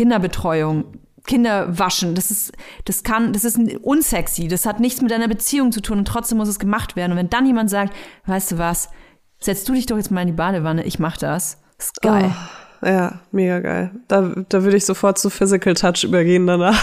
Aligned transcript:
Kinderbetreuung, 0.00 0.84
Kinder 1.26 1.78
waschen, 1.78 2.14
das 2.14 2.30
ist, 2.30 2.52
das 2.86 3.02
kann, 3.02 3.34
das 3.34 3.44
ist 3.44 3.58
unsexy, 3.82 4.48
das 4.48 4.64
hat 4.64 4.80
nichts 4.80 5.02
mit 5.02 5.10
deiner 5.10 5.28
Beziehung 5.28 5.72
zu 5.72 5.82
tun 5.82 5.98
und 5.98 6.08
trotzdem 6.08 6.38
muss 6.38 6.48
es 6.48 6.58
gemacht 6.58 6.96
werden. 6.96 7.12
Und 7.12 7.18
wenn 7.18 7.28
dann 7.28 7.44
jemand 7.44 7.68
sagt, 7.68 7.94
weißt 8.24 8.52
du 8.52 8.58
was, 8.58 8.88
setz 9.40 9.64
du 9.64 9.74
dich 9.74 9.84
doch 9.84 9.98
jetzt 9.98 10.10
mal 10.10 10.22
in 10.22 10.28
die 10.28 10.32
Badewanne, 10.32 10.84
ich 10.84 10.98
mach 10.98 11.18
das, 11.18 11.58
ist 11.78 12.00
geil. 12.00 12.34
Oh, 12.80 12.86
ja, 12.86 13.20
mega 13.30 13.60
geil. 13.60 13.90
Da, 14.08 14.32
da 14.48 14.62
würde 14.62 14.78
ich 14.78 14.86
sofort 14.86 15.18
zu 15.18 15.28
Physical 15.28 15.74
Touch 15.74 16.02
übergehen 16.02 16.46
danach. 16.46 16.82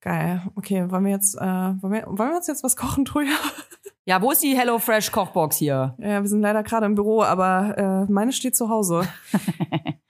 Geil. 0.00 0.42
Okay, 0.54 0.90
wollen 0.90 1.04
wir 1.04 1.12
jetzt, 1.12 1.36
äh, 1.36 1.40
wollen, 1.40 1.92
wir, 1.92 2.06
wollen 2.06 2.30
wir 2.30 2.36
uns 2.36 2.46
jetzt 2.46 2.64
was 2.64 2.76
kochen, 2.76 3.04
Truja? 3.04 3.32
Ja, 4.06 4.20
wo 4.22 4.32
ist 4.32 4.42
die 4.42 4.56
HelloFresh 4.56 5.12
Kochbox 5.12 5.56
hier? 5.58 5.94
Ja, 5.98 6.22
wir 6.22 6.28
sind 6.28 6.40
leider 6.40 6.62
gerade 6.64 6.86
im 6.86 6.94
Büro, 6.96 7.22
aber 7.22 8.06
äh, 8.08 8.10
meine 8.10 8.32
steht 8.32 8.56
zu 8.56 8.68
Hause. 8.68 9.06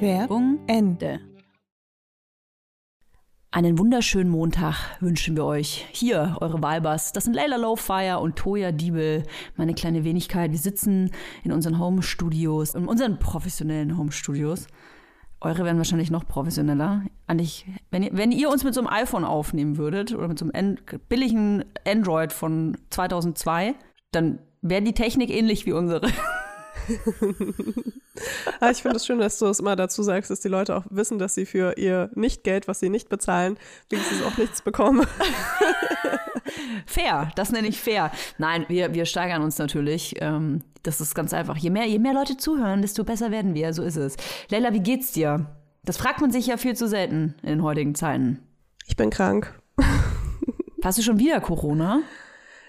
Werbung 0.00 0.58
Ende. 0.66 1.20
Einen 3.52 3.78
wunderschönen 3.78 4.28
Montag 4.28 4.96
wünschen 5.00 5.36
wir 5.36 5.44
euch. 5.44 5.86
Hier, 5.92 6.36
eure 6.40 6.60
Weibers. 6.62 7.12
Das 7.12 7.24
sind 7.24 7.34
Layla 7.34 7.56
Lowfire 7.56 8.18
und 8.18 8.36
Toya 8.36 8.72
Diebel, 8.72 9.22
meine 9.56 9.74
kleine 9.74 10.02
Wenigkeit. 10.02 10.50
Wir 10.50 10.58
sitzen 10.58 11.12
in 11.44 11.52
unseren 11.52 11.78
Home-Studios, 11.78 12.74
in 12.74 12.86
unseren 12.86 13.20
professionellen 13.20 13.96
Home-Studios. 13.96 14.66
Eure 15.40 15.64
werden 15.64 15.78
wahrscheinlich 15.78 16.10
noch 16.10 16.26
professioneller. 16.26 17.04
Eigentlich, 17.28 17.64
wenn 17.90 18.02
ihr, 18.02 18.10
wenn 18.12 18.32
ihr 18.32 18.50
uns 18.50 18.64
mit 18.64 18.74
so 18.74 18.80
einem 18.80 18.90
iPhone 18.90 19.24
aufnehmen 19.24 19.76
würdet 19.76 20.12
oder 20.12 20.26
mit 20.26 20.38
so 20.38 20.50
einem 20.50 20.76
billigen 21.08 21.64
Android 21.86 22.32
von 22.32 22.76
2002, 22.90 23.74
dann 24.10 24.40
wäre 24.60 24.82
die 24.82 24.94
Technik 24.94 25.30
ähnlich 25.30 25.66
wie 25.66 25.72
unsere. 25.72 26.10
ah, 28.60 28.70
ich 28.70 28.82
finde 28.82 28.96
es 28.96 29.06
schön, 29.06 29.18
dass 29.18 29.38
du 29.38 29.46
es 29.46 29.60
immer 29.60 29.76
dazu 29.76 30.02
sagst, 30.02 30.30
dass 30.30 30.40
die 30.40 30.48
Leute 30.48 30.76
auch 30.76 30.84
wissen, 30.90 31.18
dass 31.18 31.34
sie 31.34 31.46
für 31.46 31.76
ihr 31.76 32.10
Nicht-Geld, 32.14 32.68
was 32.68 32.80
sie 32.80 32.88
nicht 32.88 33.08
bezahlen, 33.08 33.58
wenigstens 33.90 34.22
auch 34.22 34.36
nichts 34.36 34.62
bekommen. 34.62 35.06
fair, 36.86 37.30
das 37.36 37.50
nenne 37.50 37.68
ich 37.68 37.80
fair. 37.80 38.10
Nein, 38.38 38.64
wir, 38.68 38.94
wir 38.94 39.06
steigern 39.06 39.42
uns 39.42 39.58
natürlich. 39.58 40.16
Ähm, 40.20 40.62
das 40.82 41.00
ist 41.00 41.14
ganz 41.14 41.32
einfach. 41.32 41.56
Je 41.56 41.70
mehr, 41.70 41.86
je 41.86 41.98
mehr 41.98 42.14
Leute 42.14 42.36
zuhören, 42.36 42.82
desto 42.82 43.04
besser 43.04 43.30
werden 43.30 43.54
wir. 43.54 43.72
So 43.72 43.82
ist 43.82 43.96
es. 43.96 44.16
Leila, 44.50 44.72
wie 44.72 44.80
geht's 44.80 45.12
dir? 45.12 45.46
Das 45.84 45.96
fragt 45.96 46.20
man 46.20 46.30
sich 46.30 46.46
ja 46.46 46.56
viel 46.56 46.76
zu 46.76 46.88
selten 46.88 47.34
in 47.42 47.48
den 47.48 47.62
heutigen 47.62 47.94
Zeiten. 47.94 48.40
Ich 48.86 48.96
bin 48.96 49.10
krank. 49.10 49.58
Hast 50.82 50.98
du 50.98 51.02
schon 51.02 51.18
wieder 51.18 51.40
Corona? 51.40 52.02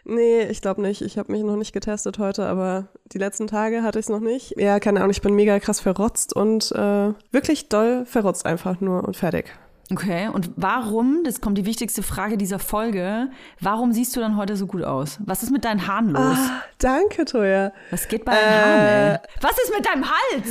Nee, 0.05 0.43
ich 0.43 0.61
glaube 0.61 0.81
nicht. 0.81 1.01
Ich 1.01 1.17
habe 1.17 1.31
mich 1.31 1.43
noch 1.43 1.55
nicht 1.55 1.73
getestet 1.73 2.19
heute, 2.19 2.45
aber 2.45 2.87
die 3.11 3.17
letzten 3.17 3.47
Tage 3.47 3.83
hatte 3.83 3.99
ich 3.99 4.05
es 4.05 4.09
noch 4.09 4.19
nicht. 4.19 4.53
Ja, 4.57 4.79
keine 4.79 4.99
Ahnung, 4.99 5.11
ich 5.11 5.21
bin 5.21 5.33
mega 5.35 5.59
krass 5.59 5.79
verrotzt 5.79 6.35
und 6.35 6.71
äh, 6.71 7.13
wirklich 7.31 7.69
doll 7.69 8.05
verrotzt 8.05 8.45
einfach 8.45 8.79
nur 8.81 9.03
und 9.03 9.17
fertig. 9.17 9.51
Okay, 9.91 10.29
und 10.29 10.49
warum, 10.55 11.23
das 11.23 11.41
kommt 11.41 11.59
die 11.59 11.65
wichtigste 11.65 12.01
Frage 12.01 12.37
dieser 12.37 12.57
Folge, 12.57 13.29
warum 13.59 13.93
siehst 13.93 14.15
du 14.15 14.19
dann 14.19 14.35
heute 14.35 14.55
so 14.55 14.65
gut 14.65 14.83
aus? 14.83 15.19
Was 15.23 15.43
ist 15.43 15.51
mit 15.51 15.63
deinen 15.63 15.85
Haaren 15.85 16.09
los? 16.09 16.37
Ah, 16.37 16.63
danke, 16.79 17.23
Toya. 17.25 17.71
Was 17.91 18.07
geht 18.07 18.25
bei 18.25 18.33
deinen 18.33 18.47
äh, 18.47 18.55
Haaren, 18.55 19.13
ey? 19.13 19.19
Was 19.41 19.57
ist 19.59 19.75
mit 19.75 19.85
deinem 19.85 20.05
Hals? 20.09 20.47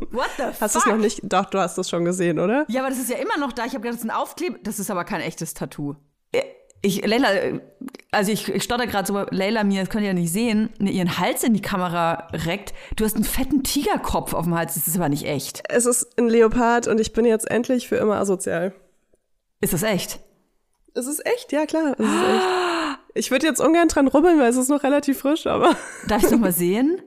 What 0.12 0.30
the 0.36 0.42
fuck? 0.44 0.60
Hast 0.60 0.74
du 0.76 0.78
es 0.78 0.86
noch 0.86 0.96
nicht? 0.96 1.20
Doch, 1.24 1.46
du 1.46 1.58
hast 1.58 1.76
es 1.76 1.90
schon 1.90 2.04
gesehen, 2.04 2.38
oder? 2.38 2.66
Ja, 2.68 2.82
aber 2.82 2.90
das 2.90 3.00
ist 3.00 3.10
ja 3.10 3.16
immer 3.16 3.36
noch 3.38 3.50
da. 3.52 3.64
Ich 3.64 3.74
habe 3.74 3.80
gedacht, 3.80 3.94
das 3.96 4.04
ist 4.04 4.10
ein 4.10 4.16
Aufkleb. 4.16 4.62
Das 4.62 4.78
ist 4.78 4.90
aber 4.90 5.04
kein 5.04 5.20
echtes 5.20 5.54
Tattoo. 5.54 5.96
Äh, 6.30 6.42
ich, 6.84 7.04
Leila, 7.06 7.28
also 8.12 8.30
ich, 8.30 8.48
ich 8.48 8.62
stotter 8.62 8.86
gerade 8.86 9.06
so, 9.06 9.24
Leila 9.30 9.64
mir, 9.64 9.80
das 9.80 9.90
könnt 9.90 10.02
ihr 10.02 10.08
ja 10.08 10.14
nicht 10.14 10.32
sehen, 10.32 10.68
ihren 10.78 11.18
Hals 11.18 11.42
in 11.42 11.54
die 11.54 11.62
Kamera 11.62 12.28
reckt. 12.32 12.74
Du 12.96 13.04
hast 13.04 13.16
einen 13.16 13.24
fetten 13.24 13.62
Tigerkopf 13.62 14.34
auf 14.34 14.44
dem 14.44 14.54
Hals, 14.54 14.74
das 14.74 14.86
ist 14.86 14.96
aber 14.96 15.08
nicht 15.08 15.24
echt. 15.24 15.62
Es 15.68 15.86
ist 15.86 16.18
ein 16.18 16.28
Leopard 16.28 16.86
und 16.86 17.00
ich 17.00 17.12
bin 17.12 17.24
jetzt 17.24 17.50
endlich 17.50 17.88
für 17.88 17.96
immer 17.96 18.16
asozial. 18.16 18.74
Ist 19.60 19.72
das 19.72 19.82
echt? 19.82 20.20
Es 20.94 21.06
ist 21.06 21.24
echt, 21.26 21.52
ja 21.52 21.64
klar. 21.66 21.96
Es 21.98 22.06
ist 22.06 22.22
echt. 22.22 22.98
Ich 23.14 23.30
würde 23.30 23.46
jetzt 23.46 23.60
ungern 23.60 23.88
dran 23.88 24.08
rubbeln, 24.08 24.38
weil 24.38 24.50
es 24.50 24.56
ist 24.56 24.68
noch 24.68 24.82
relativ 24.82 25.20
frisch, 25.20 25.46
aber. 25.46 25.74
Darf 26.06 26.22
ich 26.22 26.30
noch 26.30 26.38
mal 26.38 26.52
sehen? 26.52 27.00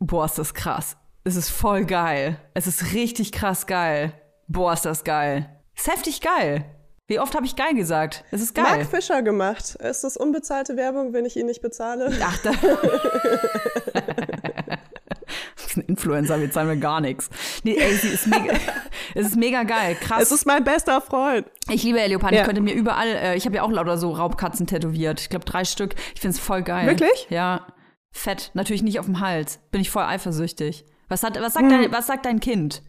Boah, 0.00 0.24
ist 0.24 0.38
das 0.38 0.52
krass. 0.52 0.96
Es 1.24 1.36
ist 1.36 1.50
voll 1.50 1.84
geil. 1.84 2.38
Es 2.54 2.66
ist 2.66 2.92
richtig 2.92 3.30
krass 3.30 3.66
geil. 3.66 4.12
Boah, 4.48 4.72
ist 4.72 4.84
das 4.84 5.04
geil. 5.04 5.48
Ist 5.76 5.90
heftig 5.90 6.20
geil. 6.20 6.64
Wie 7.12 7.20
oft 7.20 7.34
habe 7.34 7.44
ich 7.44 7.56
geil 7.56 7.74
gesagt? 7.74 8.24
Es 8.30 8.40
ist 8.40 8.54
geil. 8.54 8.64
Mark 8.64 8.86
Fischer 8.86 9.20
gemacht. 9.20 9.74
Ist 9.74 10.02
das 10.02 10.16
unbezahlte 10.16 10.78
Werbung, 10.78 11.12
wenn 11.12 11.26
ich 11.26 11.36
ihn 11.36 11.44
nicht 11.44 11.60
bezahle? 11.60 12.10
Ach, 12.22 12.38
da 12.38 12.52
ein 15.76 15.82
Influencer, 15.82 16.40
wir 16.40 16.50
zahlen 16.50 16.68
mir 16.68 16.78
gar 16.78 17.02
nichts. 17.02 17.28
Nee, 17.64 17.76
ey, 17.76 17.94
sie 17.96 18.08
ist 18.08 18.28
mega, 18.28 18.54
es 19.14 19.26
ist 19.26 19.36
mega 19.36 19.62
geil, 19.64 19.94
krass. 20.00 20.22
Es 20.22 20.32
ist 20.32 20.46
mein 20.46 20.64
bester 20.64 21.02
Freund. 21.02 21.46
Ich 21.68 21.82
liebe 21.82 21.98
Leopard. 21.98 22.32
Ja. 22.32 22.40
Ich 22.40 22.46
könnte 22.46 22.62
mir 22.62 22.72
überall, 22.72 23.08
äh, 23.08 23.36
ich 23.36 23.44
habe 23.44 23.56
ja 23.56 23.62
auch 23.62 23.70
lauter 23.70 23.98
so 23.98 24.12
Raubkatzen 24.12 24.66
tätowiert. 24.66 25.20
Ich 25.20 25.28
glaube 25.28 25.44
drei 25.44 25.66
Stück. 25.66 25.94
Ich 26.14 26.22
finde 26.22 26.34
es 26.34 26.40
voll 26.40 26.62
geil. 26.62 26.86
Wirklich? 26.86 27.26
Ja. 27.28 27.66
Fett. 28.10 28.52
Natürlich 28.54 28.82
nicht 28.82 29.00
auf 29.00 29.06
dem 29.06 29.20
Hals. 29.20 29.60
Bin 29.70 29.82
ich 29.82 29.90
voll 29.90 30.04
eifersüchtig. 30.04 30.86
Was, 31.08 31.22
hat, 31.22 31.38
was, 31.38 31.52
sagt, 31.52 31.66
hm. 31.66 31.82
dein, 31.82 31.92
was 31.92 32.06
sagt 32.06 32.24
dein 32.24 32.40
Kind? 32.40 32.82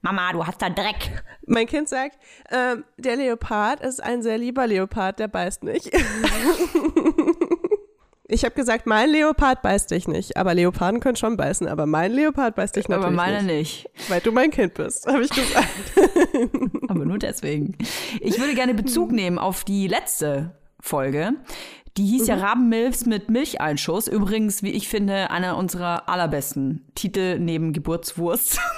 Mama, 0.00 0.32
du 0.32 0.46
hast 0.46 0.62
da 0.62 0.70
Dreck. 0.70 1.22
Mein 1.46 1.66
Kind 1.66 1.88
sagt, 1.88 2.18
ähm, 2.50 2.84
der 2.96 3.16
Leopard 3.16 3.80
ist 3.80 4.02
ein 4.02 4.22
sehr 4.22 4.38
lieber 4.38 4.66
Leopard, 4.66 5.18
der 5.18 5.26
beißt 5.28 5.64
nicht. 5.64 5.90
ich 8.28 8.44
habe 8.44 8.54
gesagt, 8.54 8.86
mein 8.86 9.10
Leopard 9.10 9.60
beißt 9.62 9.90
dich 9.90 10.06
nicht. 10.06 10.36
Aber 10.36 10.54
Leoparden 10.54 11.00
können 11.00 11.16
schon 11.16 11.36
beißen, 11.36 11.66
aber 11.66 11.86
mein 11.86 12.12
Leopard 12.12 12.54
beißt 12.54 12.76
dich 12.76 12.88
natürlich 12.88 13.10
nicht. 13.10 13.18
Aber 13.18 13.32
meine 13.32 13.42
nicht. 13.42 13.90
nicht. 13.92 14.10
Weil 14.10 14.20
du 14.20 14.30
mein 14.30 14.52
Kind 14.52 14.74
bist, 14.74 15.06
habe 15.06 15.22
ich 15.22 15.30
gesagt. 15.30 15.66
aber 16.88 17.04
nur 17.04 17.18
deswegen. 17.18 17.76
Ich 18.20 18.38
würde 18.38 18.54
gerne 18.54 18.74
Bezug 18.74 19.10
nehmen 19.10 19.38
auf 19.38 19.64
die 19.64 19.88
letzte 19.88 20.54
Folge. 20.78 21.32
Die 21.96 22.06
hieß 22.06 22.22
mhm. 22.22 22.28
ja 22.28 22.36
Rabenmilfs 22.36 23.06
mit 23.06 23.30
Milcheinschuss. 23.30 24.06
Übrigens, 24.06 24.62
wie 24.62 24.70
ich 24.70 24.88
finde, 24.88 25.32
einer 25.32 25.56
unserer 25.56 26.08
allerbesten 26.08 26.86
Titel 26.94 27.40
neben 27.40 27.72
Geburtswurst. 27.72 28.60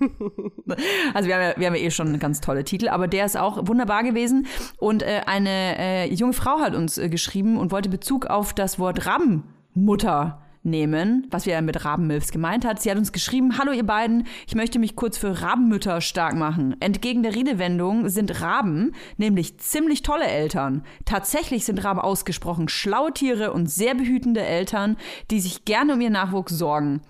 also 1.14 1.28
wir 1.28 1.34
haben, 1.34 1.42
ja, 1.42 1.54
wir 1.56 1.66
haben 1.66 1.74
ja 1.74 1.82
eh 1.82 1.90
schon 1.90 2.18
ganz 2.18 2.40
tolle 2.40 2.64
Titel, 2.64 2.88
aber 2.88 3.08
der 3.08 3.26
ist 3.26 3.36
auch 3.36 3.66
wunderbar 3.66 4.02
gewesen. 4.02 4.46
Und 4.78 5.02
äh, 5.02 5.22
eine 5.26 5.78
äh, 5.78 6.14
junge 6.14 6.32
Frau 6.32 6.60
hat 6.60 6.74
uns 6.74 6.98
äh, 6.98 7.08
geschrieben 7.08 7.58
und 7.58 7.72
wollte 7.72 7.88
Bezug 7.88 8.26
auf 8.26 8.52
das 8.54 8.78
Wort 8.78 9.06
Rabenmutter 9.06 10.40
nehmen, 10.62 11.26
was 11.30 11.46
wir 11.46 11.54
ja 11.54 11.60
mit 11.62 11.84
Rabenmilfs 11.84 12.32
gemeint 12.32 12.64
hat. 12.64 12.82
Sie 12.82 12.90
hat 12.90 12.98
uns 12.98 13.12
geschrieben, 13.12 13.58
hallo 13.58 13.72
ihr 13.72 13.86
beiden, 13.86 14.26
ich 14.46 14.54
möchte 14.54 14.78
mich 14.78 14.94
kurz 14.94 15.16
für 15.16 15.40
Rabenmütter 15.40 16.00
stark 16.00 16.34
machen. 16.34 16.76
Entgegen 16.80 17.22
der 17.22 17.34
Redewendung 17.34 18.08
sind 18.08 18.40
Raben 18.42 18.94
nämlich 19.16 19.58
ziemlich 19.58 20.02
tolle 20.02 20.26
Eltern. 20.26 20.82
Tatsächlich 21.04 21.64
sind 21.64 21.82
Raben 21.82 22.00
ausgesprochen 22.00 22.68
schlaue 22.68 23.12
Tiere 23.12 23.52
und 23.52 23.70
sehr 23.70 23.94
behütende 23.94 24.42
Eltern, 24.42 24.96
die 25.30 25.40
sich 25.40 25.64
gerne 25.64 25.94
um 25.94 26.00
ihr 26.00 26.10
Nachwuchs 26.10 26.52
sorgen. 26.52 27.00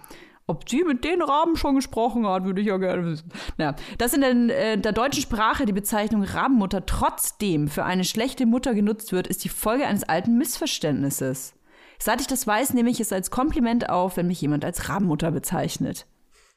Ob 0.50 0.68
sie 0.68 0.82
mit 0.82 1.04
den 1.04 1.22
Raben 1.22 1.54
schon 1.54 1.76
gesprochen 1.76 2.26
hat, 2.26 2.42
würde 2.42 2.60
ich 2.60 2.66
ja 2.66 2.76
gerne 2.76 3.04
wissen. 3.06 3.30
Naja, 3.56 3.76
dass 3.98 4.14
in 4.14 4.20
der, 4.20 4.72
äh, 4.72 4.76
der 4.76 4.90
deutschen 4.90 5.22
Sprache 5.22 5.64
die 5.64 5.72
Bezeichnung 5.72 6.24
Rabenmutter 6.24 6.86
trotzdem 6.86 7.68
für 7.68 7.84
eine 7.84 8.02
schlechte 8.02 8.46
Mutter 8.46 8.74
genutzt 8.74 9.12
wird, 9.12 9.28
ist 9.28 9.44
die 9.44 9.48
Folge 9.48 9.86
eines 9.86 10.02
alten 10.02 10.36
Missverständnisses. 10.38 11.54
Seit 12.00 12.20
ich 12.20 12.26
das 12.26 12.48
weiß, 12.48 12.74
nehme 12.74 12.90
ich 12.90 12.98
es 12.98 13.12
als 13.12 13.30
Kompliment 13.30 13.90
auf, 13.90 14.16
wenn 14.16 14.26
mich 14.26 14.40
jemand 14.40 14.64
als 14.64 14.88
Rabenmutter 14.88 15.30
bezeichnet. 15.30 16.08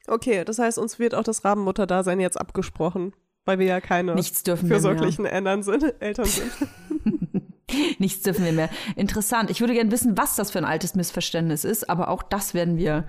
Okay, 0.08 0.44
das 0.44 0.58
heißt, 0.58 0.76
uns 0.76 0.98
wird 0.98 1.14
auch 1.14 1.22
das 1.22 1.44
Rabenmutter-Dasein 1.44 2.18
jetzt 2.18 2.40
abgesprochen, 2.40 3.12
weil 3.44 3.60
wir 3.60 3.66
ja 3.66 3.80
keine 3.80 4.20
fürsorglichen 4.20 5.24
Eltern 5.24 5.62
sind. 5.62 5.94
Eltern 6.00 6.24
sind. 6.24 6.50
Nichts 8.00 8.22
dürfen 8.22 8.44
wir 8.44 8.52
mehr. 8.52 8.70
Interessant. 8.96 9.50
Ich 9.50 9.60
würde 9.60 9.74
gerne 9.74 9.92
wissen, 9.92 10.18
was 10.18 10.34
das 10.34 10.50
für 10.50 10.58
ein 10.58 10.64
altes 10.64 10.96
Missverständnis 10.96 11.62
ist, 11.62 11.88
aber 11.88 12.08
auch 12.08 12.24
das 12.24 12.54
werden 12.54 12.76
wir 12.76 13.04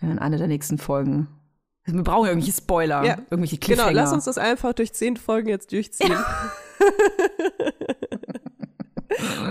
in 0.00 0.18
einer 0.18 0.36
der 0.38 0.48
nächsten 0.48 0.78
Folgen. 0.78 1.28
Wir 1.84 2.02
brauchen 2.02 2.26
irgendwelche 2.26 2.56
Spoiler, 2.56 3.04
ja. 3.04 3.16
irgendwelche 3.30 3.58
Cliffhanger. 3.58 3.90
Genau, 3.90 4.00
lass 4.00 4.12
uns 4.12 4.24
das 4.24 4.38
einfach 4.38 4.72
durch 4.72 4.92
zehn 4.92 5.16
Folgen 5.16 5.48
jetzt 5.48 5.70
durchziehen. 5.70 6.10
Ja. 6.10 6.52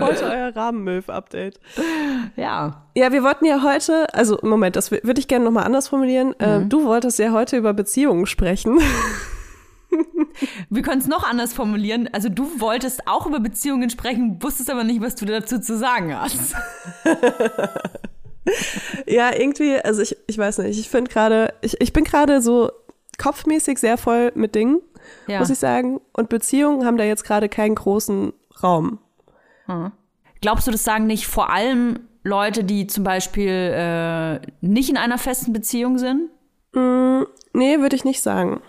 heute 0.00 0.24
euer 0.24 0.54
Rahmenmilf-Update. 0.54 1.58
Ja. 2.36 2.86
Ja, 2.94 3.12
wir 3.12 3.22
wollten 3.22 3.46
ja 3.46 3.62
heute, 3.62 4.12
also 4.14 4.38
Moment, 4.42 4.76
das 4.76 4.90
würde 4.90 5.18
ich 5.18 5.28
gerne 5.28 5.46
nochmal 5.46 5.64
anders 5.64 5.88
formulieren. 5.88 6.34
Äh, 6.38 6.60
mhm. 6.60 6.68
du 6.68 6.84
wolltest 6.84 7.18
ja 7.18 7.32
heute 7.32 7.56
über 7.56 7.72
Beziehungen 7.72 8.26
sprechen. 8.26 8.78
Wir 10.68 10.82
können 10.82 11.00
es 11.00 11.06
noch 11.06 11.24
anders 11.24 11.54
formulieren. 11.54 12.10
Also 12.12 12.28
du 12.28 12.60
wolltest 12.60 13.08
auch 13.08 13.26
über 13.26 13.40
Beziehungen 13.40 13.88
sprechen, 13.88 14.42
wusstest 14.42 14.70
aber 14.70 14.84
nicht, 14.84 15.00
was 15.00 15.14
du 15.14 15.24
dazu 15.24 15.58
zu 15.60 15.78
sagen 15.78 16.14
hast. 16.14 16.54
ja, 19.06 19.34
irgendwie, 19.34 19.78
also 19.78 20.02
ich, 20.02 20.16
ich 20.26 20.38
weiß 20.38 20.58
nicht, 20.58 20.78
ich 20.78 20.88
finde 20.88 21.10
gerade, 21.10 21.54
ich, 21.62 21.80
ich 21.80 21.92
bin 21.92 22.04
gerade 22.04 22.40
so 22.40 22.70
kopfmäßig 23.18 23.78
sehr 23.78 23.98
voll 23.98 24.32
mit 24.34 24.54
Dingen, 24.54 24.80
ja. 25.26 25.38
muss 25.38 25.50
ich 25.50 25.58
sagen. 25.58 26.00
Und 26.12 26.28
Beziehungen 26.28 26.84
haben 26.84 26.96
da 26.96 27.04
jetzt 27.04 27.24
gerade 27.24 27.48
keinen 27.48 27.74
großen 27.74 28.32
Raum. 28.62 28.98
Hm. 29.66 29.92
Glaubst 30.40 30.66
du, 30.66 30.70
das 30.70 30.84
sagen 30.84 31.06
nicht 31.06 31.26
vor 31.26 31.50
allem 31.50 32.00
Leute, 32.22 32.64
die 32.64 32.86
zum 32.86 33.04
Beispiel 33.04 33.72
äh, 33.74 34.40
nicht 34.60 34.90
in 34.90 34.96
einer 34.96 35.18
festen 35.18 35.52
Beziehung 35.52 35.98
sind? 35.98 36.30
Mm, 36.72 37.22
nee, 37.52 37.78
würde 37.78 37.96
ich 37.96 38.04
nicht 38.04 38.20
sagen. 38.20 38.60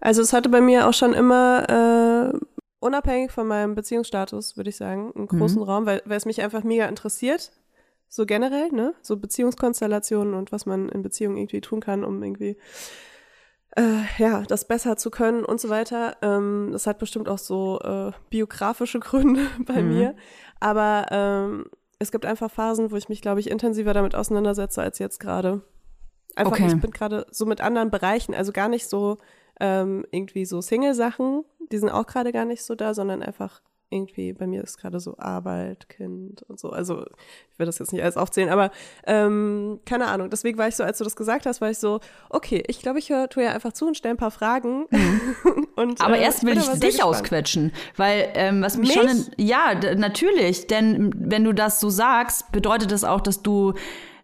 Also 0.00 0.22
es 0.22 0.32
hatte 0.32 0.48
bei 0.48 0.60
mir 0.60 0.86
auch 0.86 0.94
schon 0.94 1.12
immer, 1.12 2.32
äh, 2.32 2.38
unabhängig 2.80 3.32
von 3.32 3.46
meinem 3.46 3.74
Beziehungsstatus, 3.74 4.56
würde 4.56 4.70
ich 4.70 4.76
sagen, 4.76 5.12
einen 5.16 5.26
großen 5.26 5.58
mhm. 5.58 5.64
Raum, 5.64 5.86
weil, 5.86 6.02
weil 6.04 6.16
es 6.16 6.26
mich 6.26 6.42
einfach 6.42 6.62
mega 6.62 6.86
interessiert. 6.86 7.50
So 8.08 8.26
generell, 8.26 8.70
ne? 8.72 8.94
So 9.02 9.16
Beziehungskonstellationen 9.16 10.34
und 10.34 10.52
was 10.52 10.66
man 10.66 10.88
in 10.88 11.02
Beziehungen 11.02 11.36
irgendwie 11.36 11.60
tun 11.60 11.80
kann, 11.80 12.04
um 12.04 12.22
irgendwie 12.22 12.56
äh, 13.76 14.02
ja, 14.18 14.42
das 14.42 14.66
besser 14.66 14.96
zu 14.96 15.10
können 15.10 15.44
und 15.44 15.60
so 15.60 15.68
weiter. 15.68 16.16
Ähm, 16.22 16.70
das 16.72 16.86
hat 16.86 16.98
bestimmt 16.98 17.28
auch 17.28 17.38
so 17.38 17.78
äh, 17.80 18.12
biografische 18.30 19.00
Gründe 19.00 19.46
bei 19.64 19.82
mhm. 19.82 19.88
mir. 19.88 20.16
Aber 20.60 21.06
ähm, 21.10 21.66
es 21.98 22.12
gibt 22.12 22.26
einfach 22.26 22.50
Phasen, 22.50 22.90
wo 22.90 22.96
ich 22.96 23.08
mich, 23.08 23.20
glaube 23.20 23.40
ich, 23.40 23.50
intensiver 23.50 23.92
damit 23.92 24.14
auseinandersetze 24.14 24.82
als 24.82 24.98
jetzt 24.98 25.20
gerade. 25.20 25.62
Einfach, 26.34 26.52
okay. 26.52 26.66
ich 26.68 26.80
bin 26.80 26.92
gerade 26.92 27.26
so 27.30 27.46
mit 27.46 27.60
anderen 27.60 27.90
Bereichen, 27.90 28.34
also 28.34 28.52
gar 28.52 28.68
nicht 28.68 28.88
so 28.88 29.18
ähm, 29.60 30.04
irgendwie 30.12 30.44
so 30.44 30.60
Single-Sachen, 30.60 31.44
die 31.72 31.78
sind 31.78 31.90
auch 31.90 32.06
gerade 32.06 32.30
gar 32.30 32.44
nicht 32.44 32.62
so 32.62 32.76
da, 32.76 32.94
sondern 32.94 33.22
einfach 33.22 33.60
irgendwie, 33.90 34.32
bei 34.32 34.46
mir 34.46 34.62
ist 34.62 34.78
gerade 34.78 35.00
so 35.00 35.16
Arbeit, 35.18 35.88
Kind 35.88 36.42
und 36.42 36.60
so. 36.60 36.70
Also 36.70 37.04
ich 37.50 37.58
will 37.58 37.66
das 37.66 37.78
jetzt 37.78 37.92
nicht 37.92 38.02
alles 38.02 38.16
aufzählen, 38.16 38.50
aber 38.50 38.70
ähm, 39.06 39.80
keine 39.86 40.08
Ahnung. 40.08 40.28
Deswegen 40.30 40.58
war 40.58 40.68
ich 40.68 40.76
so, 40.76 40.84
als 40.84 40.98
du 40.98 41.04
das 41.04 41.16
gesagt 41.16 41.46
hast, 41.46 41.60
war 41.60 41.70
ich 41.70 41.78
so, 41.78 42.00
okay, 42.28 42.62
ich 42.66 42.80
glaube, 42.80 42.98
ich 42.98 43.08
höre 43.08 43.28
tu 43.28 43.40
ja 43.40 43.52
einfach 43.52 43.72
zu 43.72 43.86
und 43.86 43.96
stelle 43.96 44.14
ein 44.14 44.18
paar 44.18 44.30
Fragen. 44.30 44.86
Mhm. 44.90 45.68
und, 45.76 46.00
aber 46.02 46.18
äh, 46.18 46.22
erst 46.22 46.44
will 46.44 46.58
ich, 46.58 46.68
ich 46.68 46.80
dich 46.80 47.02
ausquetschen, 47.02 47.72
weil 47.96 48.28
ähm, 48.34 48.62
was 48.62 48.76
mich, 48.76 48.88
mich? 48.88 48.96
schon, 48.96 49.08
in, 49.08 49.26
ja, 49.38 49.74
natürlich, 49.94 50.66
denn 50.66 51.10
wenn 51.16 51.44
du 51.44 51.52
das 51.52 51.80
so 51.80 51.88
sagst, 51.88 52.52
bedeutet 52.52 52.92
das 52.92 53.04
auch, 53.04 53.20
dass 53.20 53.42
du 53.42 53.72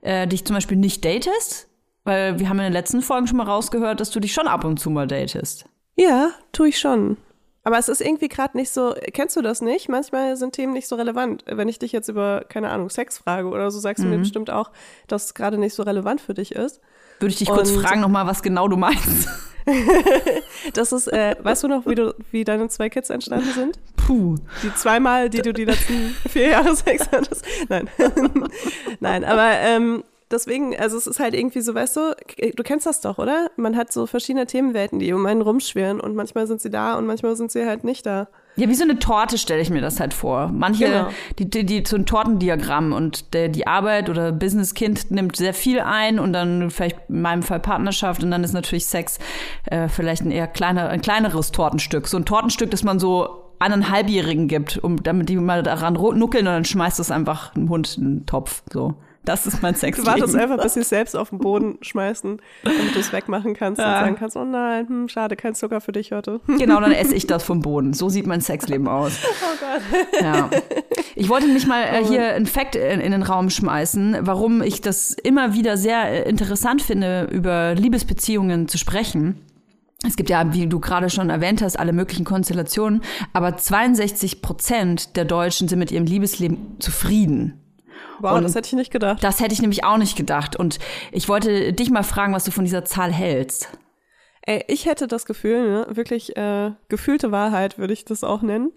äh, 0.02 0.26
dich 0.26 0.44
zum 0.44 0.54
Beispiel 0.54 0.76
nicht 0.76 1.04
datest? 1.04 1.68
Weil 2.06 2.38
wir 2.38 2.50
haben 2.50 2.58
in 2.58 2.64
den 2.64 2.72
letzten 2.74 3.00
Folgen 3.00 3.26
schon 3.26 3.38
mal 3.38 3.46
rausgehört, 3.46 3.98
dass 3.98 4.10
du 4.10 4.20
dich 4.20 4.34
schon 4.34 4.46
ab 4.46 4.64
und 4.64 4.78
zu 4.78 4.90
mal 4.90 5.06
datest. 5.06 5.64
Ja, 5.96 6.32
tue 6.52 6.68
ich 6.68 6.78
schon. 6.78 7.16
Aber 7.64 7.78
es 7.78 7.88
ist 7.88 8.02
irgendwie 8.02 8.28
gerade 8.28 8.56
nicht 8.56 8.70
so, 8.70 8.94
kennst 9.14 9.36
du 9.36 9.42
das 9.42 9.62
nicht? 9.62 9.88
Manchmal 9.88 10.36
sind 10.36 10.52
Themen 10.52 10.74
nicht 10.74 10.86
so 10.86 10.96
relevant. 10.96 11.44
Wenn 11.46 11.66
ich 11.66 11.78
dich 11.78 11.92
jetzt 11.92 12.08
über, 12.08 12.44
keine 12.46 12.68
Ahnung, 12.70 12.90
Sex 12.90 13.18
frage 13.18 13.48
oder 13.48 13.70
so, 13.70 13.80
sagst 13.80 14.00
mhm. 14.00 14.04
du 14.04 14.10
mir 14.10 14.18
mhm. 14.18 14.22
bestimmt 14.22 14.50
auch, 14.50 14.70
dass 15.08 15.24
es 15.24 15.34
gerade 15.34 15.56
nicht 15.56 15.74
so 15.74 15.82
relevant 15.82 16.20
für 16.20 16.34
dich 16.34 16.54
ist. 16.54 16.80
Würde 17.20 17.32
ich 17.32 17.38
dich 17.38 17.48
Und 17.48 17.56
kurz 17.56 17.70
fragen 17.70 18.00
nochmal, 18.00 18.26
was 18.26 18.42
genau 18.42 18.68
du 18.68 18.76
meinst. 18.76 19.28
das 20.74 20.92
ist, 20.92 21.06
äh, 21.06 21.36
weißt 21.42 21.64
du 21.64 21.68
noch, 21.68 21.86
wie, 21.86 21.94
du, 21.94 22.14
wie 22.30 22.44
deine 22.44 22.68
zwei 22.68 22.90
Kids 22.90 23.08
entstanden 23.08 23.50
sind? 23.54 23.78
Puh. 23.96 24.36
Die 24.62 24.74
zweimal, 24.74 25.30
die 25.30 25.40
du 25.40 25.54
die 25.54 25.64
letzten 25.64 26.14
vier 26.28 26.48
Jahre 26.50 26.76
Sex 26.76 27.08
hattest? 27.10 27.46
Nein. 27.70 27.88
Nein, 29.00 29.24
aber 29.24 29.52
ähm, 29.52 30.04
deswegen, 30.34 30.78
also 30.78 30.98
es 30.98 31.06
ist 31.06 31.20
halt 31.20 31.34
irgendwie 31.34 31.60
so, 31.60 31.74
weißt 31.74 31.96
du, 31.96 32.16
du 32.54 32.62
kennst 32.62 32.86
das 32.86 33.00
doch, 33.00 33.18
oder? 33.18 33.50
Man 33.56 33.76
hat 33.76 33.92
so 33.92 34.06
verschiedene 34.06 34.46
Themenwelten, 34.46 34.98
die 34.98 35.12
um 35.12 35.24
einen 35.24 35.40
rumschwirren 35.40 36.00
und 36.00 36.14
manchmal 36.14 36.46
sind 36.46 36.60
sie 36.60 36.70
da 36.70 36.96
und 36.98 37.06
manchmal 37.06 37.36
sind 37.36 37.50
sie 37.50 37.64
halt 37.64 37.84
nicht 37.84 38.04
da. 38.04 38.28
Ja, 38.56 38.68
wie 38.68 38.74
so 38.74 38.84
eine 38.84 38.98
Torte 38.98 39.36
stelle 39.36 39.62
ich 39.62 39.70
mir 39.70 39.80
das 39.80 39.98
halt 39.98 40.14
vor. 40.14 40.48
Manche, 40.48 40.84
genau. 40.84 41.08
die, 41.38 41.50
die, 41.50 41.64
die, 41.64 41.82
so 41.86 41.96
ein 41.96 42.06
Tortendiagramm 42.06 42.92
und 42.92 43.34
der, 43.34 43.48
die 43.48 43.66
Arbeit 43.66 44.08
oder 44.10 44.30
Business-Kind 44.30 45.10
nimmt 45.10 45.36
sehr 45.36 45.54
viel 45.54 45.80
ein 45.80 46.20
und 46.20 46.32
dann 46.32 46.70
vielleicht 46.70 46.98
in 47.08 47.22
meinem 47.22 47.42
Fall 47.42 47.58
Partnerschaft 47.58 48.22
und 48.22 48.30
dann 48.30 48.44
ist 48.44 48.52
natürlich 48.52 48.86
Sex 48.86 49.18
äh, 49.66 49.88
vielleicht 49.88 50.22
ein 50.22 50.30
eher 50.30 50.46
kleiner, 50.46 50.88
ein 50.88 51.00
kleineres 51.00 51.50
Tortenstück. 51.50 52.06
So 52.06 52.16
ein 52.16 52.26
Tortenstück, 52.26 52.70
das 52.70 52.84
man 52.84 53.00
so 53.00 53.44
einen 53.58 53.90
Halbjährigen 53.90 54.46
gibt, 54.46 54.78
um 54.78 55.02
damit 55.02 55.28
die 55.28 55.36
mal 55.36 55.62
daran 55.62 55.94
nuckeln 55.94 56.46
und 56.46 56.52
dann 56.52 56.64
schmeißt 56.64 57.00
es 57.00 57.10
einfach 57.10 57.54
ein 57.56 57.68
Hund 57.68 57.96
in 57.96 58.18
den 58.18 58.26
Topf. 58.26 58.62
So. 58.72 58.94
Das 59.24 59.46
ist 59.46 59.62
mein 59.62 59.74
Sexleben. 59.74 60.04
Du 60.04 60.20
wartest 60.20 60.36
einfach, 60.36 60.62
bis 60.62 60.74
sie 60.74 60.80
es 60.80 60.88
selbst 60.88 61.16
auf 61.16 61.30
den 61.30 61.38
Boden 61.38 61.78
schmeißen, 61.80 62.40
damit 62.62 62.94
du 62.94 62.98
es 62.98 63.12
wegmachen 63.12 63.54
kannst 63.54 63.80
ja. 63.80 63.86
und 63.86 64.04
sagen 64.04 64.16
kannst, 64.16 64.36
oh 64.36 64.44
nein, 64.44 64.88
hm, 64.88 65.08
schade, 65.08 65.36
kein 65.36 65.54
Zucker 65.54 65.80
für 65.80 65.92
dich 65.92 66.12
heute. 66.12 66.40
Genau, 66.46 66.80
dann 66.80 66.92
esse 66.92 67.14
ich 67.14 67.26
das 67.28 67.42
vom 67.42 67.60
Boden. 67.60 67.94
So 67.94 68.08
sieht 68.08 68.26
mein 68.26 68.40
Sexleben 68.40 68.88
aus. 68.88 69.18
Oh 69.24 69.56
Gott. 69.60 70.22
Ja. 70.22 70.50
Ich 71.16 71.28
wollte 71.28 71.48
nicht 71.48 71.66
mal 71.66 71.82
äh, 71.82 72.04
hier 72.04 72.34
ein 72.34 72.46
Fact 72.46 72.76
in, 72.76 73.00
in, 73.00 73.12
den 73.12 73.22
Raum 73.22 73.50
schmeißen, 73.50 74.18
warum 74.20 74.62
ich 74.62 74.80
das 74.80 75.12
immer 75.12 75.54
wieder 75.54 75.76
sehr 75.76 76.26
äh, 76.26 76.28
interessant 76.28 76.82
finde, 76.82 77.28
über 77.30 77.74
Liebesbeziehungen 77.74 78.68
zu 78.68 78.78
sprechen. 78.78 79.40
Es 80.06 80.16
gibt 80.16 80.28
ja, 80.28 80.52
wie 80.52 80.66
du 80.66 80.80
gerade 80.80 81.08
schon 81.08 81.30
erwähnt 81.30 81.62
hast, 81.62 81.78
alle 81.78 81.92
möglichen 81.92 82.24
Konstellationen, 82.24 83.02
aber 83.32 83.56
62 83.56 84.42
Prozent 84.42 85.16
der 85.16 85.24
Deutschen 85.24 85.68
sind 85.68 85.78
mit 85.78 85.90
ihrem 85.90 86.04
Liebesleben 86.04 86.76
zufrieden. 86.78 87.63
Wow, 88.20 88.36
Und 88.36 88.42
das 88.42 88.54
hätte 88.54 88.68
ich 88.68 88.72
nicht 88.74 88.92
gedacht. 88.92 89.22
Das 89.22 89.40
hätte 89.40 89.52
ich 89.54 89.60
nämlich 89.60 89.84
auch 89.84 89.96
nicht 89.96 90.16
gedacht. 90.16 90.56
Und 90.56 90.78
ich 91.12 91.28
wollte 91.28 91.72
dich 91.72 91.90
mal 91.90 92.02
fragen, 92.02 92.32
was 92.32 92.44
du 92.44 92.50
von 92.50 92.64
dieser 92.64 92.84
Zahl 92.84 93.12
hältst. 93.12 93.68
Ey, 94.46 94.62
ich 94.68 94.84
hätte 94.84 95.08
das 95.08 95.24
Gefühl, 95.24 95.70
ne, 95.70 95.86
wirklich 95.88 96.36
äh, 96.36 96.72
gefühlte 96.90 97.32
Wahrheit 97.32 97.78
würde 97.78 97.94
ich 97.94 98.04
das 98.04 98.22
auch 98.22 98.42
nennen, 98.42 98.72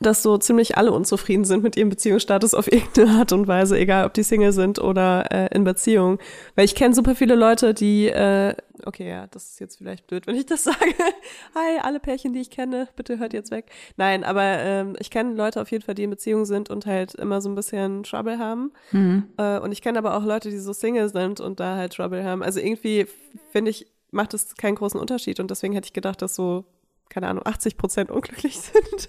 dass 0.00 0.20
so 0.20 0.36
ziemlich 0.36 0.76
alle 0.76 0.90
unzufrieden 0.90 1.44
sind 1.44 1.62
mit 1.62 1.76
ihrem 1.76 1.90
Beziehungsstatus 1.90 2.54
auf 2.54 2.66
irgendeine 2.72 3.18
Art 3.18 3.32
und 3.32 3.46
Weise, 3.46 3.78
egal 3.78 4.04
ob 4.04 4.14
die 4.14 4.24
Single 4.24 4.52
sind 4.52 4.80
oder 4.80 5.30
äh, 5.30 5.54
in 5.54 5.62
Beziehung. 5.62 6.18
Weil 6.56 6.64
ich 6.64 6.74
kenne 6.74 6.92
super 6.92 7.14
viele 7.14 7.36
Leute, 7.36 7.72
die, 7.72 8.08
äh, 8.08 8.56
okay, 8.84 9.08
ja, 9.08 9.28
das 9.28 9.50
ist 9.50 9.60
jetzt 9.60 9.76
vielleicht 9.76 10.08
blöd, 10.08 10.26
wenn 10.26 10.34
ich 10.34 10.46
das 10.46 10.64
sage. 10.64 10.94
Hi, 11.54 11.78
alle 11.82 12.00
Pärchen, 12.00 12.32
die 12.32 12.40
ich 12.40 12.50
kenne, 12.50 12.88
bitte 12.96 13.20
hört 13.20 13.32
jetzt 13.32 13.52
weg. 13.52 13.66
Nein, 13.96 14.24
aber 14.24 14.42
ähm, 14.42 14.96
ich 14.98 15.10
kenne 15.12 15.34
Leute 15.34 15.60
auf 15.60 15.70
jeden 15.70 15.84
Fall, 15.84 15.94
die 15.94 16.02
in 16.02 16.10
Beziehung 16.10 16.46
sind 16.46 16.68
und 16.68 16.84
halt 16.84 17.14
immer 17.14 17.40
so 17.40 17.48
ein 17.48 17.54
bisschen 17.54 18.02
Trouble 18.02 18.40
haben. 18.40 18.72
Äh, 19.36 19.60
und 19.60 19.70
ich 19.70 19.82
kenne 19.82 19.98
aber 19.98 20.16
auch 20.16 20.24
Leute, 20.24 20.50
die 20.50 20.58
so 20.58 20.72
Single 20.72 21.08
sind 21.10 21.38
und 21.38 21.60
da 21.60 21.76
halt 21.76 21.92
Trouble 21.94 22.24
haben. 22.24 22.42
Also 22.42 22.58
irgendwie 22.58 23.06
finde 23.52 23.70
ich, 23.70 23.86
macht 24.12 24.34
es 24.34 24.54
keinen 24.54 24.76
großen 24.76 25.00
Unterschied 25.00 25.40
und 25.40 25.50
deswegen 25.50 25.74
hätte 25.74 25.86
ich 25.86 25.92
gedacht, 25.92 26.22
dass 26.22 26.36
so, 26.36 26.64
keine 27.08 27.28
Ahnung, 27.28 27.44
80 27.44 27.76
Prozent 27.76 28.10
unglücklich 28.10 28.60
sind. 28.60 29.08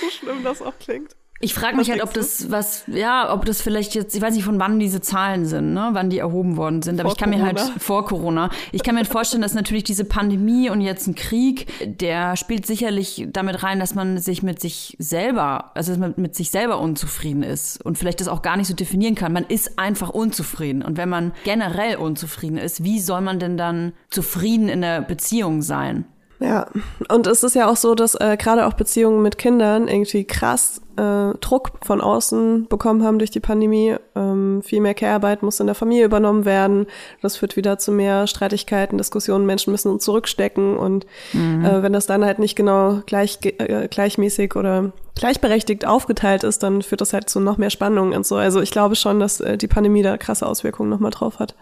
so 0.00 0.10
schlimm 0.10 0.44
das 0.44 0.62
auch 0.62 0.78
klingt. 0.78 1.16
Ich 1.44 1.54
frage 1.54 1.76
mich 1.76 1.90
halt, 1.90 2.04
ob 2.04 2.14
das 2.14 2.52
was, 2.52 2.84
ja, 2.86 3.32
ob 3.34 3.44
das 3.44 3.60
vielleicht 3.60 3.96
jetzt, 3.96 4.14
ich 4.14 4.22
weiß 4.22 4.32
nicht, 4.34 4.44
von 4.44 4.60
wann 4.60 4.78
diese 4.78 5.00
Zahlen 5.00 5.44
sind, 5.44 5.74
ne, 5.74 5.90
wann 5.90 6.08
die 6.08 6.18
erhoben 6.18 6.56
worden 6.56 6.82
sind. 6.82 7.00
Aber 7.00 7.08
Vor 7.08 7.16
ich 7.16 7.18
kann 7.18 7.30
mir 7.30 7.42
halt 7.42 7.56
Corona. 7.56 7.78
vor 7.78 8.04
Corona, 8.06 8.50
ich 8.70 8.84
kann 8.84 8.94
mir 8.94 9.00
halt 9.00 9.10
vorstellen, 9.10 9.42
dass 9.42 9.52
natürlich 9.52 9.82
diese 9.82 10.04
Pandemie 10.04 10.70
und 10.70 10.80
jetzt 10.80 11.08
ein 11.08 11.16
Krieg, 11.16 11.66
der 11.84 12.36
spielt 12.36 12.64
sicherlich 12.64 13.26
damit 13.32 13.64
rein, 13.64 13.80
dass 13.80 13.96
man 13.96 14.18
sich 14.18 14.44
mit 14.44 14.60
sich 14.60 14.96
selber, 15.00 15.72
also 15.74 15.90
dass 15.90 15.98
man 15.98 16.14
mit 16.16 16.36
sich 16.36 16.52
selber 16.52 16.78
unzufrieden 16.78 17.42
ist 17.42 17.84
und 17.84 17.98
vielleicht 17.98 18.20
das 18.20 18.28
auch 18.28 18.42
gar 18.42 18.56
nicht 18.56 18.68
so 18.68 18.74
definieren 18.74 19.16
kann. 19.16 19.32
Man 19.32 19.44
ist 19.44 19.80
einfach 19.80 20.10
unzufrieden. 20.10 20.82
Und 20.82 20.96
wenn 20.96 21.08
man 21.08 21.32
generell 21.42 21.96
unzufrieden 21.96 22.56
ist, 22.56 22.84
wie 22.84 23.00
soll 23.00 23.20
man 23.20 23.40
denn 23.40 23.56
dann 23.56 23.94
zufrieden 24.10 24.68
in 24.68 24.80
der 24.80 25.02
Beziehung 25.02 25.62
sein? 25.62 26.04
Ja, 26.42 26.66
und 27.08 27.28
es 27.28 27.44
ist 27.44 27.54
ja 27.54 27.70
auch 27.70 27.76
so, 27.76 27.94
dass 27.94 28.16
äh, 28.16 28.36
gerade 28.36 28.66
auch 28.66 28.72
Beziehungen 28.72 29.22
mit 29.22 29.38
Kindern 29.38 29.86
irgendwie 29.86 30.24
krass 30.24 30.80
äh, 30.96 31.34
Druck 31.38 31.72
von 31.82 32.00
außen 32.00 32.66
bekommen 32.68 33.04
haben 33.04 33.18
durch 33.18 33.30
die 33.30 33.38
Pandemie. 33.38 33.94
Ähm, 34.16 34.60
viel 34.64 34.80
mehr 34.80 34.94
Care-Arbeit 34.94 35.44
muss 35.44 35.60
in 35.60 35.66
der 35.66 35.76
Familie 35.76 36.04
übernommen 36.04 36.44
werden. 36.44 36.86
Das 37.20 37.36
führt 37.36 37.56
wieder 37.56 37.78
zu 37.78 37.92
mehr 37.92 38.26
Streitigkeiten, 38.26 38.98
Diskussionen. 38.98 39.46
Menschen 39.46 39.70
müssen 39.70 40.00
zurückstecken 40.00 40.76
und 40.76 41.06
äh, 41.32 41.82
wenn 41.82 41.92
das 41.92 42.06
dann 42.06 42.24
halt 42.24 42.40
nicht 42.40 42.56
genau 42.56 43.02
gleich, 43.06 43.38
äh, 43.42 43.86
gleichmäßig 43.88 44.56
oder 44.56 44.92
gleichberechtigt 45.14 45.86
aufgeteilt 45.86 46.42
ist, 46.42 46.62
dann 46.62 46.82
führt 46.82 47.00
das 47.00 47.12
halt 47.12 47.28
zu 47.28 47.38
noch 47.38 47.58
mehr 47.58 47.70
Spannungen 47.70 48.14
und 48.14 48.26
so. 48.26 48.36
Also 48.36 48.60
ich 48.60 48.70
glaube 48.70 48.96
schon, 48.96 49.20
dass 49.20 49.40
äh, 49.40 49.56
die 49.58 49.68
Pandemie 49.68 50.02
da 50.02 50.16
krasse 50.16 50.46
Auswirkungen 50.46 50.90
nochmal 50.90 51.10
drauf 51.10 51.38
hat. 51.38 51.54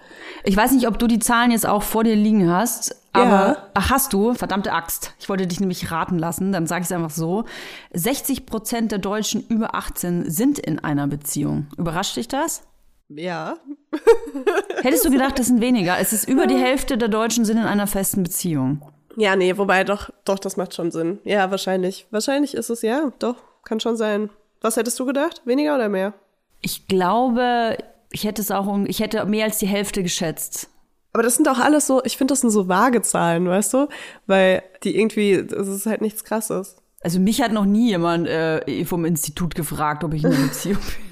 Ich 0.45 0.57
weiß 0.57 0.73
nicht, 0.73 0.89
ob 0.89 0.99
du 0.99 1.07
die 1.07 1.19
Zahlen 1.19 1.51
jetzt 1.51 1.69
auch 1.69 1.83
vor 1.83 2.05
dir 2.05 2.17
liegen 2.17 2.51
hast, 2.51 2.97
aber 3.13 3.25
Ja. 3.31 3.67
ach, 3.75 3.91
hast 3.91 4.13
du, 4.13 4.35
verdammte 4.35 4.73
Axt. 4.73 5.15
Ich 5.19 5.29
wollte 5.29 5.47
dich 5.47 5.61
nämlich 5.61 5.91
raten 5.91 6.19
lassen, 6.19 6.53
dann 6.53 6.67
sage 6.67 6.83
ich 6.83 6.87
es 6.87 6.93
einfach 6.93 7.11
so. 7.11 7.45
60 7.93 8.47
Prozent 8.47 8.93
der 8.93 8.99
Deutschen 8.99 9.47
über 9.49 9.75
18 9.75 10.31
sind 10.31 10.59
in 10.59 10.79
einer 10.79 11.07
Beziehung. 11.07 11.67
Überrascht 11.77 12.17
dich 12.17 12.29
das? 12.29 12.63
Ja, 13.09 13.57
Hättest 14.83 15.05
du 15.05 15.11
gedacht, 15.11 15.39
das 15.39 15.47
sind 15.49 15.61
weniger? 15.61 15.99
Es 15.99 16.13
ist 16.13 16.29
über 16.29 16.47
die 16.47 16.57
Hälfte 16.57 16.97
der 16.97 17.09
Deutschen 17.09 17.45
sind 17.45 17.59
in 17.59 17.65
einer 17.65 17.87
festen 17.89 18.23
Beziehung. 18.23 18.83
Ja, 19.17 19.35
nee, 19.35 19.59
wobei 19.59 19.83
doch, 19.85 20.11
doch, 20.25 20.39
das 20.39 20.57
macht 20.57 20.75
schon 20.75 20.91
Sinn. 20.93 21.19
Ja, 21.25 21.51
wahrscheinlich. 21.51 22.07
Wahrscheinlich 22.13 22.55
ist 22.55 22.71
es 22.71 22.83
ja, 22.83 23.13
doch, 23.19 23.37
kann 23.65 23.81
schon 23.81 23.97
sein. 23.97 24.31
Was 24.61 24.77
hättest 24.77 24.99
du 25.01 25.05
gedacht? 25.07 25.43
Weniger 25.45 25.75
oder 25.75 25.89
mehr? 25.89 26.15
Ich 26.61 26.87
glaube, 26.87 27.77
ich 28.13 28.25
hätte 28.25 28.41
es 28.43 28.51
auch, 28.53 28.67
um- 28.67 28.87
ich 28.87 29.01
hätte 29.01 29.25
mehr 29.25 29.47
als 29.47 29.59
die 29.59 29.67
Hälfte 29.67 30.03
geschätzt. 30.05 30.71
Aber 31.13 31.23
das 31.23 31.35
sind 31.35 31.49
auch 31.49 31.59
alles 31.59 31.87
so, 31.87 32.03
ich 32.05 32.17
finde, 32.17 32.33
das 32.33 32.41
sind 32.41 32.51
so 32.51 32.69
vage 32.69 33.03
Zahlen, 33.03 33.49
weißt 33.49 33.75
du? 33.75 33.89
Weil 34.27 34.63
die 34.85 34.97
irgendwie, 34.99 35.45
das 35.45 35.67
ist 35.69 35.87
halt 35.87 36.01
nichts 36.01 36.25
krasses. 36.25 36.77
Also 37.03 37.19
mich 37.19 37.41
hat 37.41 37.53
noch 37.53 37.65
nie 37.65 37.89
jemand 37.89 38.29
äh, 38.29 38.85
vom 38.85 39.05
Institut 39.05 39.55
gefragt, 39.55 40.05
ob 40.05 40.15
ich 40.15 40.25
in 40.25 40.33
einer 40.33 40.47
Beziehung 40.47 40.79
bin. 40.79 41.11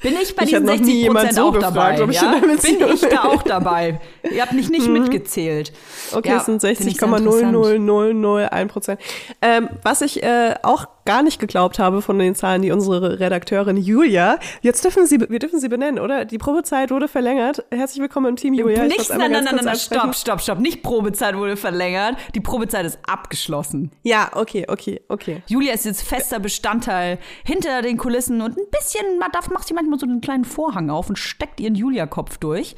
Bin 0.00 0.14
ich 0.22 0.36
bei 0.36 0.42
hat 0.42 0.48
diesen 0.48 0.64
noch 0.64 0.74
nie 0.74 0.78
60 0.78 0.94
jemand 0.94 1.18
Prozent 1.28 1.36
so 1.36 1.48
auch 1.48 1.52
gefragt, 1.54 1.98
dabei? 1.98 2.02
ob 2.04 2.10
ich 2.10 2.20
ja? 2.20 2.38
Bin 2.38 2.94
ich 2.94 3.00
da 3.00 3.24
auch 3.24 3.42
dabei? 3.42 4.00
Ihr 4.30 4.42
habt 4.42 4.52
mich 4.52 4.68
nicht 4.68 4.88
mitgezählt. 4.88 5.72
Okay, 6.12 6.28
Ja, 6.28 6.36
es 6.36 6.46
sind 6.46 6.60
finde 6.60 6.88
ich 6.88 6.98
sehr 6.98 7.08
interessant. 7.08 7.56
60,00001 7.56 8.66
Prozent. 8.68 9.00
Ähm, 9.42 9.68
was 9.82 10.02
ich 10.02 10.22
äh, 10.22 10.54
auch 10.62 10.86
gar 11.06 11.22
nicht 11.22 11.38
geglaubt 11.40 11.78
habe 11.78 12.02
von 12.02 12.18
den 12.18 12.34
Zahlen, 12.34 12.60
die 12.60 12.70
unsere 12.72 13.18
Redakteurin 13.18 13.78
Julia, 13.78 14.38
jetzt 14.60 14.84
dürfen 14.84 15.06
Sie, 15.06 15.18
wir 15.18 15.38
dürfen 15.38 15.58
Sie 15.58 15.68
benennen, 15.68 15.98
oder? 15.98 16.26
Die 16.26 16.36
Probezeit 16.36 16.90
wurde 16.90 17.08
verlängert. 17.08 17.64
Herzlich 17.70 18.00
willkommen 18.02 18.26
im 18.26 18.36
Team, 18.36 18.52
Julia. 18.52 18.82
Ich 18.84 18.88
Nicht, 18.88 18.98
wollte 18.98 19.12
es 19.14 19.18
nein, 19.18 19.30
nein, 19.32 19.44
nein, 19.44 19.64
nein, 19.64 19.76
stopp, 19.76 20.14
stopp, 20.14 20.40
stopp. 20.42 20.58
Nicht 20.58 20.82
Probezeit 20.82 21.36
wurde 21.36 21.56
verlängert. 21.56 22.16
Die 22.34 22.40
Probezeit 22.40 22.84
ist 22.84 22.98
abgeschlossen. 23.06 23.92
Ja, 24.02 24.30
okay, 24.34 24.66
okay, 24.68 25.00
okay. 25.08 25.42
Julia 25.46 25.72
ist 25.72 25.86
jetzt 25.86 26.02
fester 26.02 26.40
Bestandteil 26.40 27.18
hinter 27.44 27.80
den 27.80 27.96
Kulissen 27.96 28.42
und 28.42 28.58
ein 28.58 28.66
bisschen, 28.70 29.18
man 29.18 29.30
darf, 29.32 29.48
macht 29.48 29.66
sie 29.68 29.74
manchmal 29.74 29.98
so 29.98 30.04
einen 30.06 30.20
kleinen 30.20 30.44
Vorhang 30.44 30.90
auf 30.90 31.08
und 31.08 31.18
steckt 31.18 31.60
ihren 31.60 31.76
Julia-Kopf 31.76 32.36
durch 32.38 32.76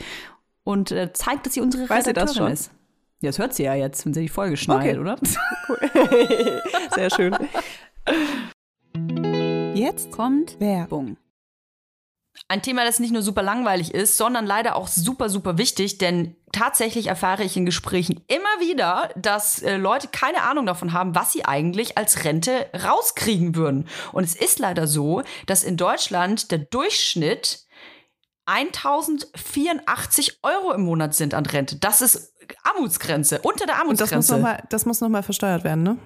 und 0.65 0.93
äh, 0.93 1.13
zeigt, 1.15 1.47
dass 1.47 1.55
sie 1.55 1.61
unsere 1.63 1.89
Weiß 1.89 2.05
sie 2.05 2.13
das 2.13 2.23
Redakteurin 2.31 2.49
schon? 2.49 2.53
ist. 2.53 2.71
Ja, 3.21 3.31
das 3.31 3.39
hört 3.41 3.53
sie 3.55 3.65
ja 3.65 3.75
jetzt, 3.75 4.07
wenn 4.07 4.15
sie 4.15 4.21
die 4.21 4.29
Folge 4.29 4.57
schneidet, 4.57 4.97
Okay. 4.97 5.01
oder? 5.01 5.17
Sehr 6.95 7.11
schön. 7.11 7.37
Jetzt 9.75 10.11
kommt 10.11 10.59
Werbung. 10.61 11.17
Ein 12.47 12.63
Thema, 12.63 12.85
das 12.85 13.01
nicht 13.01 13.13
nur 13.13 13.23
super 13.23 13.43
langweilig 13.43 13.93
ist, 13.93 14.17
sondern 14.17 14.47
leider 14.47 14.77
auch 14.77 14.87
super, 14.87 15.29
super 15.29 15.59
wichtig, 15.59 15.99
denn 15.99 16.37
tatsächlich 16.53 17.09
erfahre 17.09 17.43
ich 17.45 17.57
in 17.57 17.67
Gesprächen 17.67 18.23
immer 18.29 18.61
wieder, 18.61 19.11
dass 19.17 19.61
äh, 19.63 19.77
Leute 19.77 20.09
keine 20.09 20.43
Ahnung 20.43 20.65
davon 20.65 20.93
haben, 20.93 21.15
was 21.15 21.33
sie 21.33 21.45
eigentlich 21.45 21.99
als 21.99 22.25
Rente 22.25 22.67
rauskriegen 22.85 23.55
würden. 23.55 23.89
Und 24.13 24.25
es 24.25 24.35
ist 24.35 24.59
leider 24.59 24.87
so, 24.87 25.23
dass 25.47 25.65
in 25.65 25.77
Deutschland 25.77 26.51
der 26.51 26.59
Durchschnitt 26.59 27.67
1084 28.47 30.39
Euro 30.43 30.73
im 30.73 30.83
Monat 30.83 31.15
sind 31.15 31.35
an 31.35 31.45
Rente. 31.45 31.77
Das 31.77 32.01
ist 32.01 32.33
Armutsgrenze, 32.63 33.41
unter 33.43 33.67
der 33.67 33.75
Und 33.87 34.01
das 34.01 34.11
muss 34.11 34.31
Armutsgrenze. 34.31 34.33
nochmal, 34.37 34.63
das 34.71 34.87
muss 34.87 35.01
noch 35.01 35.11
mal 35.11 35.23
versteuert 35.23 35.65
werden, 35.65 35.83
ne? 35.83 35.99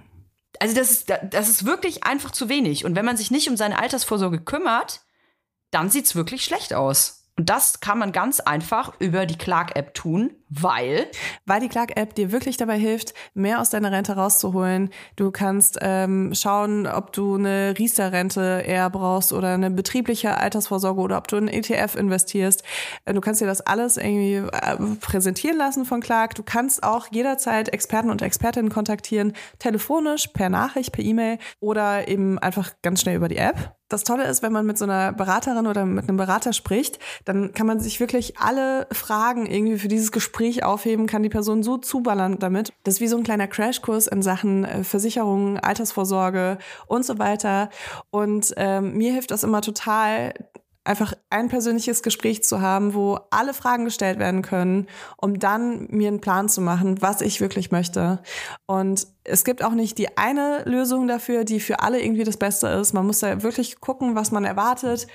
Also 0.58 0.74
das 0.74 0.90
ist, 0.90 1.12
das 1.30 1.48
ist 1.48 1.64
wirklich 1.64 2.04
einfach 2.04 2.30
zu 2.30 2.48
wenig. 2.48 2.84
Und 2.84 2.94
wenn 2.94 3.04
man 3.04 3.16
sich 3.16 3.30
nicht 3.30 3.48
um 3.48 3.56
seine 3.56 3.78
Altersvorsorge 3.78 4.40
kümmert, 4.40 5.00
dann 5.70 5.90
sieht's 5.90 6.14
wirklich 6.14 6.44
schlecht 6.44 6.74
aus. 6.74 7.21
Und 7.42 7.50
das 7.50 7.80
kann 7.80 7.98
man 7.98 8.12
ganz 8.12 8.38
einfach 8.38 8.92
über 9.00 9.26
die 9.26 9.36
Clark-App 9.36 9.94
tun, 9.94 10.30
weil 10.48 11.08
Weil 11.44 11.58
die 11.58 11.68
Clark-App 11.68 12.14
dir 12.14 12.30
wirklich 12.30 12.56
dabei 12.56 12.78
hilft, 12.78 13.14
mehr 13.34 13.60
aus 13.60 13.70
deiner 13.70 13.90
Rente 13.90 14.12
rauszuholen. 14.12 14.90
Du 15.16 15.32
kannst 15.32 15.76
ähm, 15.82 16.32
schauen, 16.36 16.86
ob 16.86 17.12
du 17.12 17.34
eine 17.34 17.74
Riester-Rente 17.76 18.62
eher 18.64 18.88
brauchst 18.90 19.32
oder 19.32 19.54
eine 19.54 19.72
betriebliche 19.72 20.36
Altersvorsorge 20.36 21.00
oder 21.00 21.18
ob 21.18 21.26
du 21.26 21.34
in 21.34 21.48
ETF 21.48 21.96
investierst. 21.96 22.62
Äh, 23.06 23.12
Du 23.12 23.20
kannst 23.20 23.40
dir 23.40 23.46
das 23.46 23.60
alles 23.60 23.96
irgendwie 23.96 24.34
äh, 24.34 24.76
präsentieren 25.00 25.58
lassen 25.58 25.84
von 25.84 26.00
Clark. 26.00 26.36
Du 26.36 26.44
kannst 26.44 26.84
auch 26.84 27.08
jederzeit 27.10 27.70
Experten 27.70 28.08
und 28.08 28.22
Expertinnen 28.22 28.70
kontaktieren, 28.70 29.32
telefonisch, 29.58 30.28
per 30.28 30.48
Nachricht, 30.48 30.92
per 30.92 31.02
E-Mail 31.02 31.38
oder 31.58 32.06
eben 32.06 32.38
einfach 32.38 32.70
ganz 32.82 33.00
schnell 33.00 33.16
über 33.16 33.26
die 33.26 33.38
App. 33.38 33.74
Das 33.92 34.04
Tolle 34.04 34.24
ist, 34.24 34.42
wenn 34.42 34.52
man 34.52 34.64
mit 34.64 34.78
so 34.78 34.84
einer 34.84 35.12
Beraterin 35.12 35.66
oder 35.66 35.84
mit 35.84 36.08
einem 36.08 36.16
Berater 36.16 36.54
spricht, 36.54 36.98
dann 37.26 37.52
kann 37.52 37.66
man 37.66 37.78
sich 37.78 38.00
wirklich 38.00 38.38
alle 38.38 38.86
Fragen 38.90 39.44
irgendwie 39.44 39.78
für 39.78 39.88
dieses 39.88 40.12
Gespräch 40.12 40.64
aufheben, 40.64 41.06
kann 41.06 41.22
die 41.22 41.28
Person 41.28 41.62
so 41.62 41.76
zuballern 41.76 42.38
damit. 42.38 42.72
Das 42.84 42.94
ist 42.94 43.00
wie 43.02 43.08
so 43.08 43.18
ein 43.18 43.22
kleiner 43.22 43.48
Crashkurs 43.48 44.06
in 44.06 44.22
Sachen 44.22 44.64
äh, 44.64 44.82
Versicherungen, 44.82 45.58
Altersvorsorge 45.58 46.56
und 46.86 47.04
so 47.04 47.18
weiter. 47.18 47.68
Und 48.10 48.54
ähm, 48.56 48.96
mir 48.96 49.12
hilft 49.12 49.30
das 49.30 49.44
immer 49.44 49.60
total, 49.60 50.32
einfach 50.84 51.14
ein 51.30 51.48
persönliches 51.48 52.02
Gespräch 52.02 52.42
zu 52.42 52.60
haben, 52.60 52.94
wo 52.94 53.18
alle 53.30 53.54
Fragen 53.54 53.84
gestellt 53.84 54.18
werden 54.18 54.42
können, 54.42 54.88
um 55.16 55.38
dann 55.38 55.86
mir 55.90 56.08
einen 56.08 56.20
Plan 56.20 56.48
zu 56.48 56.60
machen, 56.60 57.00
was 57.00 57.20
ich 57.20 57.40
wirklich 57.40 57.70
möchte. 57.70 58.20
Und 58.66 59.06
es 59.24 59.44
gibt 59.44 59.62
auch 59.62 59.72
nicht 59.72 59.98
die 59.98 60.16
eine 60.16 60.62
Lösung 60.64 61.06
dafür, 61.06 61.44
die 61.44 61.60
für 61.60 61.80
alle 61.80 62.02
irgendwie 62.02 62.24
das 62.24 62.36
Beste 62.36 62.66
ist. 62.68 62.92
Man 62.92 63.06
muss 63.06 63.20
da 63.20 63.42
wirklich 63.42 63.80
gucken, 63.80 64.16
was 64.16 64.32
man 64.32 64.44
erwartet, 64.44 65.06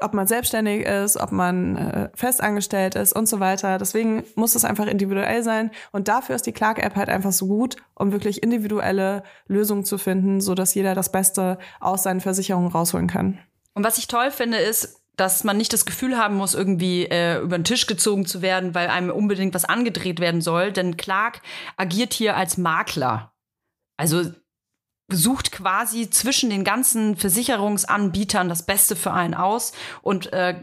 ob 0.00 0.14
man 0.14 0.26
selbstständig 0.26 0.86
ist, 0.86 1.18
ob 1.18 1.30
man 1.30 1.76
äh, 1.76 2.08
festangestellt 2.14 2.94
ist 2.94 3.12
und 3.12 3.28
so 3.28 3.38
weiter. 3.38 3.76
Deswegen 3.76 4.24
muss 4.34 4.54
es 4.54 4.64
einfach 4.64 4.86
individuell 4.86 5.42
sein. 5.42 5.70
Und 5.92 6.08
dafür 6.08 6.36
ist 6.36 6.46
die 6.46 6.52
Clark-App 6.52 6.96
halt 6.96 7.10
einfach 7.10 7.32
so 7.32 7.46
gut, 7.46 7.76
um 7.94 8.10
wirklich 8.12 8.42
individuelle 8.42 9.22
Lösungen 9.46 9.84
zu 9.84 9.98
finden, 9.98 10.40
so 10.40 10.54
dass 10.54 10.74
jeder 10.74 10.94
das 10.94 11.12
Beste 11.12 11.58
aus 11.80 12.04
seinen 12.04 12.22
Versicherungen 12.22 12.70
rausholen 12.70 13.08
kann. 13.08 13.38
Und 13.74 13.84
was 13.84 13.98
ich 13.98 14.08
toll 14.08 14.30
finde, 14.30 14.58
ist, 14.58 14.99
dass 15.20 15.44
man 15.44 15.58
nicht 15.58 15.72
das 15.74 15.84
Gefühl 15.84 16.16
haben 16.16 16.36
muss, 16.36 16.54
irgendwie 16.54 17.04
äh, 17.04 17.40
über 17.40 17.58
den 17.58 17.64
Tisch 17.64 17.86
gezogen 17.86 18.24
zu 18.24 18.40
werden, 18.40 18.74
weil 18.74 18.88
einem 18.88 19.10
unbedingt 19.10 19.54
was 19.54 19.66
angedreht 19.66 20.18
werden 20.18 20.40
soll. 20.40 20.72
Denn 20.72 20.96
Clark 20.96 21.42
agiert 21.76 22.14
hier 22.14 22.36
als 22.36 22.56
Makler. 22.56 23.34
Also 23.98 24.32
sucht 25.12 25.52
quasi 25.52 26.08
zwischen 26.08 26.48
den 26.48 26.64
ganzen 26.64 27.16
Versicherungsanbietern 27.16 28.48
das 28.48 28.64
Beste 28.64 28.96
für 28.96 29.12
einen 29.12 29.34
aus 29.34 29.72
und 30.00 30.32
äh, 30.32 30.62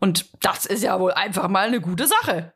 Und 0.00 0.26
das 0.42 0.66
ist 0.66 0.82
ja 0.82 0.98
wohl 1.00 1.12
einfach 1.12 1.48
mal 1.48 1.66
eine 1.66 1.80
gute 1.80 2.06
Sache. 2.06 2.52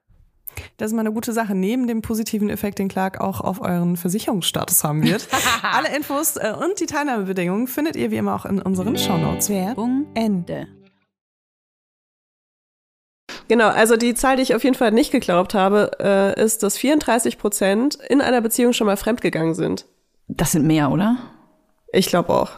Das 0.77 0.91
ist 0.91 0.95
mal 0.95 1.01
eine 1.01 1.13
gute 1.13 1.33
Sache, 1.33 1.55
neben 1.55 1.87
dem 1.87 2.03
positiven 2.03 2.51
Effekt, 2.51 2.79
den 2.79 2.89
Clark 2.89 3.21
auch 3.21 3.41
auf 3.41 3.61
euren 3.61 3.97
Versicherungsstatus 3.97 4.83
haben 4.85 5.03
wird. 5.03 5.29
Alle 5.63 5.95
Infos 5.95 6.37
äh, 6.37 6.53
und 6.53 6.81
die 6.81 6.87
Teilnahmebedingungen 6.87 7.67
findet 7.67 7.97
ihr 7.97 8.11
wie 8.11 8.17
immer 8.17 8.35
auch 8.35 8.45
in 8.45 8.61
unseren 8.61 8.97
Shownotes. 8.97 9.51
Werbung 9.51 10.07
Ende. 10.15 10.69
Genau, 13.49 13.69
also 13.69 13.97
die 13.97 14.15
Zahl, 14.15 14.37
die 14.37 14.43
ich 14.43 14.55
auf 14.55 14.63
jeden 14.63 14.77
Fall 14.77 14.93
nicht 14.93 15.11
geglaubt 15.11 15.55
habe, 15.55 15.91
äh, 16.01 16.43
ist, 16.43 16.63
dass 16.63 16.77
34 16.77 17.39
Prozent 17.39 17.95
in 17.95 18.21
einer 18.21 18.43
Beziehung 18.43 18.73
schon 18.75 18.87
mal 18.87 18.97
fremdgegangen 18.97 19.55
sind. 19.55 19.87
Das 20.29 20.53
sind 20.53 20.67
mehr, 20.67 20.91
oder? 20.91 21.17
Ich 21.93 22.09
glaube 22.09 22.31
auch. 22.35 22.51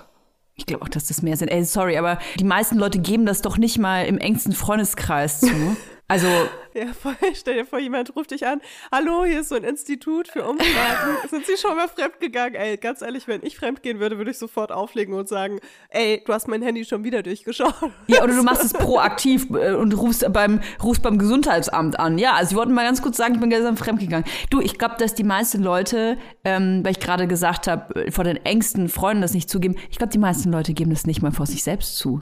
Ich 0.61 0.67
glaube 0.67 0.85
auch, 0.85 0.89
dass 0.89 1.07
das 1.07 1.23
mehr 1.23 1.39
sind. 1.39 1.49
Ey, 1.49 1.65
sorry, 1.65 1.97
aber 1.97 2.19
die 2.39 2.45
meisten 2.45 2.77
Leute 2.77 2.99
geben 2.99 3.25
das 3.25 3.41
doch 3.41 3.57
nicht 3.57 3.79
mal 3.79 4.05
im 4.05 4.19
engsten 4.19 4.53
Freundeskreis 4.53 5.41
zu. 5.41 5.49
Also, 6.11 6.27
Ja, 6.75 6.87
voll. 6.93 7.15
Stell 7.35 7.55
dir 7.55 7.65
vor, 7.65 7.79
jemand 7.79 8.17
ruft 8.17 8.33
dich 8.33 8.45
an. 8.45 8.61
Hallo, 8.91 9.25
hier 9.25 9.41
ist 9.43 9.49
so 9.49 9.55
ein 9.55 9.63
Institut 9.63 10.27
für 10.27 10.45
Umfragen. 10.45 11.17
Sind 11.31 11.47
Sie 11.47 11.57
schon 11.57 11.77
mal 11.77 11.87
fremdgegangen? 11.87 12.57
Ey, 12.57 12.77
ganz 12.79 13.01
ehrlich, 13.01 13.29
wenn 13.29 13.45
ich 13.45 13.57
fremdgehen 13.57 14.01
würde, 14.01 14.19
würde 14.19 14.33
ich 14.33 14.39
sofort 14.39 14.73
auflegen 14.73 15.15
und 15.15 15.29
sagen, 15.29 15.61
ey, 15.89 16.21
du 16.27 16.33
hast 16.33 16.49
mein 16.49 16.63
Handy 16.63 16.85
schon 16.85 17.05
wieder 17.05 17.23
durchgeschaut. 17.23 17.75
ja, 18.09 18.25
oder 18.25 18.35
du 18.35 18.43
machst 18.43 18.65
es 18.65 18.73
proaktiv 18.73 19.47
äh, 19.51 19.73
und 19.73 19.93
rufst 19.93 20.27
beim, 20.33 20.61
rufst 20.83 21.03
beim 21.03 21.17
Gesundheitsamt 21.17 21.99
an. 22.01 22.19
Ja, 22.19 22.33
also 22.33 22.53
ich 22.53 22.57
wollte 22.57 22.73
mal 22.73 22.85
ganz 22.85 23.03
kurz 23.03 23.17
sagen, 23.17 23.35
ich 23.35 23.41
bin 23.41 23.51
gestern 23.51 23.77
fremdgegangen. 23.77 24.27
Du, 24.51 24.61
ich 24.61 24.79
glaube, 24.79 24.97
dass 24.99 25.15
die 25.15 25.23
meisten 25.25 25.63
Leute, 25.63 26.19
ähm, 26.45 26.81
weil 26.83 26.91
ich 26.91 27.01
gerade 27.01 27.29
gesagt 27.29 27.69
habe, 27.69 28.11
vor 28.11 28.25
den 28.25 28.37
engsten 28.45 28.89
Freunden 28.89 29.23
das 29.23 29.33
nicht 29.33 29.49
zugeben, 29.49 29.77
ich 29.91 29.99
glaube, 29.99 30.13
die 30.13 30.19
meisten 30.19 30.51
Leute 30.51 30.75
geben 30.75 30.91
das 30.91 31.07
nicht 31.07 31.23
mal 31.23 31.31
vor 31.31 31.47
sich 31.47 31.63
selbst 31.63 31.99
zu, 31.99 32.21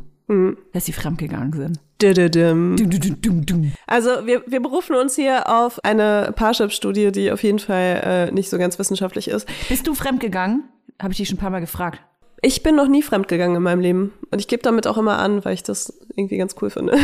dass 0.73 0.85
sie 0.85 0.93
fremdgegangen 0.93 1.53
sind. 1.53 1.81
Dum, 2.77 2.91
dum, 3.23 3.47
dum. 3.47 3.73
Also 3.87 4.27
wir, 4.27 4.43
wir 4.47 4.61
berufen 4.61 4.95
uns 4.95 5.17
hier 5.17 5.49
auf 5.49 5.83
eine 5.85 6.33
Parship-Studie, 6.37 7.11
die 7.13 7.33
auf 7.33 7.43
jeden 7.43 7.59
Fall 7.59 8.03
äh, 8.05 8.33
nicht 8.33 8.51
so 8.51 8.59
ganz 8.59 8.79
wissenschaftlich 8.79 9.29
ist. 9.29 9.49
Bist 9.69 9.87
du 9.87 9.95
fremdgegangen? 9.95 10.65
Habe 11.01 11.13
ich 11.13 11.19
dich 11.19 11.29
schon 11.29 11.39
ein 11.39 11.41
paar 11.41 11.51
Mal 11.51 11.61
gefragt. 11.61 12.01
Ich 12.41 12.63
bin 12.63 12.77
noch 12.77 12.87
nie 12.87 13.03
fremdgegangen 13.03 13.57
in 13.57 13.63
meinem 13.63 13.81
Leben. 13.81 14.13
Und 14.31 14.39
ich 14.39 14.47
gebe 14.47 14.63
damit 14.63 14.87
auch 14.87 14.97
immer 14.97 15.19
an, 15.19 15.45
weil 15.45 15.55
ich 15.55 15.65
das 15.65 15.99
irgendwie 16.15 16.37
ganz 16.37 16.55
cool 16.63 16.71
finde. 16.71 16.97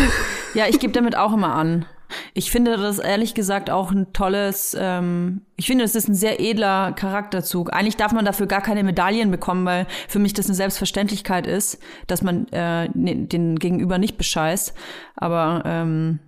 Ja, 0.55 0.67
ich 0.69 0.79
gebe 0.79 0.93
damit 0.93 1.17
auch 1.17 1.33
immer 1.33 1.55
an. 1.55 1.87
Ich 2.35 2.51
finde 2.51 2.77
das 2.77 2.99
ehrlich 2.99 3.35
gesagt 3.35 3.71
auch 3.71 3.91
ein 3.93 4.13
tolles, 4.13 4.77
ähm, 4.79 5.43
ich 5.57 5.67
finde, 5.67 5.85
das 5.85 5.95
ist 5.95 6.09
ein 6.09 6.15
sehr 6.15 6.41
edler 6.41 6.93
Charakterzug. 6.93 7.73
Eigentlich 7.73 7.97
darf 7.97 8.13
man 8.13 8.25
dafür 8.25 8.47
gar 8.47 8.61
keine 8.61 8.83
Medaillen 8.85 9.31
bekommen, 9.31 9.65
weil 9.65 9.87
für 10.09 10.19
mich 10.19 10.33
das 10.33 10.47
eine 10.47 10.55
Selbstverständlichkeit 10.55 11.47
ist, 11.47 11.79
dass 12.07 12.23
man 12.23 12.47
äh, 12.53 12.89
ne- 12.95 13.27
den 13.27 13.59
Gegenüber 13.59 13.99
nicht 13.99 14.17
bescheißt. 14.19 14.75
Aber 15.17 15.63
ähm, 15.65 16.19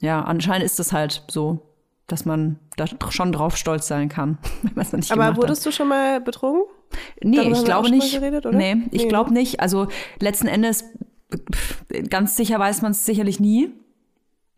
ja, 0.00 0.22
anscheinend 0.22 0.64
ist 0.64 0.78
es 0.80 0.92
halt 0.92 1.24
so, 1.28 1.60
dass 2.06 2.24
man 2.24 2.58
da 2.76 2.84
schon 3.10 3.32
drauf 3.32 3.56
stolz 3.56 3.88
sein 3.88 4.08
kann, 4.08 4.38
wenn 4.62 4.72
man 4.74 4.84
es 4.86 4.92
nicht 4.92 5.10
Aber 5.10 5.22
gemacht 5.22 5.36
hat. 5.38 5.42
wurdest 5.42 5.66
du 5.66 5.72
schon 5.72 5.88
mal 5.88 6.20
betrogen? 6.20 6.62
Nee, 7.22 7.36
Darüber 7.38 7.56
ich 7.56 7.64
glaube 7.64 7.88
schon 7.88 7.98
mal 7.98 8.04
nicht. 8.04 8.14
geredet, 8.14 8.46
oder? 8.46 8.56
Nee, 8.56 8.76
ich 8.92 9.02
Nee, 9.02 9.08
glaube 9.08 9.32
ne? 9.32 9.40
nicht. 9.40 9.58
Also 9.60 9.88
letzten 10.20 10.46
Endes, 10.46 10.84
ganz 12.10 12.36
sicher 12.36 12.58
weiß 12.58 12.82
man 12.82 12.92
es 12.92 13.04
sicherlich 13.04 13.40
nie. 13.40 13.72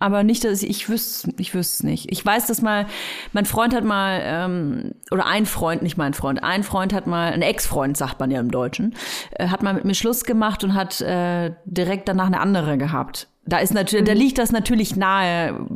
Aber 0.00 0.22
nicht, 0.22 0.44
dass 0.44 0.62
ich, 0.62 0.70
ich 0.70 0.88
wüsste 0.88 1.32
ich 1.38 1.54
wüsste 1.54 1.74
es 1.74 1.82
nicht. 1.82 2.12
Ich 2.12 2.24
weiß, 2.24 2.46
dass 2.46 2.62
mal, 2.62 2.86
mein 3.32 3.46
Freund 3.46 3.74
hat 3.74 3.84
mal, 3.84 4.20
ähm, 4.22 4.92
oder 5.10 5.26
ein 5.26 5.44
Freund, 5.44 5.82
nicht 5.82 5.96
mein 5.96 6.14
Freund, 6.14 6.42
ein 6.42 6.62
Freund 6.62 6.92
hat 6.92 7.06
mal, 7.06 7.32
ein 7.32 7.42
Ex-Freund, 7.42 7.96
sagt 7.96 8.20
man 8.20 8.30
ja 8.30 8.38
im 8.38 8.50
Deutschen, 8.50 8.94
äh, 9.32 9.48
hat 9.48 9.62
mal 9.62 9.74
mit 9.74 9.84
mir 9.84 9.94
Schluss 9.94 10.24
gemacht 10.24 10.62
und 10.62 10.74
hat 10.74 11.00
äh, 11.00 11.52
direkt 11.64 12.08
danach 12.08 12.26
eine 12.26 12.40
andere 12.40 12.78
gehabt. 12.78 13.28
Da 13.44 13.58
ist 13.58 13.74
natürlich, 13.74 14.06
da 14.06 14.12
liegt 14.12 14.38
das 14.38 14.52
natürlich 14.52 14.94
nahe, 14.94 15.66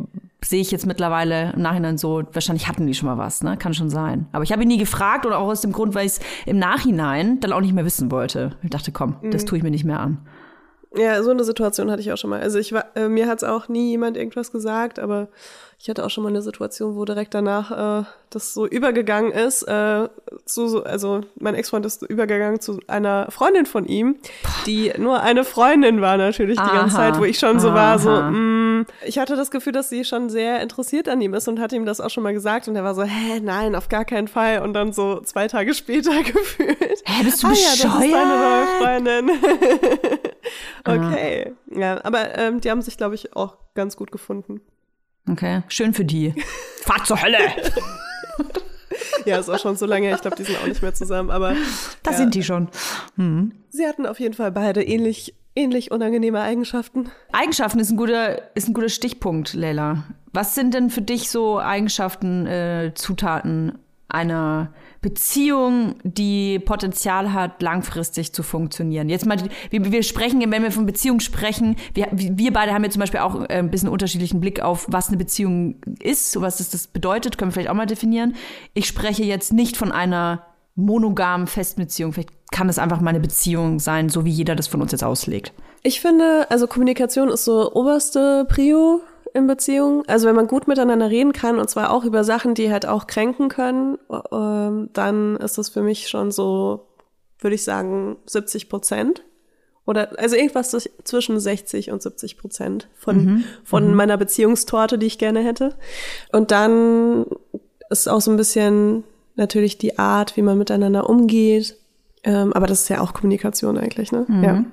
sehe 0.45 0.61
ich 0.61 0.71
jetzt 0.71 0.87
mittlerweile 0.87 1.53
im 1.53 1.63
Nachhinein 1.63 1.99
so, 1.99 2.23
wahrscheinlich 2.33 2.69
hatten 2.69 2.87
die 2.87 2.95
schon 2.95 3.09
mal 3.09 3.19
was, 3.19 3.43
ne? 3.43 3.57
Kann 3.57 3.75
schon 3.75 3.91
sein. 3.91 4.27
Aber 4.33 4.45
ich 4.45 4.53
habe 4.53 4.63
ihn 4.63 4.69
nie 4.69 4.79
gefragt 4.79 5.25
oder 5.25 5.39
auch 5.39 5.49
aus 5.49 5.63
dem 5.63 5.73
Grund, 5.73 5.95
weil 5.95 6.07
ich 6.07 6.13
es 6.13 6.21
im 6.47 6.59
Nachhinein 6.59 7.41
dann 7.41 7.53
auch 7.53 7.61
nicht 7.61 7.73
mehr 7.73 7.85
wissen 7.85 8.11
wollte. 8.11 8.57
Ich 8.63 8.71
dachte, 8.71 8.93
komm, 8.93 9.17
das 9.31 9.45
tue 9.45 9.59
ich 9.59 9.65
mir 9.65 9.71
nicht 9.71 9.85
mehr 9.85 10.01
an. 10.01 10.19
Ja, 10.95 11.23
so 11.23 11.31
eine 11.31 11.45
Situation 11.45 11.91
hatte 11.91 12.01
ich 12.03 12.13
auch 12.13 12.19
schon 12.19 12.31
mal. 12.31 12.41
Also 12.41 12.59
ich 12.59 12.73
war, 12.73 12.87
äh, 12.95 13.09
mir 13.09 13.27
hat 13.27 13.39
es 13.39 13.45
auch 13.45 13.69
nie 13.69 13.91
jemand 13.91 14.17
irgendwas 14.17 14.53
gesagt, 14.53 14.99
aber 14.99 15.29
ich 15.83 15.89
hatte 15.89 16.05
auch 16.05 16.11
schon 16.11 16.23
mal 16.23 16.29
eine 16.31 16.43
Situation, 16.43 16.95
wo 16.95 17.05
direkt 17.05 17.35
danach 17.35 18.03
äh, 18.03 18.05
das 18.31 18.55
so 18.55 18.67
übergegangen 18.69 19.33
ist. 19.33 19.63
Äh, 19.65 20.09
zu, 20.45 20.69
so, 20.69 20.85
also 20.85 21.23
mein 21.41 21.57
Ex-Freund 21.57 21.85
ist 21.85 22.03
übergegangen 22.03 22.61
zu 22.61 22.79
einer 22.87 23.31
Freundin 23.31 23.67
von 23.67 23.87
ihm, 23.87 24.17
die 24.67 24.93
nur 24.97 25.23
eine 25.23 25.43
Freundin 25.45 26.01
war 26.01 26.17
natürlich 26.19 26.57
die 26.57 26.71
ganze 26.71 26.97
Aha, 26.97 27.11
Zeit, 27.13 27.19
wo 27.19 27.25
ich 27.25 27.39
schon 27.39 27.59
so 27.59 27.75
war, 27.75 27.99
so, 27.99 28.11
aha. 28.11 28.31
mh, 28.31 28.85
ich 29.05 29.19
hatte 29.19 29.35
das 29.35 29.51
Gefühl, 29.51 29.73
dass 29.73 29.89
sie 29.89 30.05
schon 30.05 30.31
sehr 30.31 30.61
interessiert 30.61 31.09
an 31.09 31.21
ihm 31.21 31.35
ist 31.35 31.49
und 31.49 31.59
hat 31.59 31.73
ihm 31.73 31.85
das 31.85 32.01
auch 32.01 32.11
schon 32.11 32.23
mal 32.23 32.33
gesagt 32.33 32.69
und 32.69 32.77
er 32.77 32.85
war 32.85 32.95
so, 32.95 33.03
hä, 33.03 33.41
nein, 33.41 33.75
auf 33.75 33.89
gar 33.89 34.05
keinen 34.05 34.29
Fall. 34.29 34.63
Und 34.63 34.75
dann 34.75 34.93
so 34.93 35.21
zwei 35.21 35.49
Tage 35.49 35.75
später 35.75 36.23
gefühlt. 36.23 37.03
Hä, 37.05 37.25
bist 37.25 37.43
du 37.43 37.49
ah, 37.49 37.51
ja, 37.51 37.57
das 37.57 37.75
ist 37.75 37.85
deine 37.85 38.05
neue 38.05 38.67
bescheuert? 38.67 38.79
Freundin. 38.79 39.31
okay. 40.87 41.53
Ja, 41.75 42.05
aber 42.05 42.37
ähm, 42.39 42.61
die 42.61 42.71
haben 42.71 42.83
sich, 42.83 42.97
glaube 42.97 43.15
ich, 43.15 43.35
auch 43.37 43.57
ganz 43.75 43.97
gut 43.97 44.13
gefunden. 44.13 44.61
Okay, 45.31 45.63
schön 45.69 45.95
für 45.95 46.05
die. 46.05 46.35
Fahrt 46.83 47.07
zur 47.07 47.23
Hölle! 47.23 47.39
Ja, 49.25 49.39
ist 49.39 49.49
auch 49.49 49.59
schon 49.59 49.77
so 49.77 49.87
lange 49.87 50.07
her. 50.07 50.17
Ich 50.17 50.21
glaube, 50.23 50.37
die 50.37 50.43
sind 50.43 50.59
auch 50.61 50.67
nicht 50.67 50.83
mehr 50.83 50.95
zusammen. 50.95 51.31
Aber 51.31 51.55
Da 52.03 52.11
Ja. 52.11 52.17
sind 52.17 52.35
die 52.35 52.43
schon. 52.43 52.69
sie 53.17 53.87
hatten 53.87 54.07
auf 54.07 54.19
jeden 54.19 54.35
Fall 54.35 54.51
beide 54.51 54.83
ähnlich, 54.83 55.35
ähnlich 55.55 55.93
unangenehme 55.93 56.41
Eigenschaften. 56.41 57.09
Eigenschaften 57.33 57.79
ist 57.79 57.91
ein 57.91 57.97
guter, 57.97 58.55
ist 58.57 58.69
ein 58.69 58.75
guter 58.75 58.89
Stichpunkt, 58.89 59.55
Leila. 59.55 60.05
Was 60.33 60.55
sind 60.57 60.75
denn 60.75 60.91
für 60.91 61.03
dich 61.03 61.31
so 61.31 61.61
Eigenschaften, 61.61 62.47
äh, 62.47 62.93
Zutaten 62.95 63.79
einer 64.09 64.73
Beziehung, 65.03 65.97
die 66.05 66.61
Potenzial 66.61 67.33
hat, 67.33 67.61
langfristig 67.61 68.33
zu 68.33 68.45
funktionieren? 68.45 69.09
Jetzt 69.09 69.27
mal, 69.27 69.37
wir, 69.71 69.93
wir 69.93 70.03
sprechen, 70.05 70.41
wenn 70.51 70.63
wir 70.63 70.71
von 70.71 70.87
Beziehung 70.87 71.19
sprechen, 71.19 71.77
wir, 71.93 72.07
wir 72.13 72.53
beide 72.53 72.73
haben 72.73 72.85
ja 72.85 72.91
zum 72.91 73.01
Beispiel 73.01 73.21
auch 73.21 73.43
äh, 73.43 73.59
ein 73.59 73.71
bisschen 73.71 73.89
unterschiedlichen 73.89 74.41
Blick 74.41 74.61
auf, 74.61 74.87
was 74.89 75.09
eine 75.09 75.17
Beziehung 75.17 75.81
ist, 75.99 76.41
was 76.41 76.59
das, 76.59 76.71
das 76.71 76.87
bedeutet, 76.87 77.37
können 77.37 77.51
wir 77.51 77.55
vielleicht 77.55 77.71
auch 77.71 77.75
mal 77.75 77.87
definieren. 77.87 78.37
Ich 78.75 78.87
spreche 78.87 79.25
jetzt 79.25 79.53
nicht 79.53 79.77
von 79.77 79.91
einer 79.91 80.47
monogamen 80.77 81.49
Festbeziehung. 81.49 82.13
Vielleicht 82.13 82.31
kann 82.53 82.69
es 82.69 82.79
einfach 82.79 83.01
mal 83.01 83.11
eine 83.11 83.21
Beziehung 83.21 83.81
sein, 83.81 84.09
so 84.09 84.25
wie 84.25 84.31
jeder 84.31 84.55
das 84.55 84.69
von 84.69 84.81
uns 84.81 84.93
jetzt 84.93 85.05
auslegt. 85.05 85.53
Ich 85.83 86.01
finde, 86.01 86.47
also 86.49 86.69
Kommunikation 86.69 87.29
ist 87.29 87.45
so 87.45 87.73
oberste 87.73 88.47
Prio 88.49 89.01
in 89.35 89.47
Beziehungen. 89.47 90.03
Also 90.09 90.27
wenn 90.29 90.35
man 90.37 90.47
gut 90.47 90.69
miteinander 90.69 91.09
reden 91.11 91.33
kann 91.33 91.59
und 91.59 91.69
zwar 91.71 91.91
auch 91.93 92.05
über 92.05 92.25
Sachen, 92.25 92.55
die 92.55 92.71
halt 92.71 92.87
auch 92.87 93.07
kränken 93.07 93.49
können, 93.49 93.99
ähm, 94.31 94.91
dann 94.93 95.37
ist 95.37 95.59
das 95.59 95.69
für 95.71 95.83
mich 95.83 96.09
schon 96.09 96.31
so, 96.31 96.87
würde 97.41 97.55
ich 97.55 97.65
sagen, 97.65 98.17
70 98.27 98.69
Prozent. 98.69 99.23
Oder 99.85 100.17
also 100.19 100.37
irgendwas 100.37 100.71
zwischen- 100.71 100.93
zwischen 101.03 101.41
60 101.41 101.91
und 101.91 102.03
70 102.03 102.39
Prozent 102.39 102.89
von, 102.95 103.17
von 103.65 103.95
meiner 103.95 104.17
Beziehungstorte, 104.17 104.97
die 104.97 105.07
ich 105.07 105.19
gerne 105.19 105.41
hätte. 105.41 105.75
Und 106.31 106.51
dann 106.53 107.27
ist 107.91 108.09
auch 108.09 108.21
so 108.21 108.31
ein 108.31 108.37
bisschen 108.37 109.03
natürlich 109.35 109.79
die 109.79 109.99
Art, 109.99 110.37
wie 110.37 110.43
man 110.43 110.57
miteinander 110.59 111.09
umgeht. 111.11 111.77
Ähm, 112.23 112.53
aber 112.53 112.67
das 112.69 112.83
ist 112.83 112.89
ja 112.91 113.01
auch 113.01 113.13
Kommunikation 113.13 113.77
eigentlich, 113.77 114.13
ne? 114.13 114.25
Ja. 114.45 114.65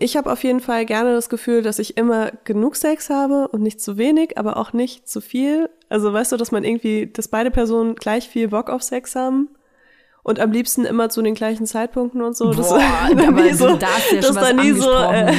Ich 0.00 0.16
habe 0.16 0.32
auf 0.32 0.42
jeden 0.42 0.60
Fall 0.60 0.84
gerne 0.84 1.14
das 1.14 1.28
Gefühl, 1.28 1.62
dass 1.62 1.78
ich 1.78 1.96
immer 1.96 2.32
genug 2.44 2.74
Sex 2.74 3.08
habe 3.08 3.48
und 3.48 3.62
nicht 3.62 3.80
zu 3.80 3.96
wenig, 3.96 4.36
aber 4.36 4.56
auch 4.56 4.72
nicht 4.72 5.08
zu 5.08 5.20
viel. 5.20 5.70
Also 5.88 6.12
weißt 6.12 6.32
du, 6.32 6.36
dass 6.36 6.50
man 6.50 6.64
irgendwie, 6.64 7.06
dass 7.06 7.28
beide 7.28 7.50
Personen 7.50 7.94
gleich 7.94 8.28
viel 8.28 8.48
Bock 8.48 8.68
auf 8.68 8.82
Sex 8.82 9.14
haben 9.14 9.48
und 10.24 10.40
am 10.40 10.50
liebsten 10.50 10.84
immer 10.84 11.08
zu 11.08 11.22
den 11.22 11.34
gleichen 11.34 11.66
Zeitpunkten 11.66 12.20
und 12.20 12.36
so. 12.36 12.50
Boah, 12.50 13.08
dann 13.08 13.20
aber 13.28 13.42
nie 13.42 13.54
so, 13.54 13.76
da 13.76 13.86
ja 14.12 14.22
schon 14.22 14.36
was 14.36 14.52
nie 14.54 14.72
so, 14.72 14.90
angesprochen. 14.90 15.28
äh, 15.28 15.34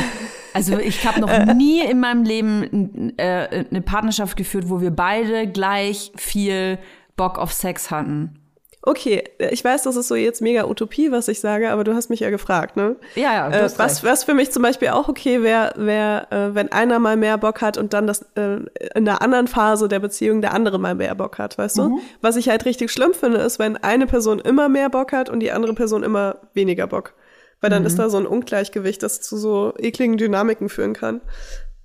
also 0.54 0.80
ich 0.80 1.06
habe 1.06 1.20
noch 1.20 1.46
nie 1.56 1.82
in 1.82 2.00
meinem 2.00 2.24
Leben 2.24 3.14
äh, 3.18 3.66
eine 3.70 3.82
Partnerschaft 3.82 4.38
geführt, 4.38 4.70
wo 4.70 4.82
wir 4.82 4.92
beide 4.92 5.48
gleich 5.48 6.12
viel 6.16 6.80
Bock 7.18 7.38
auf 7.38 7.52
Sex 7.52 7.92
hatten. 7.92 8.39
Okay, 8.82 9.26
ich 9.52 9.64
weiß, 9.64 9.84
das 9.84 9.98
ist 9.98 10.08
so 10.08 10.16
jetzt 10.16 10.42
mega 10.42 10.66
Utopie, 10.66 11.12
was 11.12 11.28
ich 11.28 11.42
sage, 11.42 11.70
aber 11.70 11.84
du 11.84 11.94
hast 11.94 12.10
mich 12.10 12.22
ja 12.22 12.30
gefragt, 12.30 12.78
ne? 12.78 12.96
Ja, 13.16 13.34
ja. 13.34 13.50
Äh, 13.50 13.64
was, 13.64 13.80
recht. 13.80 14.04
was 14.06 14.24
für 14.24 14.34
mich 14.34 14.52
zum 14.52 14.64
Beispiel 14.64 14.90
auch 14.90 15.10
okay 15.10 15.44
wäre, 15.44 15.74
wär, 15.76 16.28
äh, 16.32 16.56
wenn 16.56 16.72
einer 16.72 16.98
mal 17.00 17.18
mehr 17.18 17.38
Bock 17.38 17.62
hat 17.62 17.78
und 17.78 17.94
dann 17.94 18.08
das 18.08 18.22
äh, 18.36 18.60
in 18.96 19.04
der 19.04 19.22
anderen 19.22 19.48
Phase 19.48 19.90
der 19.90 20.00
Beziehung 20.00 20.40
der 20.42 20.54
andere 20.54 20.80
mal 20.80 20.96
mehr 20.96 21.14
Bock 21.14 21.40
hat, 21.40 21.58
weißt 21.58 21.78
du? 21.78 22.00
Was 22.22 22.38
ich 22.38 22.48
halt 22.48 22.64
richtig 22.64 22.90
schlimm 22.90 23.14
finde, 23.14 23.40
ist, 23.40 23.60
wenn 23.60 23.76
eine 23.76 24.08
Person 24.08 24.40
immer 24.40 24.70
mehr 24.70 24.90
Bock 24.90 25.12
hat 25.12 25.30
und 25.30 25.42
die 25.42 25.52
andere 25.52 25.74
Person 25.74 26.04
immer 26.04 26.38
weniger 26.54 26.88
Bock. 26.88 27.14
Weil 27.62 27.70
dann 27.70 27.86
ist 27.86 28.00
da 28.00 28.10
so 28.10 28.18
ein 28.18 28.26
Ungleichgewicht, 28.26 29.04
das 29.04 29.20
zu 29.20 29.36
so 29.36 29.74
ekligen 29.78 30.18
Dynamiken 30.18 30.70
führen 30.70 30.94
kann. 30.94 31.20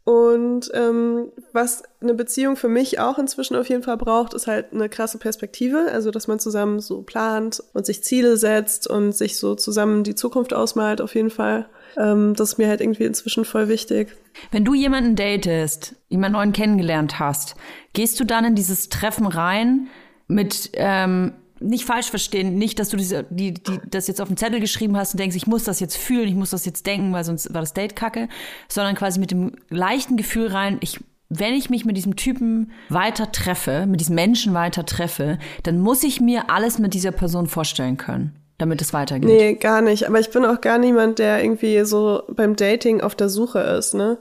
Und 0.05 0.71
ähm, 0.75 1.33
was 1.53 1.83
eine 2.03 2.13
Beziehung 2.13 2.57
für 2.57 2.69
mich 2.69 3.01
auch 3.01 3.19
inzwischen 3.19 3.57
auf 3.57 3.71
jeden 3.71 3.83
Fall 3.83 3.97
braucht, 3.97 4.35
ist 4.35 4.47
halt 4.47 4.73
eine 4.73 4.91
krasse 4.91 5.17
Perspektive. 5.17 5.89
Also, 5.91 6.11
dass 6.11 6.29
man 6.29 6.39
zusammen 6.39 6.81
so 6.81 7.01
plant 7.01 7.63
und 7.73 7.87
sich 7.87 8.05
Ziele 8.05 8.37
setzt 8.37 8.87
und 8.87 9.13
sich 9.13 9.39
so 9.39 9.55
zusammen 9.55 10.05
die 10.05 10.15
Zukunft 10.15 10.53
ausmalt, 10.53 11.01
auf 11.01 11.15
jeden 11.15 11.31
Fall. 11.31 11.67
Ähm, 11.97 12.35
das 12.35 12.53
ist 12.53 12.59
mir 12.59 12.69
halt 12.69 12.83
irgendwie 12.83 13.05
inzwischen 13.05 13.47
voll 13.47 13.69
wichtig. 13.69 14.15
Wenn 14.51 14.67
du 14.67 14.75
jemanden 14.75 15.17
datest, 15.17 15.95
jemanden 16.09 16.37
neuen 16.37 16.53
kennengelernt 16.53 17.19
hast, 17.19 17.57
gehst 17.95 18.21
du 18.21 18.25
dann 18.25 18.45
in 18.45 18.55
dieses 18.55 18.91
Treffen 18.91 19.27
rein 19.27 19.87
mit, 20.27 20.71
ähm, 20.75 21.33
nicht 21.65 21.85
falsch 21.85 22.11
verstehen, 22.11 22.57
nicht, 22.57 22.79
dass 22.79 22.89
du 22.91 22.97
diese, 22.97 23.25
die, 23.31 23.55
die, 23.55 23.81
das 23.91 24.07
jetzt 24.07 24.21
auf 24.21 24.29
den 24.29 24.37
Zettel 24.37 24.61
geschrieben 24.61 24.97
hast 24.97 25.15
und 25.15 25.21
denkst, 25.21 25.37
ich 25.37 25.47
muss 25.47 25.65
das 25.65 25.81
jetzt 25.81 25.97
fühlen, 25.97 26.29
ich 26.29 26.35
muss 26.35 26.51
das 26.51 26.65
jetzt 26.65 26.87
denken, 26.87 27.13
weil 27.13 27.25
sonst 27.25 27.53
war 27.53 27.61
das 27.61 27.73
Date 27.73 27.97
kacke, 27.97 28.29
sondern 28.69 28.95
quasi 28.95 29.19
mit 29.19 29.31
dem 29.31 29.53
leichten 29.71 30.17
Gefühl 30.17 30.49
rein, 30.49 30.79
ich, 30.81 31.01
wenn 31.29 31.55
ich 31.55 31.71
mich 31.71 31.85
mit 31.85 31.97
diesem 31.97 32.17
Typen 32.17 32.71
weiter 32.89 33.33
treffe, 33.33 33.87
mit 33.87 34.01
diesem 34.01 34.15
Menschen 34.15 34.55
weiter 34.55 34.85
treffe, 34.87 35.39
dann 35.63 35.79
muss 35.79 36.03
ich 36.05 36.21
mir 36.21 36.51
alles 36.51 36.79
mit 36.79 36.95
dieser 36.95 37.13
Person 37.13 37.47
vorstellen 37.47 37.97
können, 37.97 38.37
damit 38.59 38.81
es 38.83 38.93
weitergeht. 38.93 39.29
Nee, 39.29 39.55
gar 39.55 39.81
nicht. 39.81 40.07
Aber 40.07 40.21
ich 40.21 40.31
bin 40.31 40.45
auch 40.45 40.61
gar 40.61 40.79
niemand, 40.79 41.19
der 41.19 41.43
irgendwie 41.43 41.85
so 41.85 42.23
beim 42.29 42.57
Dating 42.57 43.01
auf 43.01 43.15
der 43.15 43.29
Suche 43.29 43.61
ist, 43.61 43.95
ne? 43.95 44.19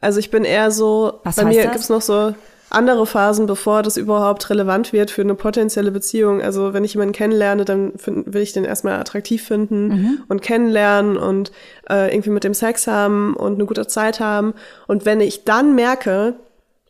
Also 0.00 0.20
ich 0.20 0.30
bin 0.30 0.44
eher 0.44 0.70
so, 0.70 1.20
Was 1.24 1.36
bei 1.36 1.44
heißt 1.44 1.56
mir 1.56 1.62
das? 1.64 1.72
gibt's 1.72 1.88
noch 1.88 2.02
so 2.02 2.34
andere 2.70 3.06
Phasen, 3.06 3.46
bevor 3.46 3.82
das 3.82 3.96
überhaupt 3.96 4.50
relevant 4.50 4.92
wird 4.92 5.10
für 5.10 5.22
eine 5.22 5.34
potenzielle 5.34 5.90
Beziehung. 5.90 6.42
Also 6.42 6.72
wenn 6.74 6.84
ich 6.84 6.94
jemanden 6.94 7.14
kennenlerne, 7.14 7.64
dann 7.64 7.92
find, 7.96 8.32
will 8.32 8.42
ich 8.42 8.52
den 8.52 8.64
erstmal 8.64 8.98
attraktiv 9.00 9.42
finden 9.42 9.88
Mhm. 9.88 10.18
und 10.28 10.42
kennenlernen 10.42 11.16
und 11.16 11.50
äh, 11.88 12.12
irgendwie 12.12 12.30
mit 12.30 12.44
dem 12.44 12.54
Sex 12.54 12.86
haben 12.86 13.34
und 13.34 13.54
eine 13.54 13.64
gute 13.66 13.86
Zeit 13.86 14.20
haben. 14.20 14.54
Und 14.86 15.04
wenn 15.06 15.20
ich 15.20 15.44
dann 15.44 15.74
merke, 15.74 16.34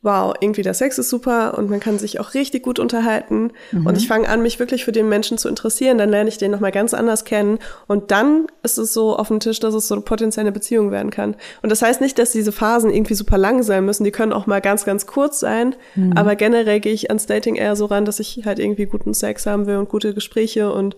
wow, 0.03 0.35
irgendwie 0.41 0.63
der 0.63 0.75
Sex 0.75 0.99
ist 0.99 1.11
super 1.11 1.59
und 1.59 1.71
man 1.71 1.81
kann 1.81 1.99
sich 1.99 2.21
auch 2.21 2.35
richtig 2.35 2.63
gut 2.63 2.79
unterhalten. 2.79 3.53
Und 3.85 3.97
ich 3.97 4.07
fange 4.07 4.29
an, 4.29 4.43
mich 4.43 4.59
wirklich 4.59 4.85
für 4.85 4.93
den 4.93 5.09
Menschen 5.09 5.39
zu 5.39 5.49
interessieren, 5.49 5.99
dann 5.99 6.11
lerne 6.11 6.29
ich 6.29 6.39
den 6.39 6.51
nochmal 6.51 6.73
ganz 6.73 6.95
anders 6.95 7.25
kennen. 7.25 7.59
Und 7.87 8.11
dann 8.11 8.47
ist 8.63 8.79
es 8.79 8.93
so 8.93 9.17
auf 9.17 9.29
dem 9.29 9.41
Tisch, 9.41 9.61
dass 9.61 9.75
es 9.75 9.89
so 9.89 9.95
eine 9.95 10.03
potenzielle 10.03 10.53
Beziehung 10.53 10.91
werden 10.91 11.11
kann. 11.11 11.37
Und 11.63 11.71
das 11.71 11.83
heißt 11.83 12.01
nicht, 12.01 12.19
dass 12.19 12.33
diese 12.33 12.53
Phasen 12.53 12.91
irgendwie 12.91 13.15
super 13.15 13.39
lang 13.39 13.63
sein 13.63 13.85
müssen, 13.85 14.05
die 14.05 14.13
können 14.13 14.33
auch 14.33 14.47
mal 14.47 14.61
ganz, 14.61 14.85
ganz 14.85 15.07
kurz 15.07 15.41
sein, 15.41 15.75
aber 16.15 16.37
generell 16.37 16.81
gehe 16.81 16.93
ich 16.93 17.11
ans 17.11 17.27
Dating 17.27 17.57
eher 17.57 17.77
so 17.77 17.87
ran, 17.87 18.05
dass 18.05 18.21
ich 18.21 18.43
halt 18.45 18.59
irgendwie 18.59 18.87
guten 18.87 19.15
Sex 19.15 19.47
haben 19.47 19.67
will 19.67 19.77
und 19.77 19.89
gute 19.89 20.15
Gespräche. 20.15 20.73
Und 20.73 20.97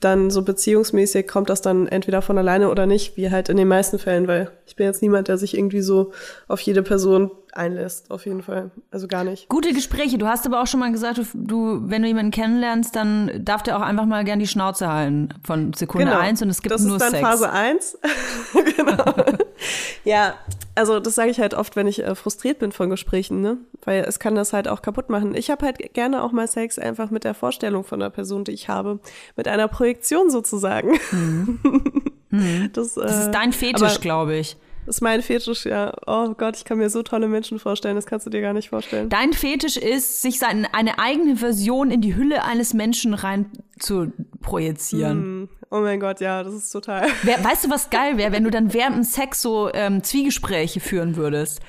dann 0.00 0.30
so 0.30 0.42
beziehungsmäßig 0.42 1.26
kommt 1.26 1.48
das 1.48 1.62
dann 1.62 1.86
entweder 1.86 2.22
von 2.22 2.36
alleine 2.36 2.70
oder 2.70 2.86
nicht, 2.86 3.16
wie 3.16 3.30
halt 3.30 3.48
in 3.48 3.56
den 3.56 3.68
meisten 3.68 3.98
Fällen, 3.98 4.28
weil 4.28 4.50
ich 4.66 4.76
bin 4.76 4.86
jetzt 4.86 5.02
niemand, 5.02 5.28
der 5.28 5.38
sich 5.38 5.56
irgendwie 5.56 5.80
so 5.80 6.12
auf 6.48 6.60
jede 6.60 6.82
Person 6.82 7.30
einlässt, 7.56 8.10
auf 8.10 8.26
jeden 8.26 8.42
Fall. 8.42 8.70
Also 8.90 9.08
gar 9.08 9.24
nicht. 9.24 9.48
Gute 9.48 9.72
Gespräche. 9.72 10.18
Du 10.18 10.26
hast 10.26 10.46
aber 10.46 10.62
auch 10.62 10.66
schon 10.66 10.80
mal 10.80 10.92
gesagt, 10.92 11.20
du, 11.34 11.80
wenn 11.84 12.02
du 12.02 12.08
jemanden 12.08 12.30
kennenlernst, 12.30 12.94
dann 12.94 13.30
darf 13.44 13.62
der 13.62 13.76
auch 13.76 13.82
einfach 13.82 14.04
mal 14.06 14.24
gern 14.24 14.38
die 14.38 14.46
Schnauze 14.46 14.88
halten 14.92 15.28
von 15.44 15.72
Sekunde 15.72 16.16
eins 16.18 16.42
und 16.42 16.48
es 16.50 16.62
gibt 16.62 16.76
Genau. 16.76 16.76
das 16.76 16.86
nur 16.86 16.96
ist 16.96 17.02
dann 17.02 17.10
Sex. 17.12 17.22
Phase 17.28 17.50
eins. 17.52 17.98
genau. 18.76 19.04
ja, 20.04 20.34
also 20.74 21.00
das 21.00 21.14
sage 21.14 21.30
ich 21.30 21.40
halt 21.40 21.54
oft, 21.54 21.76
wenn 21.76 21.86
ich 21.86 22.02
äh, 22.04 22.14
frustriert 22.14 22.58
bin 22.58 22.72
von 22.72 22.90
Gesprächen, 22.90 23.40
ne? 23.40 23.56
Weil 23.84 24.04
es 24.06 24.18
kann 24.18 24.34
das 24.34 24.52
halt 24.52 24.68
auch 24.68 24.82
kaputt 24.82 25.08
machen. 25.10 25.34
Ich 25.34 25.50
habe 25.50 25.64
halt 25.64 25.94
gerne 25.94 26.22
auch 26.22 26.32
mal 26.32 26.46
Sex 26.48 26.78
einfach 26.78 27.10
mit 27.10 27.24
der 27.24 27.34
Vorstellung 27.34 27.84
von 27.84 28.00
der 28.00 28.10
Person, 28.10 28.44
die 28.44 28.52
ich 28.52 28.68
habe, 28.68 28.98
mit 29.36 29.48
einer 29.48 29.68
Projektion 29.68 30.30
sozusagen. 30.30 30.98
Das, 31.12 31.12
äh, 31.12 32.06
Mhm. 32.28 32.70
das 32.72 32.96
ist 32.96 33.30
dein 33.30 33.52
Fetisch, 33.52 34.00
glaube 34.00 34.36
ich. 34.36 34.56
Ist 34.86 35.00
mein 35.00 35.22
Fetisch, 35.22 35.66
ja. 35.66 35.92
Oh 36.06 36.34
Gott, 36.34 36.56
ich 36.56 36.64
kann 36.64 36.78
mir 36.78 36.90
so 36.90 37.02
tolle 37.02 37.28
Menschen 37.28 37.58
vorstellen, 37.58 37.96
das 37.96 38.06
kannst 38.06 38.26
du 38.26 38.30
dir 38.30 38.40
gar 38.40 38.52
nicht 38.52 38.70
vorstellen. 38.70 39.08
Dein 39.08 39.32
Fetisch 39.32 39.76
ist, 39.76 40.22
sich 40.22 40.38
seine, 40.38 40.72
eine 40.74 40.98
eigene 40.98 41.36
Version 41.36 41.90
in 41.90 42.00
die 42.00 42.16
Hülle 42.16 42.44
eines 42.44 42.74
Menschen 42.74 43.14
rein 43.14 43.50
zu 43.78 44.12
projizieren. 44.40 45.18
Hm, 45.18 45.48
Oh 45.70 45.80
mein 45.80 45.98
Gott, 45.98 46.20
ja, 46.20 46.44
das 46.44 46.54
ist 46.54 46.70
total. 46.70 47.08
Wer, 47.22 47.42
weißt 47.42 47.64
du, 47.64 47.70
was 47.70 47.90
geil 47.90 48.16
wäre, 48.16 48.30
wenn 48.30 48.44
du 48.44 48.50
dann 48.50 48.72
während 48.72 48.96
dem 48.96 49.02
Sex 49.02 49.42
so 49.42 49.68
ähm, 49.74 50.02
Zwiegespräche 50.02 50.78
führen 50.78 51.16
würdest? 51.16 51.60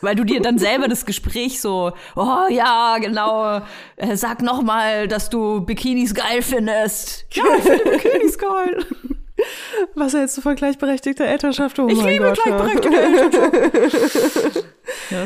Weil 0.00 0.14
du 0.14 0.24
dir 0.24 0.40
dann 0.40 0.58
selber 0.58 0.88
das 0.88 1.04
Gespräch 1.04 1.60
so, 1.60 1.92
oh 2.16 2.46
ja, 2.48 2.96
genau, 2.98 3.60
äh, 3.96 4.16
sag 4.16 4.42
noch 4.42 4.62
mal, 4.62 5.08
dass 5.08 5.28
du 5.28 5.60
Bikinis 5.60 6.14
geil 6.14 6.40
findest. 6.40 7.26
Ja, 7.32 7.44
ich 7.58 7.64
finde 7.64 7.90
Bikinis 7.90 8.38
geil. 8.38 8.84
Was 9.94 10.14
hältst 10.14 10.36
du 10.36 10.40
von 10.40 10.56
gleichberechtigter 10.56 11.24
Elternschaft? 11.24 11.78
Oh 11.78 11.88
Ich 11.88 12.02
liebe 12.02 12.24
Gott, 12.24 12.38
gleichberechtigte 12.42 13.00
Elternschaft. 13.02 14.64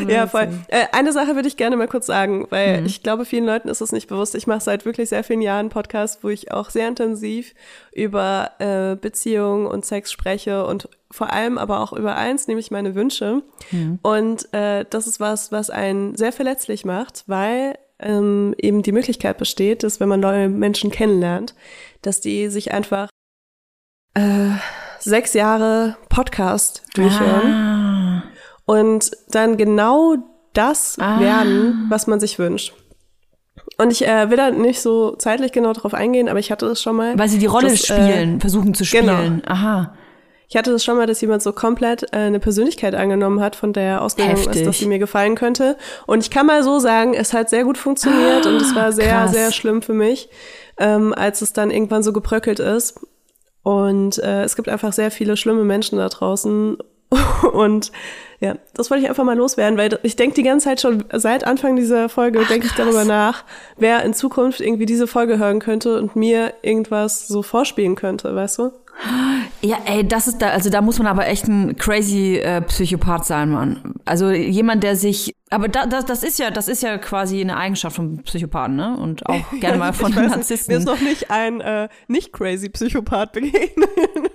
Ja, 0.09 0.27
voll. 0.27 0.48
Äh, 0.68 0.87
eine 0.92 1.12
Sache 1.12 1.35
würde 1.35 1.48
ich 1.48 1.57
gerne 1.57 1.77
mal 1.77 1.88
kurz 1.88 2.07
sagen, 2.07 2.46
weil 2.51 2.81
Mhm. 2.81 2.87
ich 2.87 3.03
glaube, 3.03 3.25
vielen 3.25 3.46
Leuten 3.46 3.68
ist 3.68 3.81
es 3.81 3.92
nicht 3.92 4.09
bewusst. 4.09 4.35
Ich 4.35 4.46
mache 4.46 4.61
seit 4.61 4.85
wirklich 4.85 5.09
sehr 5.09 5.25
vielen 5.25 5.40
Jahren 5.42 5.61
einen 5.61 5.68
Podcast, 5.70 6.22
wo 6.22 6.29
ich 6.29 6.53
auch 6.53 6.70
sehr 6.70 6.88
intensiv 6.88 7.55
über 7.92 8.51
äh, 8.59 8.96
Beziehungen 8.96 9.66
und 9.66 9.85
Sex 9.85 10.11
spreche 10.12 10.66
und 10.66 10.88
vor 11.11 11.33
allem 11.33 11.59
aber 11.59 11.81
auch 11.81 11.92
über 11.92 12.16
eins, 12.16 12.48
nämlich 12.48 12.70
meine 12.70 12.94
Wünsche. 12.94 13.42
Mhm. 13.70 13.98
Und 14.03 14.53
äh, 14.53 14.85
das 14.88 15.07
ist 15.07 15.20
was, 15.20 15.53
was 15.53 15.70
einen 15.70 16.16
sehr 16.16 16.33
verletzlich 16.33 16.85
macht, 16.85 17.25
weil 17.27 17.79
ähm, 17.98 18.55
eben 18.59 18.83
die 18.83 18.92
Möglichkeit 18.92 19.38
besteht, 19.38 19.83
dass 19.85 20.01
wenn 20.01 20.09
man 20.09 20.20
neue 20.20 20.48
Menschen 20.48 20.90
kennenlernt, 20.90 21.55
dass 22.03 22.20
die 22.20 22.48
sich 22.48 22.72
einfach 22.72 23.09
äh, 24.14 24.51
sechs 24.98 25.35
Jahre 25.35 25.96
Podcast 26.09 26.83
durchhören 26.94 27.53
Ah. 27.53 28.22
und 28.66 29.11
dann 29.29 29.57
genau 29.57 30.16
das 30.53 30.96
Ah. 31.01 31.18
werden, 31.20 31.87
was 31.88 32.07
man 32.07 32.20
sich 32.20 32.38
wünscht. 32.38 32.75
Und 33.79 33.90
ich 33.90 34.07
äh, 34.07 34.29
will 34.31 34.37
da 34.37 34.51
nicht 34.51 34.81
so 34.81 35.16
zeitlich 35.16 35.53
genau 35.53 35.72
drauf 35.72 35.94
eingehen, 35.94 36.29
aber 36.29 36.38
ich 36.38 36.53
hatte 36.53 36.66
das 36.68 36.83
schon 36.83 36.96
mal. 36.96 37.18
Weil 37.18 37.29
sie 37.29 37.38
die 37.38 37.46
Rolle 37.46 37.68
dass, 37.70 37.88
äh, 37.90 37.94
spielen, 37.94 38.40
versuchen 38.40 38.75
zu 38.75 38.85
genau. 38.85 39.16
spielen. 39.16 39.42
Aha. 39.46 39.94
Ich 40.48 40.57
hatte 40.59 40.70
das 40.70 40.85
schon 40.85 40.98
mal, 40.98 41.07
dass 41.07 41.22
jemand 41.22 41.42
so 41.42 41.53
komplett 41.55 42.03
äh, 42.12 42.16
eine 42.18 42.38
Persönlichkeit 42.38 42.94
angenommen 42.94 43.40
hat, 43.40 43.57
von 43.57 43.72
der 43.72 44.03
ausgegangen 44.03 44.37
Heftig. 44.37 44.57
ist, 44.57 44.66
dass 44.66 44.79
sie 44.79 44.87
mir 44.87 44.98
gefallen 44.98 45.35
könnte. 45.35 45.79
Und 46.07 46.22
ich 46.22 46.31
kann 46.31 46.44
mal 46.44 46.62
so 46.62 46.79
sagen, 46.79 47.14
es 47.14 47.33
hat 47.33 47.48
sehr 47.48 47.64
gut 47.64 47.79
funktioniert 47.79 48.44
und 48.44 48.57
es 48.57 48.75
war 48.75 48.92
sehr, 48.92 49.09
Krass. 49.12 49.33
sehr 49.33 49.51
schlimm 49.53 49.81
für 49.81 49.94
mich, 49.94 50.29
ähm, 50.79 51.14
als 51.14 51.40
es 51.40 51.55
dann 51.55 51.70
irgendwann 51.70 52.03
so 52.03 52.12
gebröckelt 52.12 52.59
ist. 52.61 53.01
Und 53.62 54.18
äh, 54.18 54.42
es 54.42 54.57
gibt 54.57 54.68
einfach 54.68 54.92
sehr 54.92 55.11
viele 55.11 55.37
schlimme 55.37 55.64
Menschen 55.64 55.98
da 55.98 56.09
draußen. 56.09 56.79
Und 57.53 57.92
ja, 58.40 58.57
das 58.75 58.90
wollte 58.90 59.05
ich 59.05 59.09
einfach 59.09 59.25
mal 59.25 59.37
loswerden, 59.37 59.79
weil 59.79 59.98
ich 60.03 60.16
denke 60.16 60.35
die 60.35 60.42
ganze 60.42 60.64
Zeit 60.64 60.81
schon, 60.81 61.05
seit 61.12 61.44
Anfang 61.44 61.77
dieser 61.77 62.09
Folge 62.09 62.44
denke 62.44 62.66
ich 62.66 62.72
darüber 62.72 63.05
nach, 63.05 63.44
wer 63.77 64.03
in 64.05 64.14
Zukunft 64.14 64.61
irgendwie 64.61 64.87
diese 64.87 65.07
Folge 65.07 65.38
hören 65.38 65.61
könnte 65.61 65.96
und 65.98 66.16
mir 66.16 66.55
irgendwas 66.62 67.29
so 67.29 67.42
vorspielen 67.42 67.94
könnte, 67.94 68.35
weißt 68.35 68.59
du? 68.59 68.72
Ja, 69.62 69.78
ey, 69.87 70.07
das 70.07 70.28
ist 70.28 70.38
da, 70.42 70.48
also 70.48 70.70
da 70.70 70.81
muss 70.83 70.98
man 70.98 71.07
aber 71.07 71.26
echt 71.26 71.46
ein 71.48 71.76
crazy 71.76 72.37
äh, 72.37 72.61
Psychopath 72.62 73.24
sein, 73.24 73.50
Mann. 73.50 73.94
Also 74.05 74.31
jemand, 74.31 74.83
der 74.83 74.96
sich, 74.96 75.35
aber 75.50 75.68
da, 75.68 75.87
das, 75.87 76.05
das 76.05 76.22
ist 76.22 76.38
ja, 76.38 76.50
das 76.50 76.66
ist 76.68 76.83
ja 76.83 76.98
quasi 76.98 77.40
eine 77.40 77.57
Eigenschaft 77.57 77.96
von 77.96 78.18
Psychopathen, 78.22 78.76
ne? 78.76 78.96
Und 78.96 79.26
auch 79.26 79.40
gerne 79.61 79.78
mal 79.78 79.92
von 79.92 80.12
Narzissten. 80.12 80.72
Mir 80.74 80.78
ist 80.78 80.87
noch 80.87 81.00
nicht 81.00 81.31
ein 81.31 81.61
äh, 81.61 81.88
nicht 82.09 82.33
crazy 82.33 82.68
Psychopath 82.68 83.33
begegnet. 83.33 83.88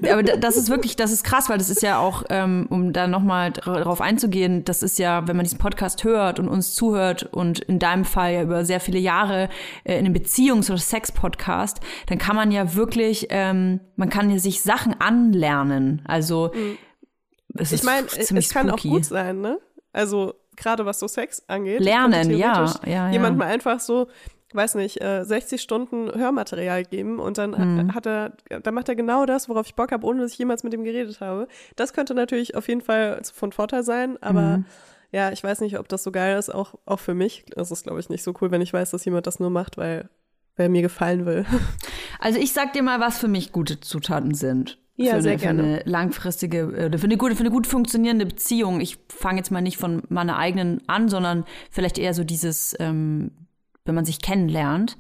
Aber 0.09 0.23
da- 0.23 0.37
das 0.37 0.55
ist 0.57 0.69
wirklich, 0.69 0.95
das 0.95 1.11
ist 1.11 1.23
krass, 1.23 1.49
weil 1.49 1.57
das 1.57 1.69
ist 1.69 1.81
ja 1.81 1.99
auch, 1.99 2.23
ähm, 2.29 2.67
um 2.69 2.93
da 2.93 3.07
nochmal 3.07 3.51
darauf 3.51 3.99
einzugehen, 4.01 4.63
das 4.63 4.81
ist 4.83 4.97
ja, 4.99 5.27
wenn 5.27 5.35
man 5.35 5.43
diesen 5.43 5.59
Podcast 5.59 6.03
hört 6.03 6.39
und 6.39 6.47
uns 6.47 6.73
zuhört 6.73 7.23
und 7.33 7.59
in 7.59 7.79
deinem 7.79 8.05
Fall 8.05 8.33
ja 8.33 8.41
über 8.43 8.63
sehr 8.65 8.79
viele 8.79 8.99
Jahre 8.99 9.49
äh, 9.83 9.97
in 9.99 10.05
einem 10.05 10.13
Beziehungs- 10.15 10.69
oder 10.69 10.79
Sex-Podcast, 10.79 11.79
dann 12.07 12.17
kann 12.17 12.35
man 12.35 12.51
ja 12.51 12.75
wirklich, 12.75 13.27
ähm, 13.29 13.79
man 13.95 14.09
kann 14.09 14.29
ja 14.29 14.37
sich 14.47 14.62
Sachen 14.62 14.99
anlernen. 14.99 16.01
Also 16.07 16.51
es 17.55 17.71
ist 17.71 17.79
Ich 17.81 17.83
meine, 17.86 18.07
es 18.07 18.49
kann 18.49 18.67
spooky. 18.69 18.88
auch 18.89 18.93
gut 18.93 19.05
sein, 19.05 19.41
ne? 19.41 19.60
Also 19.93 20.33
gerade 20.55 20.86
was 20.86 20.99
so 20.99 21.07
Sex 21.07 21.43
angeht. 21.47 21.81
Lernen, 21.81 22.31
ja, 22.31 22.65
ja, 22.86 22.89
ja. 22.89 23.12
Jemand 23.12 23.38
mal 23.38 23.45
einfach 23.47 23.79
so, 23.79 24.07
weiß 24.53 24.75
nicht, 24.75 25.01
äh, 25.01 25.23
60 25.23 25.62
Stunden 25.62 26.12
Hörmaterial 26.13 26.83
geben 26.83 27.19
und 27.19 27.38
dann 27.38 27.51
Mhm. 27.51 27.88
hat, 27.93 27.95
hat 27.95 28.05
er, 28.51 28.60
dann 28.62 28.73
macht 28.73 28.89
er 28.89 28.95
genau 28.95 29.25
das, 29.25 29.49
worauf 29.49 29.67
ich 29.67 29.75
Bock 29.75 29.91
habe, 29.91 30.05
ohne 30.05 30.21
dass 30.21 30.31
ich 30.31 30.38
jemals 30.38 30.63
mit 30.63 30.73
ihm 30.73 30.83
geredet 30.83 31.19
habe. 31.21 31.47
Das 31.75 31.93
könnte 31.93 32.13
natürlich 32.15 32.55
auf 32.55 32.67
jeden 32.67 32.81
Fall 32.81 33.21
von 33.33 33.51
Vorteil 33.51 33.83
sein, 33.83 34.17
aber 34.21 34.57
Mhm. 34.60 34.65
ja, 35.12 35.31
ich 35.31 35.43
weiß 35.43 35.62
nicht, 35.62 35.77
ob 35.79 35.88
das 35.89 36.03
so 36.03 36.12
geil 36.12 36.38
ist, 36.38 36.53
auch, 36.53 36.75
auch 36.86 36.99
für 36.99 37.13
mich. 37.13 37.45
Das 37.55 37.71
ist, 37.71 37.83
glaube 37.83 37.99
ich, 37.99 38.10
nicht 38.10 38.23
so 38.23 38.33
cool, 38.41 38.49
wenn 38.51 38.62
ich 38.62 38.73
weiß, 38.73 38.91
dass 38.91 39.05
jemand 39.05 39.27
das 39.27 39.39
nur 39.39 39.49
macht, 39.49 39.77
weil 39.77 40.10
wer 40.57 40.69
mir 40.69 40.81
gefallen 40.81 41.25
will. 41.25 41.45
Also 42.19 42.39
ich 42.39 42.51
sag 42.51 42.73
dir 42.73 42.81
mal, 42.81 42.99
was 42.99 43.19
für 43.19 43.27
mich 43.27 43.51
gute 43.51 43.79
Zutaten 43.79 44.33
sind. 44.33 44.79
Ja, 44.95 45.13
für 45.13 45.21
sehr 45.21 45.33
eine, 45.33 45.41
gerne. 45.41 45.61
Für 45.61 45.67
eine 45.67 45.83
langfristige, 45.85 46.65
oder 46.87 46.97
für 46.97 47.05
eine 47.05 47.17
gute, 47.17 47.35
für 47.35 47.41
eine 47.41 47.51
gut 47.51 47.67
funktionierende 47.67 48.25
Beziehung. 48.25 48.81
Ich 48.81 48.97
fange 49.07 49.37
jetzt 49.37 49.51
mal 49.51 49.61
nicht 49.61 49.77
von 49.77 50.01
meiner 50.09 50.37
eigenen 50.37 50.81
an, 50.89 51.09
sondern 51.09 51.45
vielleicht 51.69 51.99
eher 51.99 52.15
so 52.15 52.23
dieses, 52.23 52.75
ähm, 52.79 53.31
wenn 53.85 53.93
man 53.93 54.03
sich 54.03 54.19
kennenlernt. 54.19 54.97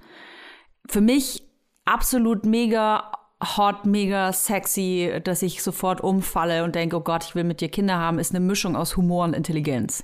Für 0.87 1.01
mich 1.01 1.43
absolut 1.85 2.45
mega 2.45 3.11
hot, 3.41 3.85
mega 3.85 4.31
sexy, 4.33 5.19
dass 5.23 5.41
ich 5.41 5.63
sofort 5.63 6.01
umfalle 6.01 6.63
und 6.63 6.75
denke, 6.75 6.97
oh 6.97 7.01
Gott, 7.01 7.23
ich 7.23 7.35
will 7.35 7.43
mit 7.43 7.61
dir 7.61 7.69
Kinder 7.69 7.97
haben, 7.97 8.19
ist 8.19 8.33
eine 8.33 8.45
Mischung 8.45 8.75
aus 8.75 8.95
Humor 8.97 9.25
und 9.25 9.35
Intelligenz. 9.35 10.03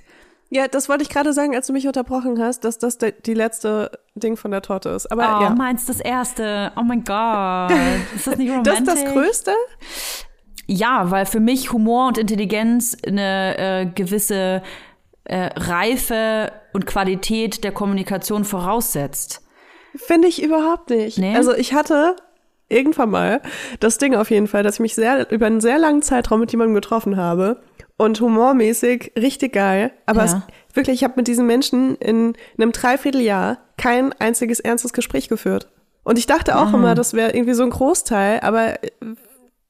Ja, 0.54 0.68
das 0.68 0.88
wollte 0.88 1.02
ich 1.02 1.08
gerade 1.08 1.32
sagen, 1.32 1.54
als 1.56 1.66
du 1.66 1.72
mich 1.72 1.86
unterbrochen 1.88 2.40
hast, 2.40 2.62
dass 2.64 2.78
das 2.78 2.96
de- 2.98 3.12
die 3.26 3.34
letzte 3.34 3.90
Ding 4.14 4.36
von 4.36 4.52
der 4.52 4.62
Torte 4.62 4.90
ist. 4.90 5.10
Aber 5.10 5.38
Oh, 5.40 5.42
ja. 5.42 5.50
meins 5.50 5.84
das 5.86 5.98
erste. 5.98 6.70
Oh 6.76 6.82
mein 6.82 7.02
Gott. 7.02 7.72
Ist 8.14 8.26
das 8.28 8.36
nicht 8.36 8.50
Das 8.62 8.78
romantisch? 8.78 8.94
ist 8.94 9.04
das 9.04 9.12
Größte? 9.12 9.50
Ja, 10.66 11.10
weil 11.10 11.26
für 11.26 11.40
mich 11.40 11.72
Humor 11.72 12.06
und 12.08 12.18
Intelligenz 12.18 12.96
eine 13.06 13.58
äh, 13.58 13.86
gewisse 13.86 14.62
äh, 15.24 15.50
Reife 15.56 16.52
und 16.72 16.86
Qualität 16.86 17.64
der 17.64 17.72
Kommunikation 17.72 18.44
voraussetzt. 18.44 19.42
Finde 19.96 20.28
ich 20.28 20.42
überhaupt 20.42 20.90
nicht. 20.90 21.18
Nee? 21.18 21.34
Also 21.36 21.52
ich 21.54 21.74
hatte 21.74 22.16
irgendwann 22.68 23.10
mal 23.10 23.42
das 23.80 23.98
Ding 23.98 24.14
auf 24.14 24.30
jeden 24.30 24.46
Fall, 24.48 24.62
dass 24.62 24.74
ich 24.76 24.80
mich 24.80 24.94
sehr 24.94 25.30
über 25.30 25.46
einen 25.46 25.60
sehr 25.60 25.78
langen 25.78 26.02
Zeitraum 26.02 26.40
mit 26.40 26.50
jemandem 26.52 26.74
getroffen 26.74 27.16
habe 27.16 27.60
und 27.96 28.20
humormäßig 28.20 29.12
richtig 29.16 29.52
geil. 29.52 29.92
Aber 30.06 30.24
Ja. 30.24 30.42
es, 30.68 30.76
wirklich, 30.76 30.96
ich 30.96 31.04
habe 31.04 31.14
mit 31.16 31.28
diesen 31.28 31.46
Menschen 31.46 31.96
in 31.96 32.34
einem 32.58 32.72
Dreivierteljahr 32.72 33.58
kein 33.76 34.12
einziges 34.14 34.60
ernstes 34.60 34.92
Gespräch 34.92 35.28
geführt. 35.28 35.70
Und 36.02 36.18
ich 36.18 36.26
dachte 36.26 36.58
auch 36.58 36.74
immer, 36.74 36.94
das 36.94 37.14
wäre 37.14 37.32
irgendwie 37.34 37.54
so 37.54 37.62
ein 37.62 37.70
Großteil, 37.70 38.40
aber 38.40 38.82
äh, 38.82 38.90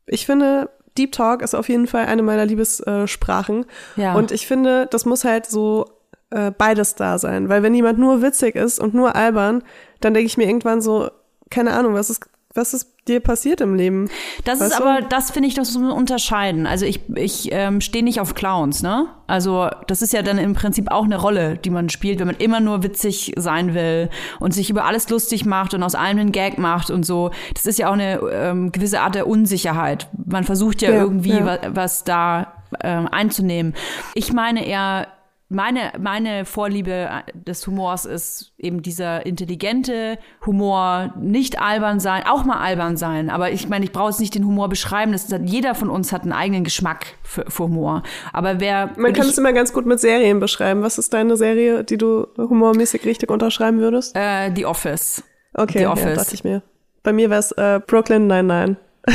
ich 0.07 0.27
finde, 0.27 0.69
Deep 0.99 1.13
Talk 1.13 1.43
ist 1.43 1.55
auf 1.55 1.69
jeden 1.69 1.87
Fall 1.87 2.07
eine 2.07 2.23
meiner 2.23 2.45
Liebessprachen. 2.45 3.67
Ja. 3.97 4.15
Und 4.15 4.33
ich 4.33 4.47
finde, 4.47 4.87
das 4.87 5.05
muss 5.05 5.25
halt 5.25 5.47
so 5.47 5.87
äh, 6.31 6.51
beides 6.51 6.95
da 6.95 7.19
sein. 7.19 7.49
Weil 7.49 7.63
wenn 7.63 7.75
jemand 7.75 7.99
nur 7.99 8.23
witzig 8.23 8.57
ist 8.57 8.79
und 8.81 8.95
nur 8.95 9.15
albern, 9.17 9.63
dann 10.01 10.15
denke 10.15 10.27
ich 10.27 10.37
mir 10.37 10.47
irgendwann 10.47 10.81
so, 10.81 11.11
keine 11.51 11.73
Ahnung, 11.73 11.95
was 11.95 12.11
ist, 12.11 12.27
was 12.55 12.73
ist 12.73 12.95
dir 13.09 13.21
passiert 13.21 13.61
im 13.61 13.75
Leben? 13.75 14.09
Das 14.45 14.61
Weißt 14.61 14.73
ist 14.73 14.79
du? 14.79 14.85
aber, 14.85 15.03
das 15.03 15.31
finde 15.33 15.49
ich, 15.49 15.55
das 15.55 15.73
muss 15.75 15.83
man 15.83 15.91
unterscheiden. 15.91 16.67
Also 16.67 16.87
ich, 16.87 17.01
ich 17.17 17.49
ähm, 17.53 17.81
stehe 17.81 18.05
nicht 18.05 18.21
auf 18.21 18.35
Clowns, 18.35 18.83
ne? 18.83 19.09
Also 19.27 19.69
das 19.89 20.03
ist 20.03 20.13
ja 20.13 20.23
dann 20.23 20.39
im 20.39 20.55
Prinzip 20.55 20.91
auch 20.91 21.05
eine 21.05 21.21
Rolle, 21.21 21.57
die 21.59 21.71
man 21.71 21.89
spielt, 21.89 22.21
wenn 22.21 22.29
man 22.29 22.37
immer 22.37 22.61
nur 22.61 22.83
witzig 22.83 23.33
sein 23.37 23.75
will 23.75 24.09
und 24.39 24.55
sich 24.55 24.71
über 24.71 24.85
alles 24.85 25.09
lustig 25.11 25.45
macht 25.45 25.75
und 25.75 25.83
aus 25.83 25.95
allem 25.95 26.19
einen 26.19 26.33
Gag 26.33 26.59
macht 26.59 26.91
und 26.91 27.05
so. 27.05 27.31
Das 27.55 27.67
ist 27.67 27.79
ja 27.79 27.89
auch 27.89 27.95
eine 27.95 28.21
ähm, 28.33 28.73
gewisse 28.73 29.01
Art 29.01 29.15
der 29.15 29.27
Unsicherheit. 29.27 30.09
Man 30.27 30.45
versucht 30.45 30.81
ja, 30.83 30.91
Ja, 30.91 30.97
irgendwie 31.03 31.31
ja. 31.31 31.47
Was, 31.47 31.59
was 31.71 32.05
da 32.05 32.53
ähm, 32.83 33.09
einzunehmen. 33.11 33.75
Ich 34.15 34.33
meine 34.33 34.67
eher, 34.67 35.09
meine, 35.49 35.93
meine 36.01 36.45
Vorliebe 36.45 37.09
des 37.35 37.67
Humors 37.67 38.05
ist 38.07 38.53
eben 38.59 38.83
dieser 38.83 39.27
intelligente 39.27 40.19
Humor, 40.47 41.15
nicht 41.19 41.61
albern 41.61 42.01
sein, 42.01 42.25
auch 42.27 42.45
mal 42.45 42.59
albern 42.59 42.97
sein. 42.97 43.31
Aber 43.31 43.51
ich 43.51 43.69
meine, 43.69 43.85
ich 43.85 43.93
brauche 43.93 44.11
jetzt 44.11 44.21
nicht 44.21 44.35
den 44.35 44.45
Humor 44.45 44.69
beschreiben. 44.69 45.13
Das 45.13 45.25
ist, 45.25 45.39
jeder 45.45 45.75
von 45.75 45.91
uns 45.91 46.13
hat 46.13 46.23
einen 46.23 46.33
eigenen 46.33 46.65
Geschmack 46.65 47.07
für, 47.23 47.45
für 47.49 47.65
Humor. 47.65 48.03
Aber 48.33 48.61
wer 48.61 48.91
Man 48.97 49.13
kann 49.13 49.29
es 49.29 49.39
immer 49.39 49.53
ganz 49.53 49.73
gut 49.73 49.87
mit 49.87 50.01
Serien 50.01 50.41
beschreiben. 50.41 50.83
Was 50.83 50.99
ist 50.99 51.13
deine 51.13 51.37
Serie, 51.37 51.85
die 51.85 51.99
du 51.99 52.27
humormäßig 52.37 53.05
richtig 53.05 53.31
unterschreiben 53.31 53.79
würdest? 53.79 54.17
äh, 54.17 54.51
The 54.55 54.67
Office. 54.67 55.23
Okay, 55.53 55.79
The 55.79 55.83
ja, 55.85 55.93
Office. 55.93 56.17
dachte 56.17 56.35
ich 56.35 56.45
mir. 56.45 56.63
Bei 57.03 57.13
mir 57.13 57.31
wäre 57.31 57.41
es 57.41 57.53
äh, 57.53 57.81
Brooklyn 57.87 58.27
99. 58.27 58.77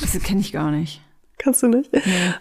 Das 0.00 0.22
kenne 0.22 0.40
ich 0.40 0.52
gar 0.52 0.70
nicht. 0.70 1.02
Kannst 1.38 1.62
du 1.62 1.68
nicht? 1.68 1.90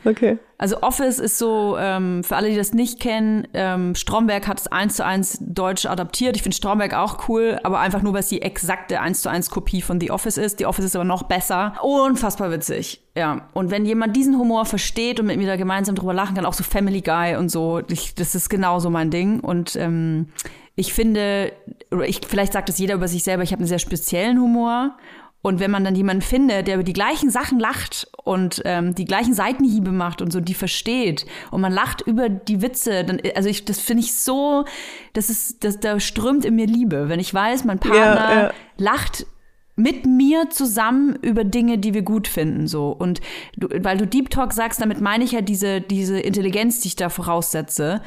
Okay. 0.05 0.39
Also 0.57 0.81
Office 0.81 1.19
ist 1.19 1.38
so, 1.38 1.77
ähm, 1.79 2.23
für 2.23 2.36
alle, 2.36 2.49
die 2.49 2.55
das 2.55 2.73
nicht 2.73 2.99
kennen, 2.99 3.47
ähm, 3.53 3.93
Stromberg 3.93 4.47
hat 4.47 4.60
es 4.60 4.67
eins 4.67 4.95
zu 4.95 5.05
eins 5.05 5.38
deutsch 5.39 5.86
adaptiert. 5.86 6.36
Ich 6.36 6.41
finde 6.41 6.55
Stromberg 6.55 6.95
auch 6.95 7.29
cool, 7.29 7.60
aber 7.63 7.79
einfach 7.79 8.01
nur, 8.01 8.13
weil 8.13 8.21
es 8.21 8.29
die 8.29 8.41
exakte 8.41 8.99
eins 8.99 9.21
zu 9.21 9.29
eins 9.29 9.51
Kopie 9.51 9.83
von 9.83 10.01
The 10.01 10.10
Office 10.10 10.38
ist. 10.38 10.57
The 10.57 10.65
Office 10.65 10.86
ist 10.86 10.95
aber 10.95 11.05
noch 11.05 11.23
besser. 11.23 11.75
Unfassbar 11.83 12.49
witzig. 12.49 13.03
Ja. 13.15 13.47
Und 13.53 13.69
wenn 13.69 13.86
jemand 13.86 14.15
diesen 14.15 14.38
Humor 14.39 14.65
versteht 14.65 15.19
und 15.19 15.27
mit 15.27 15.38
mir 15.38 15.47
da 15.47 15.57
gemeinsam 15.57 15.93
drüber 15.93 16.15
lachen 16.15 16.36
kann, 16.36 16.45
auch 16.45 16.53
so 16.53 16.63
Family 16.63 17.01
Guy 17.01 17.36
und 17.36 17.49
so, 17.49 17.81
ich, 17.89 18.15
das 18.15 18.33
ist 18.33 18.49
genauso 18.49 18.89
mein 18.89 19.12
Ding. 19.12 19.39
Und 19.41 19.75
ähm, 19.75 20.29
ich 20.75 20.93
finde, 20.93 21.51
ich, 22.05 22.21
vielleicht 22.27 22.53
sagt 22.53 22.69
das 22.69 22.77
jeder 22.77 22.93
über 22.93 23.07
sich 23.07 23.23
selber, 23.23 23.43
ich 23.43 23.51
habe 23.51 23.62
einen 23.62 23.67
sehr 23.67 23.79
speziellen 23.79 24.39
Humor. 24.39 24.95
Und 25.41 25.60
wenn 25.60 25.71
man 25.71 25.84
dann 25.84 25.95
jemanden 25.95 26.21
findet, 26.21 26.67
der 26.67 26.76
über 26.76 26.84
die 26.84 26.93
gleichen 26.93 27.30
Sachen 27.30 27.60
lacht 27.60 28.08
und 28.23 28.62
ähm, 28.65 28.95
die 28.95 29.06
gleichen 29.06 29.34
Seitenhiebe 29.34 29.91
macht 29.91 30.21
und 30.21 30.34
so, 30.34 30.41
die 30.41 30.56
versteht 30.56 31.26
und 31.52 31.62
man 31.62 31.71
lacht 31.71 32.02
über 32.02 32.28
die 32.28 32.62
Witze, 32.62 33.06
dann, 33.06 33.21
also 33.36 33.47
ich, 33.47 33.63
das 33.63 33.80
finde 33.80 34.04
ich 34.04 34.13
so, 34.13 34.65
das 35.13 35.30
ist, 35.30 35.63
das, 35.63 35.80
da 35.80 36.00
strömt 36.00 36.43
in 36.43 36.56
mir 36.56 36.65
Liebe. 36.65 37.08
Wenn 37.08 37.19
ich 37.19 37.34
weiß, 37.34 37.65
mein 37.65 37.80
Partner 37.80 37.97
Ja, 37.97 38.41
ja. 38.43 38.52
lacht 38.78 39.26
mit 39.78 40.08
mir 40.08 40.50
zusammen 40.50 41.15
über 41.21 41.43
Dinge, 41.43 41.78
die 41.78 41.93
wir 41.93 42.02
gut 42.02 42.28
finden, 42.28 42.67
so. 42.67 42.89
Und 42.89 43.21
du, 43.56 43.67
weil 43.84 43.97
du 43.97 44.08
Deep 44.08 44.32
Talk 44.32 44.52
sagst, 44.52 44.82
damit 44.82 45.00
meine 45.00 45.23
ich 45.23 45.34
ja 45.34 45.41
diese, 45.41 45.82
diese 45.82 46.19
Intelligenz, 46.19 46.82
die 46.82 46.88
ich 46.88 46.95
da 46.95 47.10
voraussetze, 47.10 48.02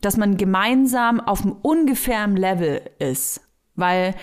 dass 0.00 0.16
man 0.16 0.36
gemeinsam 0.36 1.20
auf 1.20 1.42
einem 1.42 1.56
ungefähren 1.60 2.36
Level 2.36 2.82
ist. 3.00 3.40
Weil, 3.74 4.14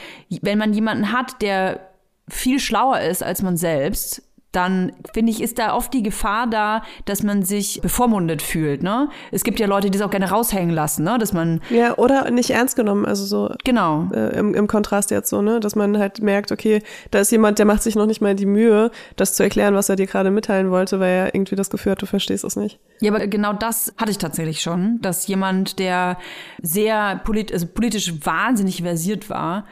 wenn 0.42 0.58
man 0.58 0.74
jemanden 0.74 1.12
hat, 1.12 1.42
der 1.42 1.95
viel 2.28 2.60
schlauer 2.60 3.00
ist 3.02 3.24
als 3.24 3.42
man 3.42 3.58
selbst, 3.58 4.24
dann 4.56 4.94
finde 5.14 5.32
ich, 5.32 5.42
ist 5.42 5.60
da 5.60 5.76
oft 5.76 5.94
die 5.94 6.04
Gefahr 6.04 6.48
da, 6.48 6.82
dass 7.06 7.24
man 7.24 7.44
sich 7.44 7.82
bevormundet 7.82 8.42
fühlt. 8.42 8.84
Ne? 8.84 9.10
Es 9.32 9.44
gibt 9.44 9.60
ja 9.60 9.68
Leute, 9.68 9.90
die 9.90 9.98
es 9.98 10.04
auch 10.04 10.10
gerne 10.10 10.30
raushängen 10.30 10.74
lassen, 10.74 11.04
ne? 11.04 11.18
dass 11.18 11.34
man, 11.34 11.62
Ja, 11.70 11.98
oder 11.98 12.32
nicht 12.32 12.52
ernst 12.52 12.76
genommen, 12.76 13.06
also 13.06 13.26
so 13.26 13.54
genau, 13.64 14.10
äh, 14.14 14.38
im, 14.38 14.54
im 14.54 14.68
Kontrast 14.68 15.12
jetzt 15.12 15.30
so, 15.30 15.42
ne, 15.42 15.60
dass 15.60 15.76
man 15.76 15.98
halt 15.98 16.22
merkt, 16.22 16.52
okay, 16.52 16.82
da 17.12 17.20
ist 17.20 17.32
jemand, 17.32 17.60
der 17.60 17.66
macht 17.66 17.84
sich 17.84 17.96
noch 17.96 18.06
nicht 18.06 18.22
mal 18.22 18.36
die 18.36 18.46
Mühe, 18.46 18.92
das 19.18 19.34
zu 19.34 19.44
erklären, 19.44 19.76
was 19.76 19.90
er 19.90 19.98
dir 19.98 20.08
gerade 20.08 20.32
mitteilen 20.32 20.72
wollte, 20.72 21.00
weil 21.00 21.12
er 21.12 21.36
irgendwie 21.36 21.56
das 21.56 21.70
Gefühl 21.70 21.94
hat, 21.94 22.02
du 22.02 22.06
verstehst 22.06 22.44
es 22.44 22.56
nicht. 22.56 22.80
Ja, 23.02 23.14
aber 23.14 23.28
genau 23.28 23.54
das 23.54 23.94
hatte 23.98 24.12
ich 24.12 24.18
tatsächlich 24.18 24.62
schon, 24.62 25.00
dass 25.02 25.28
jemand, 25.28 25.80
der 25.80 26.18
sehr 26.62 27.22
polit 27.26 27.52
also 27.52 27.68
politisch 27.68 28.14
wahnsinnig 28.26 28.84
versiert 28.84 29.30
war, 29.30 29.66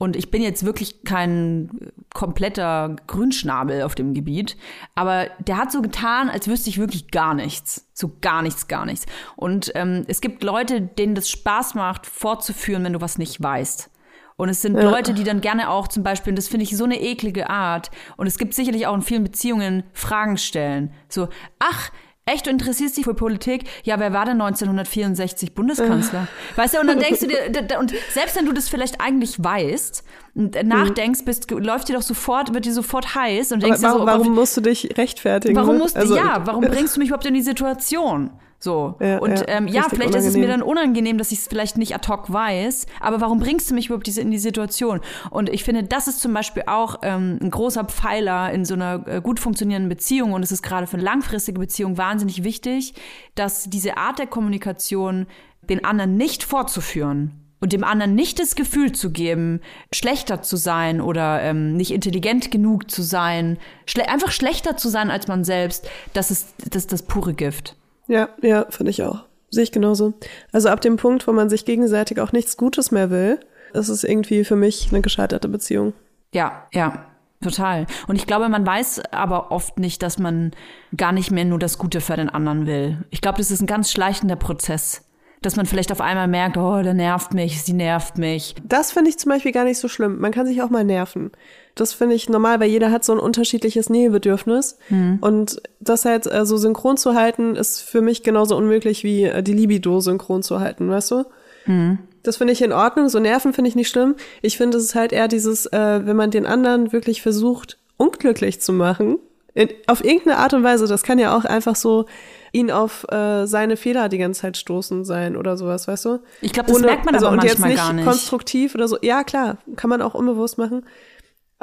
und 0.00 0.16
ich 0.16 0.30
bin 0.30 0.40
jetzt 0.40 0.64
wirklich 0.64 1.04
kein 1.04 1.92
kompletter 2.14 2.96
Grünschnabel 3.06 3.82
auf 3.82 3.94
dem 3.94 4.14
Gebiet, 4.14 4.56
aber 4.94 5.26
der 5.40 5.58
hat 5.58 5.70
so 5.70 5.82
getan, 5.82 6.30
als 6.30 6.48
wüsste 6.48 6.70
ich 6.70 6.78
wirklich 6.78 7.10
gar 7.10 7.34
nichts. 7.34 7.86
So 7.92 8.16
gar 8.22 8.40
nichts, 8.40 8.66
gar 8.66 8.86
nichts. 8.86 9.04
Und 9.36 9.72
ähm, 9.74 10.06
es 10.08 10.22
gibt 10.22 10.42
Leute, 10.42 10.80
denen 10.80 11.14
das 11.14 11.28
Spaß 11.28 11.74
macht, 11.74 12.06
fortzuführen, 12.06 12.82
wenn 12.82 12.94
du 12.94 13.02
was 13.02 13.18
nicht 13.18 13.42
weißt. 13.42 13.90
Und 14.36 14.48
es 14.48 14.62
sind 14.62 14.72
Leute, 14.72 15.12
die 15.12 15.22
dann 15.22 15.42
gerne 15.42 15.68
auch 15.68 15.86
zum 15.86 16.02
Beispiel, 16.02 16.30
und 16.30 16.36
das 16.36 16.48
finde 16.48 16.64
ich 16.64 16.74
so 16.74 16.84
eine 16.84 16.98
eklige 16.98 17.50
Art, 17.50 17.90
und 18.16 18.26
es 18.26 18.38
gibt 18.38 18.54
sicherlich 18.54 18.86
auch 18.86 18.94
in 18.94 19.02
vielen 19.02 19.22
Beziehungen 19.22 19.82
Fragen 19.92 20.38
stellen. 20.38 20.94
So, 21.10 21.28
ach, 21.58 21.90
echt, 22.26 22.46
du 22.46 22.50
interessierst 22.50 22.96
dich 22.96 23.04
für 23.04 23.14
Politik? 23.14 23.64
Ja, 23.84 23.98
wer 23.98 24.12
war 24.12 24.24
denn 24.24 24.40
1964 24.40 25.54
Bundeskanzler? 25.54 26.28
Weißt 26.56 26.74
du, 26.74 26.80
und 26.80 26.86
dann 26.86 26.98
denkst 26.98 27.20
du 27.20 27.26
dir, 27.26 27.78
und 27.78 27.92
selbst 28.12 28.36
wenn 28.36 28.46
du 28.46 28.52
das 28.52 28.68
vielleicht 28.68 29.00
eigentlich 29.00 29.42
weißt, 29.42 30.04
und 30.34 30.62
nachdenkst, 30.62 31.24
bist, 31.24 31.50
läuft 31.50 31.88
dir 31.88 31.94
doch 31.94 32.02
sofort, 32.02 32.54
wird 32.54 32.64
dir 32.64 32.72
sofort 32.72 33.14
heiß 33.14 33.52
und 33.52 33.58
Aber 33.58 33.66
denkst 33.66 33.80
dir 33.80 33.90
so, 33.90 33.94
warum, 33.94 34.08
oh 34.08 34.20
warum 34.20 34.34
musst 34.34 34.56
du 34.56 34.60
dich 34.60 34.96
rechtfertigen? 34.96 35.56
Warum 35.56 35.74
ne? 35.74 35.78
musst 35.78 35.96
du, 35.96 36.00
Also, 36.00 36.16
ja, 36.16 36.42
warum 36.46 36.62
bringst 36.62 36.96
du 36.96 37.00
mich 37.00 37.08
überhaupt 37.08 37.26
in 37.26 37.34
die 37.34 37.42
Situation? 37.42 38.30
So. 38.62 38.96
Ja, 39.00 39.18
und 39.18 39.38
ja, 39.38 39.48
ähm, 39.48 39.68
ja, 39.68 39.86
vielleicht 39.88 40.14
ist 40.14 40.26
es 40.26 40.34
mir 40.34 40.44
unangenehm. 40.44 40.48
dann 40.48 40.62
unangenehm, 40.62 41.18
dass 41.18 41.32
ich 41.32 41.38
es 41.38 41.48
vielleicht 41.48 41.78
nicht 41.78 41.94
ad 41.94 42.06
hoc 42.08 42.30
weiß, 42.30 42.86
aber 43.00 43.22
warum 43.22 43.38
bringst 43.38 43.70
du 43.70 43.74
mich 43.74 43.86
überhaupt 43.86 44.06
diese, 44.06 44.20
in 44.20 44.30
die 44.30 44.38
Situation? 44.38 45.00
Und 45.30 45.48
ich 45.48 45.64
finde, 45.64 45.82
das 45.82 46.08
ist 46.08 46.20
zum 46.20 46.34
Beispiel 46.34 46.64
auch 46.66 46.96
ähm, 47.00 47.38
ein 47.40 47.50
großer 47.50 47.84
Pfeiler 47.84 48.52
in 48.52 48.66
so 48.66 48.74
einer 48.74 49.06
äh, 49.08 49.20
gut 49.22 49.40
funktionierenden 49.40 49.88
Beziehung 49.88 50.34
und 50.34 50.42
es 50.42 50.52
ist 50.52 50.62
gerade 50.62 50.86
für 50.86 50.98
eine 50.98 51.04
langfristige 51.04 51.58
Beziehung 51.58 51.96
wahnsinnig 51.96 52.44
wichtig, 52.44 52.92
dass 53.34 53.64
diese 53.64 53.96
Art 53.96 54.18
der 54.18 54.26
Kommunikation 54.26 55.26
den 55.62 55.82
anderen 55.82 56.18
nicht 56.18 56.44
fortzuführen 56.44 57.32
und 57.60 57.72
dem 57.72 57.82
anderen 57.84 58.14
nicht 58.14 58.38
das 58.40 58.56
Gefühl 58.56 58.92
zu 58.92 59.10
geben, 59.10 59.60
schlechter 59.90 60.42
zu 60.42 60.56
sein 60.56 61.00
oder 61.00 61.40
ähm, 61.40 61.76
nicht 61.76 61.92
intelligent 61.92 62.50
genug 62.50 62.90
zu 62.90 63.00
sein, 63.00 63.56
schle 63.86 64.06
einfach 64.08 64.32
schlechter 64.32 64.76
zu 64.76 64.90
sein 64.90 65.10
als 65.10 65.28
man 65.28 65.44
selbst, 65.44 65.88
das 66.12 66.30
ist 66.30 66.54
das, 66.58 66.82
ist 66.82 66.92
das 66.92 67.02
pure 67.02 67.32
Gift. 67.32 67.76
Ja, 68.10 68.28
ja, 68.42 68.66
finde 68.70 68.90
ich 68.90 69.04
auch. 69.04 69.24
Sehe 69.50 69.62
ich 69.62 69.70
genauso. 69.70 70.14
Also 70.50 70.68
ab 70.68 70.80
dem 70.80 70.96
Punkt, 70.96 71.28
wo 71.28 71.32
man 71.32 71.48
sich 71.48 71.64
gegenseitig 71.64 72.20
auch 72.20 72.32
nichts 72.32 72.56
Gutes 72.56 72.90
mehr 72.90 73.10
will, 73.10 73.38
ist 73.72 73.88
es 73.88 74.02
irgendwie 74.02 74.42
für 74.42 74.56
mich 74.56 74.88
eine 74.90 75.00
gescheiterte 75.00 75.48
Beziehung. 75.48 75.92
Ja, 76.34 76.66
ja, 76.72 77.06
total. 77.40 77.86
Und 78.08 78.16
ich 78.16 78.26
glaube, 78.26 78.48
man 78.48 78.66
weiß 78.66 79.02
aber 79.12 79.52
oft 79.52 79.78
nicht, 79.78 80.02
dass 80.02 80.18
man 80.18 80.50
gar 80.96 81.12
nicht 81.12 81.30
mehr 81.30 81.44
nur 81.44 81.60
das 81.60 81.78
Gute 81.78 82.00
für 82.00 82.16
den 82.16 82.28
anderen 82.28 82.66
will. 82.66 82.98
Ich 83.10 83.20
glaube, 83.20 83.38
das 83.38 83.52
ist 83.52 83.60
ein 83.60 83.68
ganz 83.68 83.92
schleichender 83.92 84.36
Prozess. 84.36 85.06
Dass 85.40 85.56
man 85.56 85.64
vielleicht 85.64 85.92
auf 85.92 86.00
einmal 86.02 86.28
merkt, 86.28 86.58
oh, 86.58 86.82
der 86.82 86.92
nervt 86.92 87.32
mich, 87.32 87.62
sie 87.62 87.72
nervt 87.72 88.18
mich. 88.18 88.56
Das 88.64 88.92
finde 88.92 89.08
ich 89.08 89.18
zum 89.18 89.30
Beispiel 89.30 89.52
gar 89.52 89.64
nicht 89.64 89.78
so 89.78 89.88
schlimm. 89.88 90.18
Man 90.18 90.32
kann 90.32 90.46
sich 90.46 90.60
auch 90.62 90.68
mal 90.68 90.84
nerven. 90.84 91.30
Das 91.74 91.92
finde 91.92 92.14
ich 92.14 92.28
normal, 92.28 92.60
weil 92.60 92.68
jeder 92.68 92.90
hat 92.90 93.04
so 93.04 93.12
ein 93.12 93.18
unterschiedliches 93.18 93.88
Nähebedürfnis. 93.88 94.76
Hm. 94.88 95.18
Und 95.20 95.62
das 95.80 96.04
halt 96.04 96.26
äh, 96.26 96.44
so 96.44 96.56
synchron 96.56 96.96
zu 96.96 97.14
halten, 97.14 97.56
ist 97.56 97.80
für 97.80 98.00
mich 98.00 98.22
genauso 98.22 98.56
unmöglich 98.56 99.04
wie 99.04 99.24
äh, 99.24 99.42
die 99.42 99.52
Libido 99.52 100.00
synchron 100.00 100.42
zu 100.42 100.60
halten, 100.60 100.90
weißt 100.90 101.10
du? 101.12 101.24
Hm. 101.64 101.98
Das 102.22 102.36
finde 102.36 102.52
ich 102.52 102.60
in 102.60 102.72
Ordnung. 102.72 103.08
So 103.08 103.18
Nerven 103.18 103.52
finde 103.54 103.68
ich 103.68 103.76
nicht 103.76 103.88
schlimm. 103.88 104.14
Ich 104.42 104.56
finde, 104.58 104.76
es 104.76 104.84
ist 104.84 104.94
halt 104.94 105.12
eher 105.12 105.28
dieses, 105.28 105.66
äh, 105.66 106.00
wenn 106.04 106.16
man 106.16 106.30
den 106.30 106.44
anderen 106.44 106.92
wirklich 106.92 107.22
versucht, 107.22 107.78
unglücklich 107.96 108.60
zu 108.60 108.72
machen, 108.72 109.18
in, 109.54 109.68
auf 109.86 110.04
irgendeine 110.04 110.36
Art 110.36 110.52
und 110.54 110.62
Weise. 110.62 110.86
Das 110.86 111.02
kann 111.02 111.18
ja 111.18 111.36
auch 111.36 111.44
einfach 111.44 111.76
so 111.76 112.06
ihn 112.52 112.70
auf 112.70 113.06
äh, 113.10 113.46
seine 113.46 113.76
Fehler 113.76 114.08
die 114.08 114.18
ganze 114.18 114.42
Zeit 114.42 114.56
stoßen 114.56 115.04
sein 115.04 115.36
oder 115.36 115.56
sowas, 115.56 115.86
weißt 115.88 116.04
du? 116.04 116.18
Ich 116.40 116.52
glaube, 116.52 116.68
das 116.68 116.76
Ohne- 116.78 116.86
merkt 116.86 117.04
man 117.04 117.14
also, 117.14 117.26
aber 117.26 117.34
und 117.34 117.44
manchmal 117.44 117.70
jetzt 117.70 117.76
nicht 117.78 117.84
gar 117.86 117.92
nicht. 117.92 118.04
konstruktiv 118.04 118.74
oder 118.74 118.88
so. 118.88 118.98
Ja, 119.02 119.22
klar, 119.24 119.58
kann 119.76 119.88
man 119.90 120.02
auch 120.02 120.14
unbewusst 120.14 120.58
machen. 120.58 120.84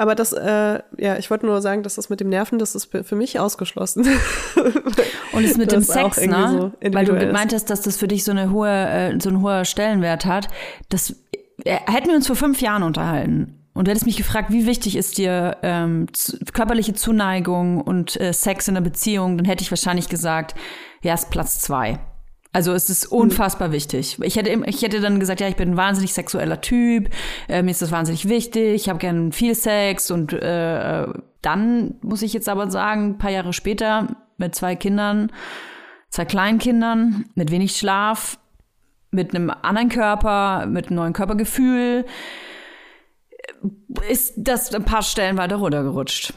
Aber 0.00 0.14
das, 0.14 0.32
äh, 0.32 0.80
ja, 0.96 1.18
ich 1.18 1.28
wollte 1.28 1.44
nur 1.44 1.60
sagen, 1.60 1.82
dass 1.82 1.96
das 1.96 2.08
mit 2.08 2.20
dem 2.20 2.28
Nerven, 2.28 2.60
das 2.60 2.76
ist 2.76 2.86
für 2.86 3.16
mich 3.16 3.40
ausgeschlossen. 3.40 4.06
Und 5.32 5.44
es 5.44 5.56
mit 5.56 5.72
dem 5.72 5.80
Das 5.80 5.90
auch 5.90 6.14
Sex, 6.14 6.26
ne? 6.26 6.72
so 6.80 6.92
Weil 6.94 7.04
du 7.04 7.32
hast, 7.32 7.68
dass 7.68 7.82
das 7.82 7.96
für 7.96 8.06
dich 8.06 8.22
so 8.22 8.30
eine 8.30 8.52
hohe, 8.52 8.70
äh, 8.70 9.20
so 9.20 9.28
einen 9.28 9.42
hohen 9.42 9.64
Stellenwert 9.64 10.24
hat. 10.24 10.48
Das 10.88 11.16
äh, 11.64 11.78
hätten 11.86 12.08
wir 12.08 12.14
uns 12.14 12.28
vor 12.28 12.36
fünf 12.36 12.60
Jahren 12.60 12.84
unterhalten. 12.84 13.58
Und 13.74 13.86
du 13.86 13.90
hättest 13.90 14.06
mich 14.06 14.16
gefragt, 14.16 14.52
wie 14.52 14.66
wichtig 14.66 14.94
ist 14.94 15.18
dir 15.18 15.56
ähm, 15.62 16.06
zu, 16.12 16.38
körperliche 16.52 16.94
Zuneigung 16.94 17.80
und 17.80 18.20
äh, 18.20 18.32
Sex 18.32 18.68
in 18.68 18.76
einer 18.76 18.84
Beziehung, 18.84 19.36
dann 19.36 19.46
hätte 19.46 19.62
ich 19.62 19.70
wahrscheinlich 19.70 20.08
gesagt, 20.08 20.54
ja, 21.02 21.14
ist 21.14 21.30
Platz 21.30 21.60
zwei. 21.60 21.98
Also 22.52 22.72
es 22.72 22.88
ist 22.88 23.06
unfassbar 23.06 23.72
wichtig. 23.72 24.18
Ich 24.22 24.36
hätte, 24.36 24.50
ich 24.66 24.82
hätte 24.82 25.00
dann 25.00 25.20
gesagt, 25.20 25.40
ja, 25.40 25.48
ich 25.48 25.56
bin 25.56 25.70
ein 25.70 25.76
wahnsinnig 25.76 26.14
sexueller 26.14 26.60
Typ, 26.60 27.10
äh, 27.48 27.62
mir 27.62 27.70
ist 27.70 27.82
das 27.82 27.92
wahnsinnig 27.92 28.28
wichtig, 28.28 28.74
ich 28.74 28.88
habe 28.88 28.98
gern 28.98 29.32
viel 29.32 29.54
Sex 29.54 30.10
und 30.10 30.32
äh, 30.32 31.02
äh, 31.02 31.12
dann 31.42 31.96
muss 32.02 32.22
ich 32.22 32.32
jetzt 32.32 32.48
aber 32.48 32.70
sagen, 32.70 33.10
ein 33.10 33.18
paar 33.18 33.30
Jahre 33.30 33.52
später 33.52 34.08
mit 34.38 34.54
zwei 34.54 34.76
Kindern, 34.76 35.30
zwei 36.08 36.24
Kleinkindern, 36.24 37.26
mit 37.34 37.50
wenig 37.50 37.76
Schlaf, 37.76 38.38
mit 39.10 39.34
einem 39.34 39.50
anderen 39.50 39.90
Körper, 39.90 40.66
mit 40.66 40.86
einem 40.86 40.96
neuen 40.96 41.12
Körpergefühl, 41.12 42.06
ist 44.08 44.34
das 44.36 44.74
ein 44.74 44.84
paar 44.84 45.02
Stellen 45.02 45.36
weiter 45.36 45.56
runtergerutscht. 45.56 46.32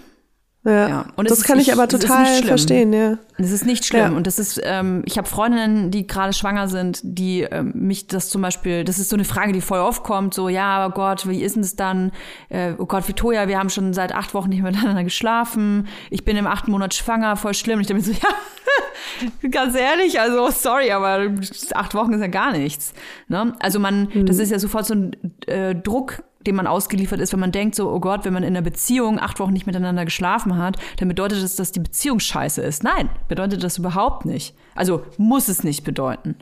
Ja. 0.63 0.87
Ja. 0.89 1.05
Und 1.15 1.29
es 1.29 1.39
das 1.39 1.47
kann 1.47 1.59
ich 1.59 1.67
nicht- 1.67 1.73
aber 1.73 1.83
es 1.83 1.89
total 1.89 2.43
verstehen, 2.43 2.93
ja. 2.93 3.17
Das 3.37 3.49
ist 3.51 3.65
nicht 3.65 3.85
schlimm. 3.85 4.11
Ja. 4.11 4.17
Und 4.17 4.27
das 4.27 4.37
ist, 4.37 4.61
ähm, 4.63 5.01
ich 5.05 5.17
habe 5.17 5.27
Freundinnen, 5.27 5.89
die 5.89 6.05
gerade 6.05 6.33
schwanger 6.33 6.67
sind, 6.67 6.99
die 7.03 7.41
ähm, 7.41 7.71
mich 7.73 8.05
das 8.07 8.29
zum 8.29 8.41
Beispiel, 8.43 8.83
das 8.83 8.99
ist 8.99 9.09
so 9.09 9.15
eine 9.15 9.25
Frage, 9.25 9.51
die 9.53 9.61
voll 9.61 9.79
oft 9.79 10.03
kommt, 10.03 10.33
so, 10.35 10.49
ja, 10.49 10.85
oh 10.87 10.91
Gott, 10.91 11.27
wie 11.27 11.41
ist 11.41 11.55
denn 11.55 11.63
das 11.63 11.75
dann? 11.75 12.11
Äh, 12.49 12.73
oh 12.77 12.85
Gott, 12.85 13.07
Victoria, 13.07 13.47
wir 13.47 13.57
haben 13.57 13.69
schon 13.69 13.93
seit 13.93 14.13
acht 14.13 14.33
Wochen 14.35 14.49
nicht 14.49 14.61
miteinander 14.61 15.03
geschlafen. 15.03 15.87
Ich 16.11 16.23
bin 16.25 16.37
im 16.37 16.45
achten 16.45 16.69
Monat 16.71 16.93
schwanger, 16.93 17.35
voll 17.35 17.55
schlimm. 17.55 17.77
Und 17.77 17.81
ich 17.81 17.87
denke 17.87 18.07
mir 18.07 18.13
so, 18.13 18.19
ja, 19.41 19.49
ganz 19.49 19.75
ehrlich, 19.75 20.19
also 20.19 20.51
sorry, 20.51 20.91
aber 20.91 21.31
acht 21.73 21.95
Wochen 21.95 22.13
ist 22.13 22.21
ja 22.21 22.27
gar 22.27 22.51
nichts. 22.51 22.93
Ne? 23.27 23.53
Also 23.59 23.79
man, 23.79 24.09
das 24.25 24.37
ist 24.37 24.51
ja 24.51 24.59
sofort 24.59 24.85
so 24.85 24.93
ein 24.93 25.15
äh, 25.47 25.73
Druck, 25.73 26.21
dem 26.47 26.55
man 26.55 26.67
ausgeliefert 26.67 27.19
ist, 27.19 27.33
wenn 27.33 27.39
man 27.39 27.51
denkt 27.51 27.75
so, 27.75 27.89
oh 27.89 27.99
Gott, 27.99 28.25
wenn 28.25 28.33
man 28.33 28.43
in 28.43 28.55
einer 28.55 28.61
Beziehung 28.61 29.19
acht 29.19 29.39
Wochen 29.39 29.53
nicht 29.53 29.67
miteinander 29.67 30.05
geschlafen 30.05 30.57
hat, 30.57 30.77
dann 30.97 31.07
bedeutet 31.07 31.43
das, 31.43 31.55
dass 31.55 31.71
die 31.71 31.79
Beziehung 31.79 32.19
scheiße 32.19 32.61
ist. 32.61 32.83
Nein, 32.83 33.09
bedeutet 33.27 33.63
das 33.63 33.77
überhaupt 33.77 34.25
nicht. 34.25 34.55
Also 34.75 35.03
muss 35.17 35.47
es 35.47 35.63
nicht 35.63 35.83
bedeuten. 35.83 36.35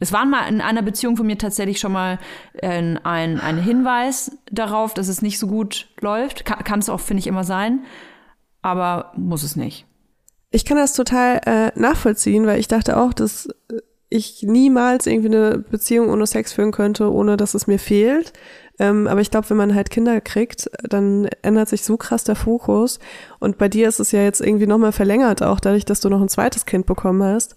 Es 0.00 0.12
war 0.12 0.26
mal 0.26 0.48
in 0.48 0.60
einer 0.60 0.82
Beziehung 0.82 1.16
von 1.16 1.26
mir 1.26 1.38
tatsächlich 1.38 1.78
schon 1.78 1.92
mal 1.92 2.18
äh, 2.54 2.96
ein, 3.04 3.40
ein 3.40 3.62
Hinweis 3.62 4.36
darauf, 4.50 4.92
dass 4.92 5.08
es 5.08 5.22
nicht 5.22 5.38
so 5.38 5.46
gut 5.46 5.88
läuft. 6.00 6.44
Kann, 6.44 6.64
kann 6.64 6.78
es 6.80 6.88
auch, 6.88 7.00
finde 7.00 7.20
ich, 7.20 7.26
immer 7.26 7.44
sein. 7.44 7.84
Aber 8.60 9.12
muss 9.16 9.42
es 9.42 9.56
nicht. 9.56 9.86
Ich 10.50 10.64
kann 10.64 10.76
das 10.76 10.94
total 10.94 11.40
äh, 11.46 11.78
nachvollziehen, 11.78 12.46
weil 12.46 12.60
ich 12.60 12.68
dachte 12.68 12.96
auch, 12.96 13.12
dass 13.12 13.48
ich 14.08 14.42
niemals 14.42 15.06
irgendwie 15.06 15.36
eine 15.36 15.58
Beziehung 15.58 16.08
ohne 16.08 16.26
Sex 16.26 16.52
führen 16.52 16.70
könnte, 16.70 17.12
ohne 17.12 17.36
dass 17.36 17.54
es 17.54 17.66
mir 17.66 17.78
fehlt. 17.78 18.32
Ähm, 18.78 19.06
aber 19.06 19.20
ich 19.20 19.30
glaube, 19.30 19.48
wenn 19.50 19.56
man 19.56 19.74
halt 19.74 19.90
Kinder 19.90 20.20
kriegt, 20.20 20.68
dann 20.82 21.28
ändert 21.42 21.68
sich 21.68 21.84
so 21.84 21.96
krass 21.96 22.24
der 22.24 22.34
Fokus. 22.34 22.98
Und 23.38 23.58
bei 23.58 23.68
dir 23.68 23.88
ist 23.88 24.00
es 24.00 24.10
ja 24.12 24.22
jetzt 24.22 24.40
irgendwie 24.40 24.66
nochmal 24.66 24.92
verlängert, 24.92 25.42
auch 25.42 25.60
dadurch, 25.60 25.84
dass 25.84 26.00
du 26.00 26.08
noch 26.08 26.20
ein 26.20 26.28
zweites 26.28 26.66
Kind 26.66 26.86
bekommen 26.86 27.22
hast. 27.22 27.56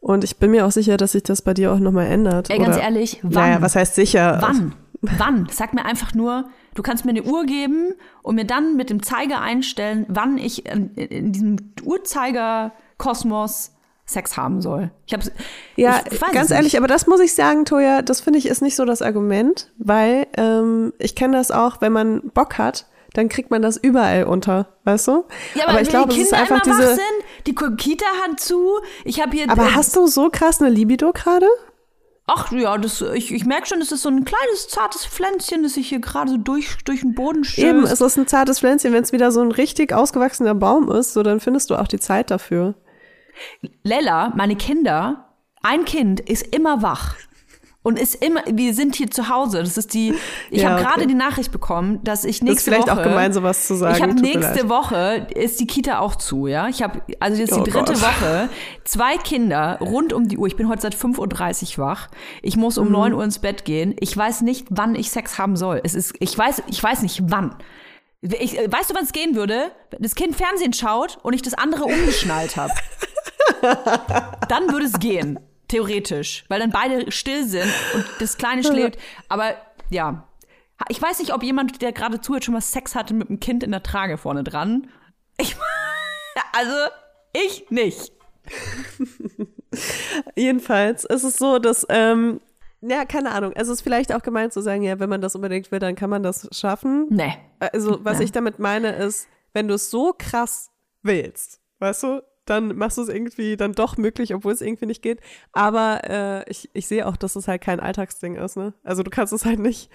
Und 0.00 0.24
ich 0.24 0.38
bin 0.38 0.50
mir 0.50 0.66
auch 0.66 0.70
sicher, 0.70 0.96
dass 0.96 1.12
sich 1.12 1.22
das 1.22 1.42
bei 1.42 1.54
dir 1.54 1.72
auch 1.72 1.78
nochmal 1.78 2.06
ändert. 2.06 2.50
Ey, 2.50 2.58
ganz 2.58 2.76
Oder- 2.76 2.84
ehrlich, 2.84 3.20
wann? 3.22 3.32
Naja, 3.32 3.62
was 3.62 3.76
heißt 3.76 3.94
sicher? 3.94 4.38
Wann? 4.40 4.74
Wann? 5.18 5.46
Sag 5.50 5.74
mir 5.74 5.84
einfach 5.84 6.14
nur, 6.14 6.46
du 6.74 6.82
kannst 6.82 7.04
mir 7.04 7.10
eine 7.10 7.24
Uhr 7.24 7.44
geben 7.44 7.92
und 8.22 8.36
mir 8.36 8.46
dann 8.46 8.76
mit 8.76 8.88
dem 8.88 9.02
Zeiger 9.02 9.42
einstellen, 9.42 10.06
wann 10.08 10.38
ich 10.38 10.64
in, 10.64 10.94
in 10.94 11.30
diesem 11.30 11.56
Uhrzeigerkosmos 11.82 13.73
Sex 14.06 14.36
haben 14.36 14.60
soll. 14.60 14.90
Ich 15.06 15.14
habe 15.14 15.24
Ja, 15.76 16.00
ich 16.10 16.20
ganz 16.20 16.50
es 16.50 16.50
ehrlich, 16.50 16.76
aber 16.76 16.86
das 16.86 17.06
muss 17.06 17.20
ich 17.20 17.34
sagen, 17.34 17.64
Toja, 17.64 18.02
das 18.02 18.20
finde 18.20 18.38
ich 18.38 18.46
ist 18.46 18.60
nicht 18.60 18.76
so 18.76 18.84
das 18.84 19.00
Argument, 19.00 19.70
weil 19.78 20.26
ähm, 20.36 20.92
ich 20.98 21.14
kenne 21.14 21.36
das 21.38 21.50
auch, 21.50 21.80
wenn 21.80 21.92
man 21.92 22.30
Bock 22.34 22.58
hat, 22.58 22.86
dann 23.14 23.28
kriegt 23.28 23.50
man 23.50 23.62
das 23.62 23.76
überall 23.76 24.24
unter, 24.24 24.66
weißt 24.84 25.08
du? 25.08 25.24
Ja, 25.54 25.68
aber, 25.68 25.80
ich 25.80 25.86
wenn 25.86 25.92
glaube, 25.92 26.12
die 26.12 26.20
es 26.20 26.26
ist 26.28 26.34
einfach 26.34 26.60
diese. 26.60 26.94
sind, 26.94 27.00
die 27.46 27.54
Kita 27.54 28.06
hat 28.26 28.40
zu. 28.40 28.78
Ich 29.04 29.22
habe 29.22 29.30
hier. 29.36 29.48
Aber 29.48 29.68
äh, 29.68 29.72
hast 29.74 29.96
du 29.96 30.06
so 30.06 30.28
krass 30.30 30.60
eine 30.60 30.68
Libido 30.68 31.12
gerade? 31.12 31.46
Ach 32.26 32.50
ja, 32.52 32.76
das, 32.78 33.02
ich, 33.02 33.32
ich 33.32 33.44
merke 33.44 33.66
schon, 33.66 33.80
das 33.80 33.92
ist 33.92 34.02
so 34.02 34.08
ein 34.08 34.24
kleines 34.24 34.68
zartes 34.68 35.04
Pflänzchen, 35.04 35.62
das 35.62 35.74
sich 35.74 35.90
hier 35.90 36.00
gerade 36.00 36.30
so 36.30 36.36
durch, 36.38 36.78
durch 36.84 37.00
den 37.00 37.14
Boden 37.14 37.44
stößt. 37.44 37.66
Eben, 37.66 37.84
es 37.84 38.00
ist 38.00 38.16
ein 38.16 38.26
zartes 38.26 38.60
Pflänzchen. 38.60 38.94
Wenn 38.94 39.02
es 39.02 39.12
wieder 39.12 39.30
so 39.30 39.42
ein 39.42 39.52
richtig 39.52 39.92
ausgewachsener 39.92 40.54
Baum 40.54 40.90
ist, 40.90 41.12
so 41.12 41.22
dann 41.22 41.40
findest 41.40 41.68
du 41.70 41.76
auch 41.76 41.86
die 41.86 42.00
Zeit 42.00 42.30
dafür. 42.30 42.74
Lella, 43.82 44.32
meine 44.36 44.56
Kinder, 44.56 45.28
ein 45.62 45.84
Kind 45.84 46.20
ist 46.20 46.54
immer 46.54 46.82
wach. 46.82 47.14
Und 47.86 47.98
ist 47.98 48.14
immer, 48.24 48.40
wir 48.50 48.72
sind 48.72 48.94
hier 48.96 49.10
zu 49.10 49.28
Hause. 49.28 49.58
Das 49.62 49.76
ist 49.76 49.92
die, 49.92 50.14
ich 50.50 50.62
Ja, 50.62 50.70
habe 50.70 50.80
okay. 50.80 50.84
gerade 50.90 51.06
die 51.06 51.12
Nachricht 51.14 51.52
bekommen, 51.52 52.02
dass 52.02 52.24
ich 52.24 52.36
ist 52.36 52.42
nächste 52.42 52.70
vielleicht 52.70 52.88
Woche. 52.88 52.98
auch 52.98 53.02
gemein, 53.02 53.34
sowas 53.34 53.66
zu 53.66 53.74
sagen. 53.74 53.94
Ich 53.94 54.00
habe 54.02 54.14
nächste. 54.14 54.70
Woche 54.70 55.26
ist 55.34 55.60
die 55.60 55.66
Kita 55.66 55.98
auch 55.98 56.16
zu, 56.16 56.46
ja. 56.46 56.66
Ich 56.68 56.82
habe 56.82 57.02
also 57.20 57.38
jetzt 57.38 57.52
Oh 57.52 57.62
die 57.62 57.70
dritte 57.70 57.92
Gott. 57.92 58.00
Woche, 58.00 58.48
zwei 58.84 59.18
Kinder 59.18 59.76
rund 59.82 60.14
um 60.14 60.28
die 60.28 60.38
Uhr. 60.38 60.46
Ich 60.46 60.56
bin 60.56 60.70
heute 60.70 60.80
seit 60.80 60.94
5.30 60.96 61.78
Uhr 61.78 61.84
wach. 61.84 62.08
Ich 62.40 62.56
muss 62.56 62.78
Mhm. 62.78 62.86
um 62.86 62.92
9 62.92 63.12
Uhr 63.12 63.22
ins 63.22 63.38
Bett 63.38 63.66
gehen. 63.66 63.94
Ich 64.00 64.16
weiß 64.16 64.40
nicht, 64.40 64.66
wann 64.70 64.94
ich 64.94 65.10
Sex 65.10 65.36
haben 65.36 65.54
soll. 65.56 65.82
Es 65.84 65.94
ist, 65.94 66.14
ich 66.20 66.38
weiß, 66.38 66.62
ich 66.68 66.82
weiß 66.82 67.02
nicht 67.02 67.20
wann. 67.24 67.54
Ich, 68.22 68.58
äh, 68.58 68.72
weißt 68.72 68.88
du, 68.88 68.94
wann 68.94 69.04
es 69.04 69.12
gehen 69.12 69.34
würde? 69.36 69.72
Wenn 69.90 70.00
das 70.00 70.14
Kind 70.14 70.34
Fernsehen 70.36 70.72
schaut 70.72 71.18
und 71.22 71.34
ich 71.34 71.42
das 71.42 71.52
andere 71.52 71.84
umgeschnallt 71.84 72.56
habe. 72.56 72.72
dann 74.48 74.72
würde 74.72 74.86
es 74.86 74.98
gehen. 74.98 75.38
Theoretisch. 75.68 76.44
Weil 76.48 76.60
dann 76.60 76.70
beide 76.70 77.10
still 77.10 77.44
sind 77.46 77.72
und 77.94 78.04
das 78.18 78.36
Kleine 78.36 78.62
schläft. 78.62 78.98
Aber 79.28 79.54
ja. 79.90 80.28
Ich 80.88 81.00
weiß 81.00 81.20
nicht, 81.20 81.32
ob 81.32 81.42
jemand, 81.42 81.80
der 81.82 81.92
gerade 81.92 82.20
zuhört, 82.20 82.44
schon 82.44 82.54
mal 82.54 82.60
Sex 82.60 82.94
hatte 82.94 83.14
mit 83.14 83.28
einem 83.28 83.40
Kind 83.40 83.62
in 83.62 83.70
der 83.70 83.82
Trage 83.82 84.18
vorne 84.18 84.44
dran. 84.44 84.88
Ich, 85.38 85.56
also, 86.52 86.74
ich 87.32 87.70
nicht. 87.70 88.12
Jedenfalls 90.36 91.04
ist 91.04 91.24
es 91.24 91.36
so, 91.36 91.58
dass, 91.58 91.86
ähm, 91.88 92.40
ja, 92.80 93.04
keine 93.04 93.30
Ahnung. 93.30 93.52
Es 93.54 93.68
ist 93.68 93.80
vielleicht 93.82 94.12
auch 94.14 94.22
gemeint 94.22 94.52
zu 94.52 94.60
sagen, 94.60 94.82
ja, 94.82 94.98
wenn 95.00 95.08
man 95.08 95.20
das 95.20 95.34
unbedingt 95.34 95.72
will, 95.72 95.78
dann 95.78 95.94
kann 95.94 96.10
man 96.10 96.22
das 96.22 96.48
schaffen. 96.52 97.06
Nee. 97.10 97.34
Also, 97.60 98.04
was 98.04 98.18
Ja. 98.18 98.24
ich 98.24 98.32
damit 98.32 98.58
meine, 98.58 98.92
ist, 98.96 99.28
wenn 99.52 99.68
du 99.68 99.74
es 99.74 99.90
so 99.90 100.14
krass 100.16 100.70
willst, 101.02 101.60
weißt 101.78 102.02
du, 102.02 102.22
dann 102.46 102.76
machst 102.76 102.98
du 102.98 103.02
es 103.02 103.08
irgendwie 103.08 103.56
dann 103.56 103.72
doch 103.72 103.96
möglich, 103.96 104.34
obwohl 104.34 104.52
es 104.52 104.60
irgendwie 104.60 104.86
nicht 104.86 105.02
geht. 105.02 105.20
Aber 105.52 106.00
äh, 106.04 106.50
ich, 106.50 106.68
ich 106.72 106.86
sehe 106.86 107.06
auch, 107.06 107.16
dass 107.16 107.36
es 107.36 107.48
halt 107.48 107.60
kein 107.62 107.80
Alltagsding 107.80 108.36
ist, 108.36 108.56
ne? 108.56 108.74
Also 108.84 109.02
du 109.02 109.10
kannst 109.10 109.32
es 109.32 109.44
halt 109.44 109.58
nicht 109.58 109.90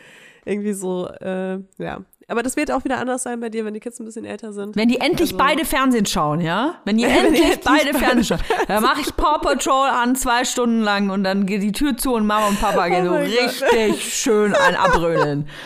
irgendwie 0.45 0.73
so, 0.73 1.07
äh, 1.07 1.59
ja. 1.77 2.01
Aber 2.27 2.43
das 2.43 2.55
wird 2.55 2.71
auch 2.71 2.83
wieder 2.83 2.99
anders 2.99 3.23
sein 3.23 3.39
bei 3.39 3.49
dir, 3.49 3.65
wenn 3.65 3.73
die 3.73 3.79
Kids 3.79 3.99
ein 3.99 4.05
bisschen 4.05 4.23
älter 4.23 4.53
sind. 4.53 4.75
Wenn 4.75 4.87
die 4.87 4.99
endlich 4.99 5.31
Also- 5.31 5.37
beide 5.37 5.65
Fernsehen 5.65 6.05
schauen, 6.05 6.41
ja? 6.41 6.75
Wenn 6.85 6.97
die 6.97 7.03
Wenn 7.07 7.11
die 7.33 7.41
endlich 7.41 7.43
endlich 7.43 7.59
beide 7.65 7.97
Fernsehen 7.97 8.23
schauen, 8.39 8.65
dann 8.67 8.83
mache 8.83 9.01
ich 9.01 9.15
Paw 9.15 9.39
Patrol 9.41 9.87
an, 9.89 10.15
zwei 10.15 10.45
Stunden 10.45 10.81
lang 10.81 11.09
und 11.09 11.23
dann 11.23 11.45
geht 11.47 11.63
die 11.63 11.71
Tür 11.71 11.97
zu 11.97 12.13
und 12.13 12.25
Mama 12.27 12.47
und 12.47 12.59
Papa 12.61 12.87
gehen 12.87 13.05
so 13.05 13.11
Oh 13.13 13.15
Gott. 13.15 13.25
richtig 13.25 14.13
schön 14.13 14.53
ein 14.53 14.75
abrödeln. 14.75 15.47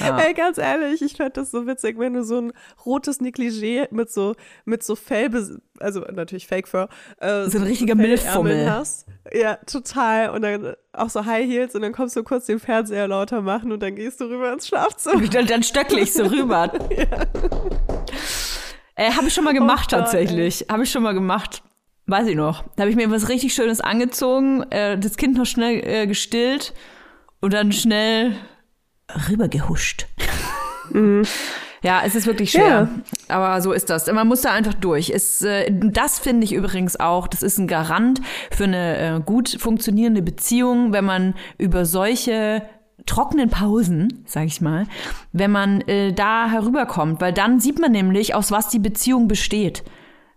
Ey, 0.00 0.34
ganz 0.34 0.58
ehrlich, 0.58 1.02
ich 1.02 1.16
fand 1.16 1.36
das 1.36 1.50
so 1.50 1.66
witzig, 1.66 1.98
wenn 1.98 2.14
du 2.14 2.24
so 2.24 2.38
ein 2.40 2.52
rotes 2.84 3.20
Negligé 3.20 3.88
mit 3.90 4.10
so, 4.10 4.34
mit 4.64 4.82
so 4.82 4.96
Fell, 4.96 5.30
also 5.80 6.00
natürlich 6.12 6.46
Fake 6.46 6.68
Fur, 6.68 6.88
äh, 7.20 7.44
So 7.48 7.58
ein 7.58 7.64
richtiger 7.64 7.94
Milchfummel. 7.94 8.70
hast. 8.70 9.06
Ja, 9.32 9.56
total. 9.66 10.30
Und 10.30 10.42
dann 10.42 10.74
auch 10.92 11.10
so 11.10 11.24
High 11.24 11.46
Heels 11.46 11.74
und 11.74 11.82
dann 11.82 11.92
kommst 11.92 12.16
du 12.16 12.22
kurz 12.22 12.46
den 12.46 12.58
Fernseher 12.58 13.08
lauter 13.08 13.42
machen 13.42 13.72
und 13.72 13.82
dann 13.82 13.94
gehst 13.96 14.20
du 14.20 14.24
rüber 14.26 14.52
ins 14.52 14.66
Schlafzimmer. 14.68 15.26
Dann, 15.28 15.46
dann 15.46 15.62
stöckle 15.62 16.00
ich 16.00 16.12
so 16.12 16.24
rüber. 16.26 16.72
Äh, 18.94 19.10
Habe 19.12 19.26
ich 19.28 19.34
schon 19.34 19.44
mal 19.44 19.52
gemacht 19.54 19.88
Oh 19.92 19.96
Gott, 19.96 20.04
tatsächlich. 20.04 20.66
Habe 20.70 20.84
ich 20.84 20.90
schon 20.90 21.02
mal 21.02 21.12
gemacht. 21.14 21.62
weiß 22.06 22.28
ich 22.28 22.36
noch. 22.36 22.64
Da 22.76 22.82
habe 22.82 22.90
ich 22.90 22.96
mir 22.96 23.10
was 23.10 23.28
richtig 23.28 23.54
Schönes 23.54 23.80
angezogen, 23.80 24.62
äh, 24.70 24.98
das 24.98 25.16
Kind 25.16 25.36
noch 25.36 25.44
schnell 25.46 25.86
äh, 25.86 26.06
gestillt 26.06 26.72
und 27.40 27.52
dann 27.52 27.72
schnell 27.72 28.36
rübergehuscht. 29.28 30.06
Mhm. 30.90 31.24
Ja, 31.82 32.02
es 32.04 32.14
ist 32.14 32.26
wirklich 32.26 32.50
schwer. 32.50 32.88
Ja. 33.28 33.36
Aber 33.36 33.60
so 33.60 33.72
ist 33.72 33.90
das. 33.90 34.10
Man 34.10 34.26
muss 34.26 34.40
da 34.40 34.52
einfach 34.52 34.74
durch. 34.74 35.10
Es, 35.10 35.42
äh, 35.42 35.70
das 35.70 36.18
finde 36.18 36.44
ich 36.44 36.52
übrigens 36.52 36.98
auch, 36.98 37.28
das 37.28 37.42
ist 37.42 37.58
ein 37.58 37.68
Garant 37.68 38.20
für 38.50 38.64
eine 38.64 38.96
äh, 39.16 39.20
gut 39.24 39.56
funktionierende 39.60 40.22
Beziehung, 40.22 40.92
wenn 40.92 41.04
man 41.04 41.34
über 41.58 41.84
solche 41.84 42.62
trockenen 43.04 43.50
Pausen, 43.50 44.24
sag 44.26 44.46
ich 44.46 44.60
mal, 44.60 44.86
wenn 45.32 45.52
man 45.52 45.80
äh, 45.82 46.12
da 46.12 46.48
herüberkommt, 46.48 47.20
weil 47.20 47.32
dann 47.32 47.60
sieht 47.60 47.78
man 47.78 47.92
nämlich, 47.92 48.34
aus 48.34 48.50
was 48.50 48.68
die 48.68 48.80
Beziehung 48.80 49.28
besteht. 49.28 49.84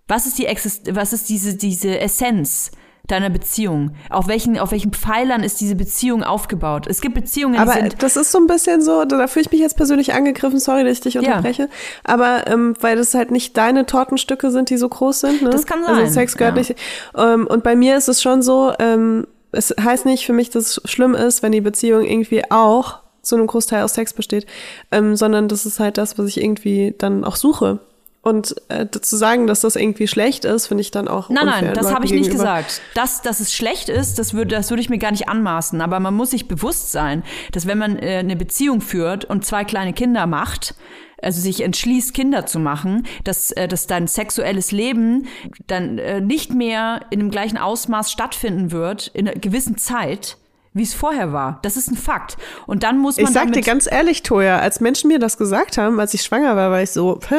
Was 0.07 0.28
ist 0.28 0.38
die 0.38 0.45
Exist 0.45 0.95
was 0.95 1.13
ist 1.13 1.30
diese 1.30 1.55
diese 1.55 1.99
Essenz? 1.99 2.72
Deiner 3.12 3.30
Beziehung? 3.30 3.91
Auf 4.10 4.28
welchen, 4.28 4.57
auf 4.57 4.72
welchen 4.72 4.91
Pfeilern 4.91 5.43
ist 5.43 5.62
diese 5.62 5.76
Beziehung 5.76 6.24
aufgebaut? 6.24 6.88
Es 6.88 7.01
gibt 7.01 7.16
Beziehungen, 7.16 7.53
die 7.53 7.60
aber 7.60 7.74
sind. 7.74 8.01
Das 8.01 8.16
ist 8.16 8.32
so 8.32 8.38
ein 8.38 8.47
bisschen 8.47 8.82
so, 8.82 9.05
da 9.05 9.28
fühle 9.28 9.45
ich 9.45 9.51
mich 9.51 9.62
jetzt 9.62 9.78
persönlich 9.78 10.14
angegriffen, 10.14 10.60
sorry, 10.60 10.84
dass 10.84 10.93
ich 10.93 11.01
dich 11.01 11.18
unterbreche. 11.18 11.64
Ja. 11.64 11.70
Aber 12.03 12.47
ähm, 12.47 12.76
weil 12.80 12.95
das 12.95 13.14
halt 13.14 13.32
nicht 13.32 13.57
deine 13.57 13.86
Tortenstücke 13.86 14.51
sind, 14.51 14.70
die 14.70 14.78
so 14.78 14.89
groß 14.89 15.20
sind. 15.22 15.41
Ne? 15.41 15.49
Das 15.49 15.66
kann 15.66 15.80
also 15.80 15.93
sein. 15.93 16.01
Also 16.01 16.14
Sex 16.14 16.38
gehört 16.38 16.55
ja. 16.55 16.60
nicht. 16.60 16.76
Ähm, 17.18 17.47
und 17.47 17.64
bei 17.64 17.76
mir 17.76 17.97
ist 17.97 18.07
es 18.07 18.22
schon 18.22 18.41
so, 18.41 18.74
ähm, 18.80 19.28
es 19.51 19.74
heißt 19.80 20.05
nicht 20.05 20.26
für 20.26 20.34
mich, 20.34 20.49
dass 20.49 20.78
es 20.78 20.82
schlimm 20.89 21.16
ist, 21.16 21.41
wenn 21.43 21.51
die 21.51 21.62
Beziehung 21.62 22.05
irgendwie 22.05 22.49
auch 22.51 22.99
zu 23.22 23.36
einem 23.36 23.47
Großteil 23.47 23.84
aus 23.84 23.93
Sex 23.93 24.14
besteht, 24.14 24.45
ähm, 24.91 25.16
sondern 25.16 25.47
das 25.47 25.66
ist 25.66 25.80
halt 25.80 25.97
das, 25.97 26.18
was 26.18 26.28
ich 26.28 26.41
irgendwie 26.41 26.95
dann 26.97 27.24
auch 27.24 27.36
suche. 27.36 27.80
Und 28.22 28.53
äh, 28.67 28.86
zu 28.89 29.15
sagen, 29.15 29.47
dass 29.47 29.61
das 29.61 29.78
irgendwie 29.78 30.07
schlecht 30.07 30.43
ist, 30.43 30.67
finde 30.67 30.82
ich 30.82 30.91
dann 30.91 31.07
auch. 31.07 31.30
Nein, 31.30 31.45
nein, 31.45 31.74
das 31.74 31.93
habe 31.93 32.05
ich 32.05 32.11
nicht 32.11 32.30
gesagt. 32.30 32.82
Dass, 32.93 33.22
dass 33.22 33.39
es 33.39 33.53
schlecht 33.53 33.88
ist, 33.88 34.20
das 34.20 34.34
würde 34.34 34.55
das 34.55 34.70
würde 34.70 34.82
ich 34.82 34.89
mir 34.89 34.97
gar 34.97 35.11
nicht 35.11 35.30
anmaßen. 35.30 35.80
Aber 35.80 36.01
man 36.01 36.13
muss 36.13 36.32
sich 36.32 36.49
bewusst 36.49 36.91
sein, 36.91 37.24
dass 37.53 37.65
wenn 37.65 37.78
man 37.78 37.97
äh, 37.97 38.17
eine 38.17 38.36
Beziehung 38.36 38.82
führt 38.82 39.24
und 39.24 39.45
zwei 39.45 39.63
kleine 39.63 39.93
Kinder 39.93 40.28
macht, 40.28 40.76
also 41.22 41.39
sich 41.39 41.61
entschließt, 41.61 42.13
Kinder 42.13 42.45
zu 42.45 42.59
machen, 42.59 43.05
dass, 43.24 43.51
äh, 43.51 43.70
dass 43.70 43.88
dein 43.88 44.07
sexuelles 44.07 44.72
Leben 44.72 45.28
dann 45.67 45.97
äh, 45.97 46.20
nicht 46.20 46.53
mehr 46.53 47.01
in 47.11 47.20
dem 47.20 47.32
gleichen 47.32 47.57
Ausmaß 47.57 48.11
stattfinden 48.11 48.72
wird, 48.72 49.07
in 49.13 49.30
einer 49.30 49.39
gewissen 49.39 49.78
Zeit, 49.78 50.38
wie 50.74 50.84
es 50.84 50.93
vorher 50.93 51.34
war. 51.34 51.59
Das 51.61 51.78
ist 51.78 51.89
ein 51.89 51.97
Fakt. 51.97 52.38
Und 52.67 52.84
dann 52.84 52.99
muss 52.99 53.17
man. 53.17 53.26
Ich 53.26 53.32
sag 53.32 53.51
dir 53.53 53.61
ganz 53.61 53.89
ehrlich, 53.89 54.24
Toja, 54.24 54.59
als 54.59 54.82
Menschen 54.82 55.07
mir 55.07 55.20
das 55.20 55.38
gesagt 55.38 55.78
haben, 55.78 55.99
als 55.99 56.13
ich 56.13 56.22
schwanger 56.22 56.55
war, 56.55 56.72
war 56.72 56.82
ich 56.82 56.91
so, 56.91 57.20
hä? 57.30 57.36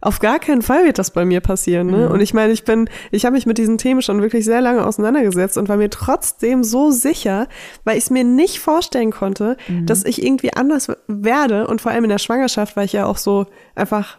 Auf 0.00 0.18
gar 0.18 0.38
keinen 0.38 0.62
Fall 0.62 0.84
wird 0.84 0.98
das 0.98 1.10
bei 1.10 1.24
mir 1.24 1.40
passieren. 1.40 1.88
Ne? 1.88 2.06
Mhm. 2.06 2.12
Und 2.12 2.20
ich 2.20 2.32
meine, 2.32 2.52
ich 2.52 2.64
bin, 2.64 2.88
ich 3.10 3.26
habe 3.26 3.34
mich 3.34 3.46
mit 3.46 3.58
diesen 3.58 3.76
Themen 3.76 4.00
schon 4.00 4.22
wirklich 4.22 4.44
sehr 4.44 4.60
lange 4.60 4.86
auseinandergesetzt 4.86 5.58
und 5.58 5.68
war 5.68 5.76
mir 5.76 5.90
trotzdem 5.90 6.64
so 6.64 6.90
sicher, 6.90 7.48
weil 7.84 7.98
ich 7.98 8.04
es 8.04 8.10
mir 8.10 8.24
nicht 8.24 8.60
vorstellen 8.60 9.10
konnte, 9.10 9.56
mhm. 9.68 9.86
dass 9.86 10.04
ich 10.04 10.24
irgendwie 10.24 10.54
anders 10.54 10.90
werde. 11.06 11.66
Und 11.66 11.82
vor 11.82 11.92
allem 11.92 12.04
in 12.04 12.10
der 12.10 12.18
Schwangerschaft 12.18 12.76
war 12.76 12.84
ich 12.84 12.94
ja 12.94 13.04
auch 13.04 13.18
so 13.18 13.46
einfach, 13.74 14.18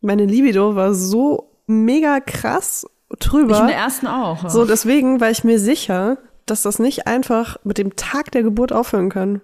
meine 0.00 0.26
Libido 0.26 0.76
war 0.76 0.94
so 0.94 1.50
mega 1.66 2.20
krass 2.20 2.86
drüber. 3.18 3.56
Ich 3.56 3.60
in 3.62 3.66
der 3.66 3.76
ersten 3.76 4.06
auch. 4.06 4.48
So, 4.48 4.64
deswegen 4.64 5.20
war 5.20 5.30
ich 5.30 5.42
mir 5.42 5.58
sicher, 5.58 6.18
dass 6.46 6.62
das 6.62 6.78
nicht 6.78 7.08
einfach 7.08 7.56
mit 7.64 7.78
dem 7.78 7.96
Tag 7.96 8.30
der 8.30 8.44
Geburt 8.44 8.72
aufhören 8.72 9.08
kann. 9.08 9.40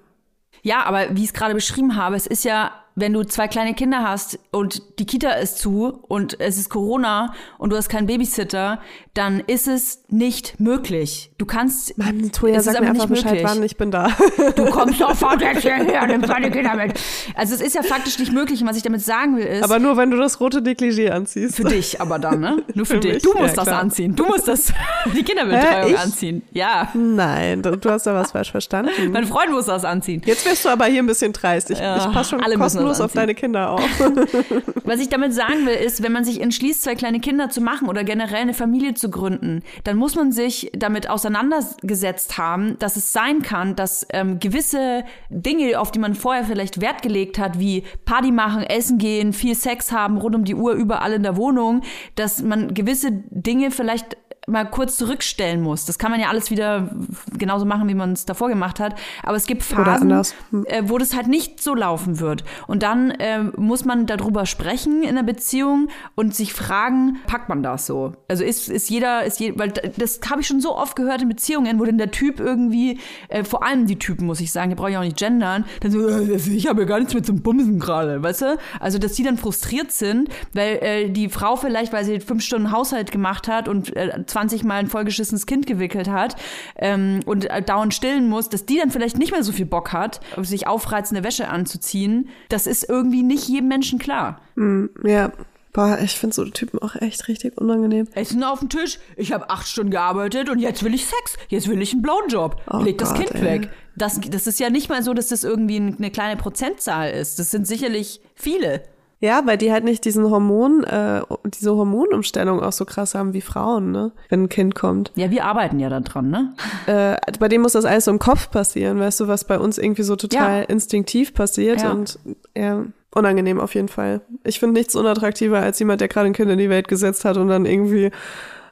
Ja, 0.63 0.85
aber 0.85 1.17
wie 1.17 1.23
ich 1.23 1.29
es 1.29 1.33
gerade 1.33 1.55
beschrieben 1.55 1.97
habe, 1.97 2.15
es 2.15 2.29
ist 2.29 2.45
ja 2.45 2.71
wenn 2.95 3.13
du 3.13 3.25
zwei 3.25 3.49
kleine 3.49 3.75
Kinder 3.75 4.03
hast 4.03 4.39
und 4.51 4.83
die 4.99 5.07
Kita 5.07 5.31
ist 5.33 5.59
zu 5.59 6.01
und 6.09 6.39
es 6.41 6.59
ist 6.59 6.69
Corona 6.69 7.33
und 7.59 7.71
du 7.71 7.77
hast 7.77 7.89
keinen 7.89 8.07
Babysitter, 8.07 8.81
dann 9.15 9.41
ist 9.41 9.69
es 9.69 10.05
nicht 10.09 10.59
möglich. 10.61 11.31
Du 11.39 11.47
kannst. 11.47 11.97
Mann, 11.99 12.33
Toja, 12.33 12.61
sag 12.61 12.81
mir 12.81 12.89
einfach 12.89 13.07
Bescheid, 13.07 13.33
möglich. 13.33 13.45
wann 13.45 13.63
ich 13.63 13.77
bin 13.77 13.91
da. 13.91 14.11
Du 14.57 14.67
kommst 14.67 14.99
sofort 14.99 15.41
jetzt 15.41 15.63
hierher, 15.63 16.07
nimm 16.07 16.23
deine 16.23 16.51
Kinder 16.51 16.75
mit. 16.75 16.99
Also 17.35 17.55
es 17.55 17.61
ist 17.61 17.75
ja 17.75 17.83
faktisch 17.83 18.19
nicht 18.19 18.33
möglich. 18.33 18.61
Und 18.63 18.69
was 18.69 18.77
ich 18.77 18.83
damit 18.83 19.03
sagen 19.03 19.37
will 19.37 19.45
ist. 19.45 19.65
Aber 19.65 19.79
nur, 19.79 19.97
wenn 19.97 20.11
du 20.11 20.17
das 20.17 20.41
rote 20.41 20.59
Negligé 20.59 21.11
anziehst. 21.11 21.57
Für 21.57 21.65
dich 21.65 22.01
aber 22.01 22.19
dann, 22.19 22.41
ne? 22.41 22.63
Nur 22.75 22.87
für, 22.87 22.95
für 22.95 23.01
dich. 23.01 23.15
Mich, 23.15 23.23
du 23.23 23.33
musst 23.35 23.51
ja, 23.51 23.55
das 23.55 23.65
klar. 23.65 23.81
anziehen. 23.81 24.15
Du 24.15 24.25
musst 24.27 24.49
das, 24.49 24.73
die 25.15 25.23
Kinderbetreuung 25.23 25.97
anziehen. 25.97 26.43
Ja. 26.53 26.89
Nein, 26.95 27.63
du, 27.63 27.77
du 27.77 27.91
hast 27.91 28.07
da 28.07 28.15
was 28.15 28.33
falsch 28.33 28.51
verstanden. 28.51 28.91
Mein 29.11 29.27
Freund 29.27 29.51
muss 29.51 29.67
das 29.67 29.85
anziehen. 29.85 30.23
Jetzt 30.25 30.47
wirst 30.47 30.65
du 30.65 30.69
aber 30.69 30.87
hier 30.87 31.03
ein 31.03 31.07
bisschen 31.07 31.33
dreist. 31.33 31.71
Ich, 31.71 31.79
ja, 31.79 31.97
ich 31.97 32.13
passe 32.13 32.31
schon 32.31 32.43
alle 32.43 32.57
kostenlos 32.83 33.01
auf 33.01 33.13
deine 33.13 33.35
Kinder 33.35 33.71
auf. 33.71 34.01
was 34.85 35.01
ich 35.01 35.09
damit 35.09 35.35
sagen 35.35 35.67
will, 35.67 35.75
ist, 35.75 36.03
wenn 36.03 36.13
man 36.13 36.25
sich 36.25 36.41
entschließt, 36.41 36.83
zwei 36.83 36.95
kleine 36.95 37.21
Kinder 37.21 37.51
zu 37.51 37.61
machen 37.61 37.89
oder 37.89 38.05
generell 38.05 38.41
eine 38.41 38.55
Familie 38.55 38.95
zu 38.95 39.11
gründen, 39.11 39.63
dann 39.85 39.97
muss 39.97 40.15
man 40.15 40.33
sich 40.33 40.71
damit 40.75 41.09
auseinandergesetzt 41.09 42.39
haben, 42.39 42.79
dass 42.79 42.97
es 42.97 43.13
sein 43.13 43.43
kann, 43.43 43.77
dass 43.77 44.07
ähm, 44.13 44.39
gewisse 44.39 45.05
Dinge, 45.31 45.79
auf 45.79 45.91
die 45.91 45.99
man 45.99 46.15
vorher 46.15 46.45
vielleicht 46.45 46.81
Wert 46.81 47.03
gelegt 47.03 47.39
hat, 47.39 47.59
wie 47.59 47.85
Party 48.05 48.33
machen, 48.33 48.63
essen 48.63 48.99
gehen, 48.99 49.33
viel 49.33 49.55
Sex 49.55 49.93
haben, 49.93 50.17
rund 50.19 50.35
um 50.35 50.45
die 50.45 50.55
Uhr 50.55 50.73
überall 50.73 51.13
in 51.13 51.23
der 51.23 51.37
Wohnung, 51.37 51.83
dass 52.15 52.43
man 52.43 52.75
gewisse 52.75 53.11
Dinge 53.31 53.71
vielleicht 53.71 54.17
mal 54.49 54.65
kurz 54.65 54.97
zurückstellen 54.97 55.63
muss. 55.63 55.85
Das 55.85 55.99
kann 55.99 56.11
man 56.11 56.21
ja 56.21 56.29
alles 56.29 56.51
wieder 56.51 56.91
genauso 57.39 57.65
machen, 57.65 57.89
wie 57.89 57.95
man 57.95 58.13
es 58.13 58.25
davor 58.25 58.49
gemacht 58.49 58.81
hat. 58.81 58.97
Aber 59.23 59.37
es 59.37 59.47
gibt 59.47 59.63
Phasen, 59.63 60.11
hm. 60.51 60.67
äh, 60.67 60.83
wo 60.89 60.99
das 60.99 61.15
halt 61.15 61.29
nicht 61.29 61.63
so 61.63 61.75
laufen 61.75 62.19
wird. 62.19 62.43
Und 62.67 62.83
dann 62.83 63.13
äh, 63.13 63.45
muss 63.57 63.85
man 63.85 64.07
darüber 64.07 64.45
sprechen 64.47 65.05
in 65.05 65.15
der 65.15 65.23
Beziehung 65.23 65.89
und 66.17 66.35
sich 66.35 66.53
fragen, 66.53 67.19
packt 67.27 67.49
man 67.49 67.63
das 67.63 67.87
so? 67.87 68.15
Also 68.27 68.43
ist, 68.43 68.69
ist 68.69 68.91
jeder, 68.91 69.25
ist 69.25 69.39
je, 69.39 69.55
weil 69.57 69.71
das 69.71 70.21
habe 70.29 70.41
ich 70.41 70.49
schon 70.49 70.61
so 70.61 70.77
oft 70.77 70.97
gehört 70.97 71.23
in 71.23 71.29
Beziehungen, 71.29 71.79
wo 71.79 71.85
dann 71.85 71.99
der 71.99 72.11
Typ 72.11 72.41
irgendwie, 72.41 72.99
äh, 73.29 73.45
vor 73.45 73.65
allem 73.65 73.87
die 73.87 73.99
Typen, 73.99 74.27
muss 74.27 74.41
ich 74.41 74.51
sagen, 74.51 74.71
die 74.71 74.77
brauche 74.77 74.91
ich 74.91 74.97
auch 74.97 75.03
nicht 75.03 75.19
gendern, 75.19 75.65
dann 75.81 75.93
so, 75.93 76.09
äh, 76.09 76.35
ich 76.35 76.67
habe 76.67 76.81
ja 76.81 76.87
gar 76.87 76.99
nichts 76.99 77.15
mit 77.15 77.27
zum 77.27 77.43
Bumsen 77.43 77.79
gerade, 77.79 78.21
weißt 78.21 78.43
du? 78.43 78.59
Also, 78.81 78.99
dass 78.99 79.13
die 79.13 79.23
dann 79.23 79.37
frustriert 79.37 79.93
sind, 79.93 80.31
weil 80.53 80.79
äh, 80.83 81.11
die 81.11 81.29
Frau 81.29 81.55
vielleicht, 81.55 81.93
weil 81.93 82.05
sie 82.05 82.19
fünf 82.19 82.43
Stunden 82.43 82.73
Haushalt 82.73 83.13
gemacht 83.13 83.47
hat 83.47 83.69
und 83.69 83.95
äh, 83.97 84.25
20 84.33 84.65
Mal 84.65 84.81
ein 84.81 84.87
vollgeschissenes 84.89 85.47
Kind 85.47 85.67
gewickelt 85.67 86.09
hat 86.09 86.37
ähm, 86.77 87.21
und 87.27 87.51
äh, 87.51 87.63
dauernd 87.63 87.95
stillen 87.95 88.29
muss, 88.29 88.49
dass 88.49 88.67
die 88.67 88.79
dann 88.79 88.91
vielleicht 88.91 89.19
nicht 89.19 89.33
mehr 89.33 89.43
so 89.43 89.53
viel 89.53 89.67
Bock 89.67 89.93
hat, 89.93 90.21
sich 90.43 90.67
aufreizende 90.67 91.23
Wäsche 91.23 91.49
anzuziehen, 91.49 92.29
das 92.49 92.67
ist 92.67 92.89
irgendwie 92.89 93.23
nicht 93.23 93.49
jedem 93.49 93.69
Menschen 93.69 93.99
klar. 93.99 94.41
Mm, 94.57 94.87
ja. 95.05 95.33
Boah, 95.75 95.99
ich 96.03 96.19
finde 96.19 96.35
so 96.35 96.45
Typen 96.45 96.81
auch 96.81 96.97
echt 96.97 97.29
richtig 97.29 97.57
unangenehm. 97.57 98.07
Essen 98.15 98.45
auf 98.45 98.59
dem 98.59 98.69
Tisch, 98.69 98.99
ich 99.17 99.33
habe 99.33 99.49
acht 99.49 99.67
Stunden 99.67 99.91
gearbeitet 99.91 100.51
und 100.51 100.59
jetzt 100.59 100.83
will 100.83 100.93
ich 100.93 101.07
Sex. 101.07 101.39
Jetzt 101.49 101.67
will 101.67 101.81
ich 101.81 101.93
einen 101.93 102.03
Blowjob. 102.03 102.61
Oh 102.71 102.79
Leg 102.79 102.99
das 102.99 103.15
Kind 103.15 103.35
ey. 103.35 103.43
weg. 103.43 103.71
Das, 103.97 104.21
das 104.21 104.47
ist 104.47 104.61
ja 104.61 104.69
nicht 104.69 104.91
mal 104.91 105.03
so, 105.03 105.15
dass 105.15 105.29
das 105.29 105.45
irgendwie 105.45 105.77
eine 105.77 106.11
kleine 106.11 106.37
Prozentzahl 106.37 107.11
ist. 107.11 107.39
Das 107.39 107.51
sind 107.51 107.67
sicherlich 107.67 108.21
viele. 108.35 108.83
Ja, 109.23 109.43
weil 109.47 109.57
die 109.57 109.71
halt 109.71 109.85
nicht 109.85 110.05
diesen 110.05 110.29
Hormon, 110.29 110.83
äh, 110.83 111.23
diese 111.45 111.77
Hormonumstellung 111.77 112.61
auch 112.61 112.73
so 112.73 112.85
krass 112.85 113.15
haben 113.15 113.35
wie 113.35 113.41
Frauen, 113.41 113.93
ne? 113.93 114.11
Wenn 114.29 114.43
ein 114.43 114.49
Kind 114.49 114.75
kommt. 114.75 115.13
Ja, 115.15 115.31
wir 115.31 115.45
arbeiten 115.45 115.79
ja 115.79 115.89
da 115.89 116.01
dran, 116.01 116.29
ne? 116.29 116.55
Äh, 116.87 117.17
bei 117.39 117.47
dem 117.47 117.63
muss 117.63 117.73
das 117.73 117.85
alles 117.85 118.07
so 118.07 118.11
im 118.11 118.19
Kopf 118.19 118.51
passieren, 118.51 118.99
weißt 118.99 119.21
du, 119.21 119.29
was 119.29 119.45
bei 119.45 119.61
uns 119.61 119.79
irgendwie 119.79 120.03
so 120.03 120.17
total 120.17 120.63
ja. 120.63 120.65
instinktiv 120.65 121.35
passiert 121.35 121.83
ja. 121.83 121.93
und 121.93 122.19
ja, 122.57 122.85
unangenehm 123.15 123.61
auf 123.61 123.77
jeden 123.77 123.87
Fall. 123.87 124.23
Ich 124.43 124.59
finde 124.59 124.81
nichts 124.81 124.97
unattraktiver 124.97 125.61
als 125.61 125.79
jemand, 125.79 126.01
der 126.01 126.09
gerade 126.09 126.27
ein 126.27 126.33
Kind 126.33 126.51
in 126.51 126.59
die 126.59 126.69
Welt 126.69 126.89
gesetzt 126.89 127.25
hat 127.25 127.37
und 127.37 127.47
dann 127.47 127.65
irgendwie 127.65 128.11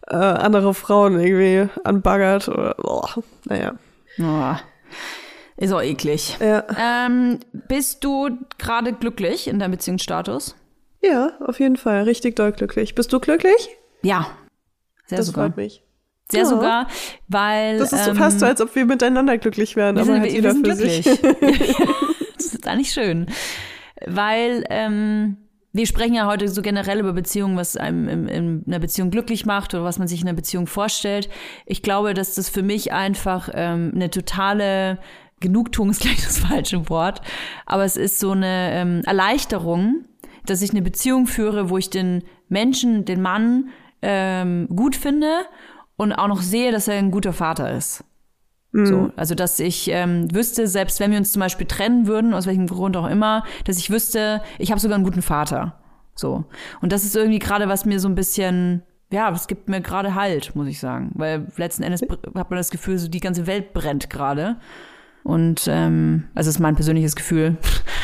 äh, 0.09 0.17
andere 0.17 0.75
Frauen 0.75 1.21
irgendwie 1.21 1.69
anbaggert 1.85 2.49
oder, 2.49 2.75
boah, 2.75 3.23
naja. 3.45 3.75
Oh. 4.19 4.55
Ist 5.61 5.73
auch 5.73 5.83
eklig. 5.83 6.39
Ja. 6.41 6.65
Ähm, 6.79 7.39
bist 7.53 8.03
du 8.03 8.31
gerade 8.57 8.95
glücklich 8.95 9.47
in 9.47 9.59
deinem 9.59 9.73
Beziehungsstatus? 9.73 10.57
Ja, 11.03 11.33
auf 11.45 11.61
jeden 11.61 11.77
Fall. 11.77 12.05
Richtig 12.05 12.35
doll 12.37 12.53
glücklich. 12.53 12.95
Bist 12.95 13.13
du 13.13 13.21
glücklich? 13.21 13.69
Ja. 14.03 14.27
Sehr 15.05 15.19
das 15.19 15.27
sogar. 15.27 15.49
freut 15.49 15.59
mich. 15.59 15.85
Sehr 16.31 16.45
ja. 16.45 16.47
sogar, 16.47 16.87
weil. 17.29 17.79
Das 17.79 17.93
ist 17.93 18.05
so 18.05 18.13
ähm, 18.13 18.17
fast 18.17 18.41
so, 18.41 18.47
als 18.47 18.63
ob 18.63 18.75
wir 18.75 18.87
miteinander 18.87 19.37
glücklich 19.37 19.77
wären, 19.77 19.99
aber 19.99 20.07
sind, 20.07 20.21
halt 20.21 20.33
jeder 20.33 20.55
für 20.55 20.63
glücklich. 20.63 21.05
sich. 21.05 21.21
das 22.37 22.47
ist 22.47 22.67
eigentlich 22.67 22.93
schön. 22.93 23.27
Weil, 24.07 24.65
ähm, 24.71 25.37
wir 25.73 25.87
sprechen 25.87 26.15
ja 26.15 26.27
heute 26.27 26.49
so 26.49 26.63
generell 26.63 27.01
über 27.01 27.13
Beziehungen, 27.13 27.57
was 27.59 27.77
einem 27.77 28.09
in, 28.09 28.29
in, 28.29 28.65
einer 28.67 28.79
Beziehung 28.79 29.11
glücklich 29.11 29.45
macht 29.45 29.75
oder 29.75 29.85
was 29.85 29.99
man 29.99 30.09
sich 30.09 30.23
in 30.23 30.29
einer 30.29 30.37
Beziehung 30.37 30.67
vorstellt. 30.67 31.29
Ich 31.67 31.83
glaube, 31.83 32.15
dass 32.15 32.35
das 32.35 32.49
für 32.49 32.63
mich 32.63 32.93
einfach 32.93 33.51
ähm, 33.53 33.93
eine 33.95 34.11
totale 34.11 34.99
Genugtuung 35.41 35.91
ist 35.91 36.03
gleich 36.03 36.25
das 36.25 36.39
falsche 36.39 36.89
Wort, 36.89 37.21
aber 37.67 37.85
es 37.85 37.97
ist 37.97 38.19
so 38.19 38.33
eine 38.33 38.73
ähm, 38.73 39.03
Erleichterung, 39.05 40.05
dass 40.47 40.63
ich 40.63 40.71
eine 40.71 40.83
Beziehung 40.83 41.27
führe, 41.27 41.71
wo 41.71 41.79
ich 41.79 41.91
den 41.91 42.23
Menschen, 42.49 43.05
den 43.05 43.21
Mann 43.23 43.71
ähm, 44.03 44.69
gut 44.75 44.97
finde 44.97 45.31
und 45.97 46.13
auch 46.13 46.29
noch 46.29 46.43
sehe, 46.43 46.73
dass 46.73 46.89
er 46.89 46.99
ein 46.99 47.11
guter 47.11 47.33
Vater 47.33 47.73
ist. 47.73 48.05
Mhm. 48.73 48.87
So, 48.87 49.13
also 49.17 49.35
dass 49.35 49.59
ich 49.59 49.89
ähm, 49.91 50.33
wüsste, 50.35 50.67
selbst 50.67 51.01
wenn 51.01 51.11
wir 51.11 51.19
uns 51.19 51.33
zum 51.33 51.41
Beispiel 51.41 51.67
trennen 51.67 52.07
würden, 52.07 52.35
aus 52.35 52.47
welchem 52.47 52.67
Grund 52.67 52.97
auch 52.97 53.09
immer, 53.09 53.45
dass 53.65 53.79
ich 53.79 53.91
wüsste, 53.91 54.43
ich 54.59 54.71
habe 54.71 54.81
sogar 54.81 54.95
einen 54.95 55.05
guten 55.05 55.23
Vater. 55.23 55.81
So. 56.15 56.45
Und 56.81 56.93
das 56.93 57.05
ist 57.05 57.17
irgendwie 57.17 57.39
gerade, 57.39 57.69
was 57.69 57.85
mir 57.85 57.99
so 57.99 58.09
ein 58.09 58.15
bisschen 58.15 58.83
ja, 59.13 59.31
es 59.31 59.49
gibt 59.49 59.69
mir 59.69 59.81
gerade 59.81 60.15
Halt, 60.15 60.55
muss 60.55 60.69
ich 60.69 60.79
sagen. 60.79 61.11
Weil 61.15 61.49
letzten 61.57 61.83
Endes 61.83 62.03
hat 62.03 62.51
man 62.51 62.57
das 62.57 62.71
Gefühl, 62.71 62.97
so 62.97 63.09
die 63.09 63.21
ganze 63.21 63.47
Welt 63.47 63.73
brennt 63.73 64.09
gerade. 64.09 64.57
Und 65.23 65.67
ähm, 65.69 66.25
also 66.35 66.51
ist 66.51 66.61
mein 66.61 66.75
persönliches 66.75 67.17
Gefühl. 67.17 67.57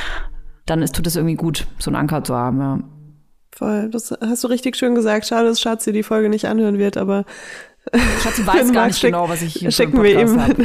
Dann 0.67 0.83
ist, 0.83 0.95
tut 0.97 1.07
es 1.07 1.17
irgendwie 1.17 1.37
gut, 1.37 1.67
so 1.79 1.91
einen 1.91 1.97
Anker 1.97 2.25
zu 2.25 2.35
haben, 2.35 2.61
ja. 2.61 2.79
Voll, 3.53 3.89
das 3.89 4.13
hast 4.21 4.45
du 4.45 4.49
richtig 4.49 4.77
schön 4.77 4.95
gesagt. 4.95 5.27
Schade, 5.27 5.49
dass 5.49 5.61
Schatzi 5.61 5.93
die 5.93 6.03
Folge 6.03 6.29
nicht 6.29 6.47
anhören 6.47 6.79
wird, 6.79 6.99
aber 6.99 7.25
Schatzi 8.23 8.47
weiß 8.47 8.73
gar 8.73 8.87
nicht 8.87 8.99
schick- 8.99 9.13
genau, 9.13 9.29
was 9.29 9.43
ich 9.43 9.55
hier 9.55 9.71
schicken 9.71 10.03
wir 10.03 10.21
ihm. 10.21 10.39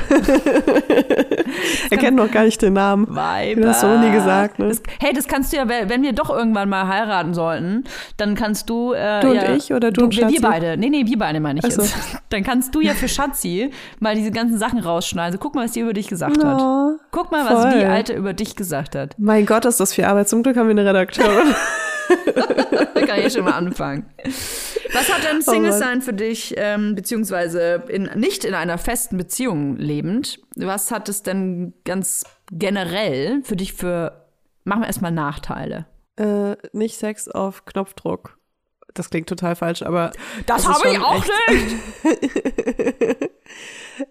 er 1.91 1.97
kennt 1.97 2.17
noch 2.17 2.31
gar 2.31 2.43
nicht 2.43 2.61
den 2.61 2.73
Namen. 2.73 3.05
Weiber. 3.09 3.61
Das 3.61 3.83
hast 3.83 3.83
du 3.83 3.99
nie 3.99 4.11
gesagt, 4.11 4.59
ne? 4.59 4.69
Das, 4.69 4.81
hey, 4.99 5.13
das 5.13 5.27
kannst 5.27 5.53
du 5.53 5.57
ja, 5.57 5.67
wenn 5.69 6.01
wir 6.01 6.13
doch 6.13 6.29
irgendwann 6.29 6.69
mal 6.69 6.87
heiraten 6.87 7.33
sollten, 7.33 7.83
dann 8.17 8.35
kannst 8.35 8.69
du. 8.69 8.93
Äh, 8.93 9.21
Du 9.21 9.29
und 9.29 9.35
ja, 9.35 9.53
ich 9.53 9.71
oder 9.73 9.91
du 9.91 10.05
und 10.05 10.15
wir, 10.15 10.23
Schatzi? 10.23 10.41
wir 10.41 10.49
beide. 10.49 10.77
Nee, 10.77 10.89
nee, 10.89 11.05
wir 11.05 11.17
beide 11.19 11.39
meine 11.39 11.59
ich 11.63 11.73
so. 11.73 11.81
jetzt. 11.81 11.95
Dann 12.29 12.43
kannst 12.43 12.73
du 12.73 12.79
ja 12.81 12.93
für 12.93 13.07
Schatzi 13.09 13.71
mal 13.99 14.15
diese 14.15 14.31
ganzen 14.31 14.57
Sachen 14.57 14.79
rausschneiden. 14.79 15.25
Also 15.27 15.37
guck 15.37 15.53
mal, 15.53 15.65
was 15.65 15.73
die 15.73 15.81
über 15.81 15.93
dich 15.93 16.07
gesagt 16.07 16.43
hat. 16.43 16.61
Oh, 16.61 16.93
Guck 17.11 17.31
mal, 17.31 17.43
was 17.45 17.61
voll. 17.63 17.79
die 17.79 17.85
Alte 17.85 18.13
über 18.13 18.33
dich 18.33 18.55
gesagt 18.55 18.95
hat. 18.95 19.15
mein 19.17 19.45
Gott, 19.45 19.65
ist 19.65 19.79
das 19.79 19.93
viel 19.93 20.05
Arbeit. 20.05 20.29
Zum 20.29 20.41
Glück 20.41 20.55
haben 20.57 20.67
wir 20.67 20.71
eine 20.71 20.85
Redakteurin. 20.85 21.53
Da 22.93 23.05
kann 23.05 23.19
ich 23.19 23.33
schon 23.33 23.45
mal 23.45 23.51
anfangen. 23.53 24.05
Was 24.93 25.11
hat 25.13 25.23
denn 25.23 25.37
Oh 25.39 25.51
Single 25.51 25.69
Mann. 25.71 25.79
sein 25.79 26.01
für 26.01 26.13
dich, 26.13 26.53
ähm, 26.57 26.95
beziehungsweise 26.95 27.83
in, 27.87 28.09
nicht 28.15 28.43
in 28.45 28.53
einer 28.53 28.77
festen 28.77 29.17
Beziehung 29.17 29.77
lebend? 29.77 30.39
Was 30.55 30.91
hat 30.91 31.07
es 31.09 31.23
denn 31.23 31.73
ganz 31.85 32.23
generell 32.51 33.41
für 33.43 33.55
dich 33.55 33.73
für, 33.73 34.25
machen 34.63 34.81
wir 34.81 34.87
erstmal 34.87 35.11
Nachteile? 35.11 35.85
äh, 36.17 36.55
nicht 36.73 36.97
Sex 36.97 37.27
auf 37.29 37.65
Knopfdruck. 37.65 38.37
Das 38.93 39.09
klingt 39.09 39.29
total 39.29 39.55
falsch, 39.55 39.81
aber 39.81 40.11
Das 40.45 40.63
ist 40.63 40.67
habe 40.67 40.89
ich 40.91 40.99
auch 40.99 41.15
echt- 41.15 41.31
nicht! 42.03 43.29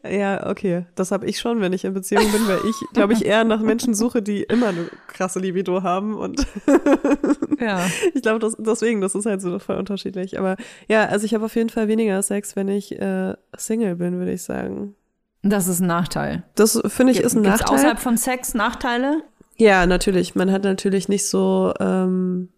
Ja, 0.09 0.47
okay. 0.49 0.87
Das 0.95 1.11
habe 1.13 1.27
ich 1.27 1.39
schon, 1.39 1.61
wenn 1.61 1.73
ich 1.73 1.85
in 1.85 1.95
Beziehung 1.95 2.31
bin, 2.33 2.47
weil 2.49 2.59
ich, 2.69 2.77
glaube 2.93 3.13
ich, 3.13 3.25
eher 3.25 3.45
nach 3.45 3.61
Menschen 3.61 3.95
suche, 3.95 4.23
die 4.23 4.43
immer 4.43 4.69
eine 4.69 4.87
krasse 5.09 5.39
Libido 5.39 5.83
haben. 5.83 6.15
Und 6.17 6.47
Ja. 7.61 7.87
ich 8.15 8.23
glaube, 8.23 8.39
das, 8.39 8.57
deswegen, 8.59 9.01
das 9.01 9.15
ist 9.15 9.27
halt 9.27 9.43
so 9.43 9.59
voll 9.59 9.77
unterschiedlich. 9.77 10.39
Aber 10.39 10.57
ja, 10.89 11.05
also 11.07 11.25
ich 11.27 11.35
habe 11.35 11.45
auf 11.45 11.55
jeden 11.57 11.69
Fall 11.71 11.89
weniger 11.89 12.23
Sex, 12.23 12.57
wenn 12.57 12.69
ich 12.69 12.99
äh, 13.01 13.35
Single 13.57 13.97
bin, 13.97 14.19
würde 14.19 14.33
ich 14.33 14.43
sagen. 14.43 14.95
Das 15.43 15.69
ist 15.69 15.81
ein 15.81 15.87
Nachteil. 15.87 16.43
Das 16.55 16.81
finde 16.87 17.13
ich 17.13 17.21
ist 17.21 17.35
ein 17.35 17.43
Nachteil. 17.43 17.75
außerhalb 17.75 17.99
von 17.99 18.17
Sex 18.17 18.55
Nachteile? 18.55 19.23
Ja, 19.57 19.87
natürlich. 19.87 20.35
Man 20.35 20.51
hat 20.53 20.65
natürlich 20.65 21.09
nicht 21.09 21.27
so, 21.27 21.73
ähm, 21.81 22.49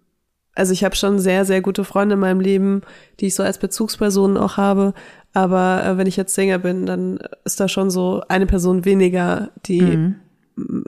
also 0.55 0.73
ich 0.73 0.85
habe 0.85 0.95
schon 0.97 1.19
sehr, 1.19 1.45
sehr 1.45 1.61
gute 1.63 1.85
Freunde 1.85 2.15
in 2.15 2.21
meinem 2.21 2.41
Leben, 2.41 2.83
die 3.21 3.27
ich 3.27 3.35
so 3.35 3.43
als 3.43 3.59
Bezugspersonen 3.59 4.37
auch 4.37 4.57
habe. 4.57 4.95
Aber 5.35 5.83
äh, 5.85 5.97
wenn 5.99 6.07
ich 6.07 6.17
jetzt 6.17 6.35
Single 6.35 6.59
bin, 6.59 6.87
dann 6.87 7.19
ist 7.45 7.59
da 7.61 7.69
schon 7.69 7.91
so 7.91 8.23
eine 8.29 8.47
Person 8.47 8.85
weniger, 8.85 9.51
die, 9.67 9.81
Mhm. 9.83 10.15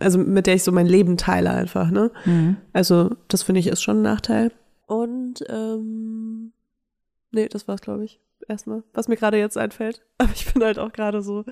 also 0.00 0.18
mit 0.18 0.46
der 0.46 0.54
ich 0.54 0.62
so 0.62 0.70
mein 0.72 0.86
Leben 0.86 1.16
teile 1.16 1.50
einfach, 1.50 1.90
ne? 1.90 2.10
Mhm. 2.26 2.56
Also 2.72 3.10
das 3.28 3.42
finde 3.42 3.60
ich 3.60 3.66
ist 3.68 3.82
schon 3.82 3.98
ein 3.98 4.02
Nachteil. 4.02 4.52
Und 4.86 5.42
ähm, 5.48 6.52
nee, 7.30 7.48
das 7.48 7.66
war's, 7.68 7.80
glaube 7.80 8.04
ich, 8.04 8.20
erstmal, 8.46 8.82
was 8.92 9.08
mir 9.08 9.16
gerade 9.16 9.38
jetzt 9.38 9.56
einfällt. 9.56 10.02
Aber 10.18 10.30
ich 10.34 10.52
bin 10.52 10.62
halt 10.62 10.78
auch 10.78 10.92
gerade 10.92 11.22
so, 11.22 11.44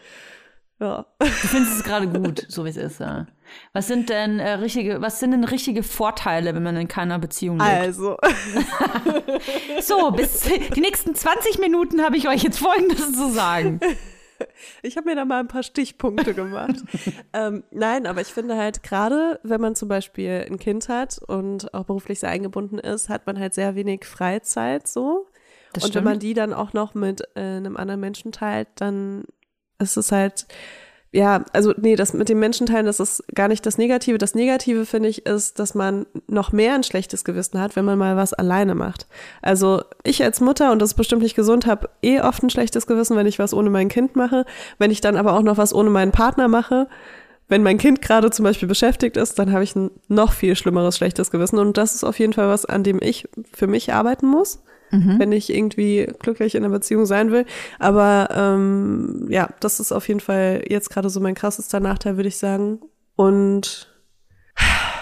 ja. 0.79 1.07
Du 1.19 1.27
findest 1.27 1.79
es 1.79 1.85
gerade 1.89 2.09
gut, 2.09 2.45
so 2.49 2.65
wie 2.67 2.71
es 2.71 2.77
ist, 2.77 3.01
ja. 3.01 3.27
Was 3.73 3.87
sind 3.87 4.11
denn 4.11 4.39
äh, 4.39 4.53
richtige, 4.53 5.01
was 5.01 5.21
sind 5.21 5.33
denn 5.33 5.45
richtige 5.45 5.83
Vorteile, 5.83 6.55
wenn 6.55 6.63
man 6.63 6.77
in 6.77 6.89
keiner 6.89 7.19
Beziehung 7.19 7.59
lebt? 7.59 7.71
Also, 7.71 8.17
So, 9.81 10.11
bis 10.11 10.41
die 10.75 10.81
nächsten 10.81 11.15
20 11.15 11.59
Minuten 11.59 12.03
habe 12.03 12.17
ich 12.17 12.29
euch 12.29 12.43
jetzt 12.43 12.59
Folgendes 12.59 13.13
zu 13.13 13.31
sagen. 13.31 13.81
Ich 14.83 14.97
habe 14.97 15.09
mir 15.09 15.15
da 15.15 15.25
mal 15.25 15.39
ein 15.39 15.47
paar 15.47 15.63
Stichpunkte 15.63 16.35
gemacht. 16.35 16.75
ähm, 17.33 17.63
nein, 17.71 18.07
aber 18.07 18.21
ich 18.21 18.29
finde 18.29 18.57
halt 18.57 18.83
gerade, 18.83 19.39
wenn 19.45 19.61
man 19.61 19.77
zum 19.77 19.89
Beispiel 19.89 20.45
ein 20.51 20.59
Kind 20.59 20.89
hat 20.89 21.21
und 21.25 21.73
auch 21.73 21.85
beruflich 21.85 22.19
sehr 22.19 22.31
eingebunden 22.31 22.79
ist, 22.79 23.09
hat 23.09 23.25
man 23.27 23.39
halt 23.39 23.55
sehr 23.55 23.77
wenig 23.77 24.05
Freizeit 24.05 24.89
so. 24.89 25.29
Das 25.73 25.85
und 25.85 25.91
stimmt. 25.91 25.95
wenn 26.05 26.13
man 26.13 26.19
die 26.19 26.35
dann 26.35 26.53
auch 26.53 26.73
noch 26.73 26.95
mit 26.95 27.23
äh, 27.37 27.41
einem 27.41 27.77
anderen 27.77 28.01
Menschen 28.01 28.33
teilt, 28.33 28.67
dann 28.77 29.25
ist 29.79 29.97
es 29.97 30.11
halt, 30.11 30.47
ja, 31.15 31.45
also 31.53 31.75
nee, 31.77 31.95
das 31.95 32.15
mit 32.15 32.31
dem 32.31 32.39
Menschen 32.39 32.67
teilen, 32.67 32.87
das 32.87 32.99
ist 32.99 33.23
gar 33.35 33.49
nicht 33.49 33.67
das 33.67 33.77
Negative. 33.77 34.17
Das 34.17 34.35
Negative, 34.35 34.87
finde 34.87 35.11
ich, 35.11 35.27
ist, 35.27 35.59
dass 35.59 35.75
man 35.75 36.07
noch 36.27 36.53
mehr 36.53 36.75
ein 36.75 36.85
schlechtes 36.85 37.23
Gewissen 37.23 37.61
hat, 37.61 37.77
wenn 37.77 37.85
man 37.85 37.99
mal 37.99 38.17
was 38.17 38.33
alleine 38.33 38.75
macht. 38.75 39.07
Also 39.43 39.83
ich 40.05 40.25
als 40.25 40.41
Mutter, 40.41 40.73
und 40.73 40.81
das 40.81 40.91
ist 40.91 40.97
bestimmt 40.97 41.23
nicht 41.23 41.37
gesund, 41.37 41.67
habe 41.67 41.91
eh 42.03 42.23
oft 42.23 42.43
ein 42.43 42.49
schlechtes 42.49 42.87
Gewissen, 42.87 43.15
wenn 43.15 43.27
ich 43.27 43.39
was 43.39 43.53
ohne 43.53 43.69
mein 43.69 43.89
Kind 43.89 44.17
mache. 44.17 44.47
Wenn 44.79 44.91
ich 44.91 45.03
dann 45.03 45.17
aber 45.17 45.35
auch 45.35 45.43
noch 45.43 45.59
was 45.59 45.75
ohne 45.75 45.91
meinen 45.91 46.13
Partner 46.13 46.49
mache, 46.49 46.89
wenn 47.47 47.63
mein 47.63 47.77
Kind 47.77 48.01
gerade 48.01 48.31
zum 48.31 48.45
Beispiel 48.45 48.69
beschäftigt 48.69 49.19
ist, 49.19 49.39
dann 49.39 49.53
habe 49.53 49.65
ich 49.65 49.77
ein 49.77 49.91
noch 50.09 50.33
viel 50.33 50.57
schlimmeres 50.57 50.97
schlechtes 50.97 51.31
Gewissen. 51.31 51.59
Und 51.59 51.77
das 51.77 51.95
ist 51.95 52.05
auf 52.05 52.19
jeden 52.19 52.33
Fall 52.33 52.49
was, 52.49 52.65
an 52.65 52.85
dem 52.85 52.99
ich 53.03 53.29
für 53.53 53.67
mich 53.67 53.93
arbeiten 53.93 54.27
muss, 54.27 54.63
wenn 55.19 55.33
ich 55.33 55.53
irgendwie 55.53 56.07
glücklich 56.19 56.55
in 56.55 56.65
einer 56.65 56.73
Beziehung 56.73 57.07
sein 57.07 57.31
will. 57.33 57.47
Aber 57.79 58.29
ähm, 58.33 59.27
ja, 59.31 59.49
das 59.61 59.81
ist 59.81 59.93
auf 59.93 60.07
jeden 60.09 60.21
Fall 60.21 60.65
jetzt 60.69 60.91
gerade 60.91 61.11
so 61.11 61.21
mein 61.21 61.35
krassester 61.35 61.81
Nachteil, 61.81 62.17
würde 62.17 62.29
ich 62.29 62.37
sagen. 62.37 62.81
Und 63.17 63.89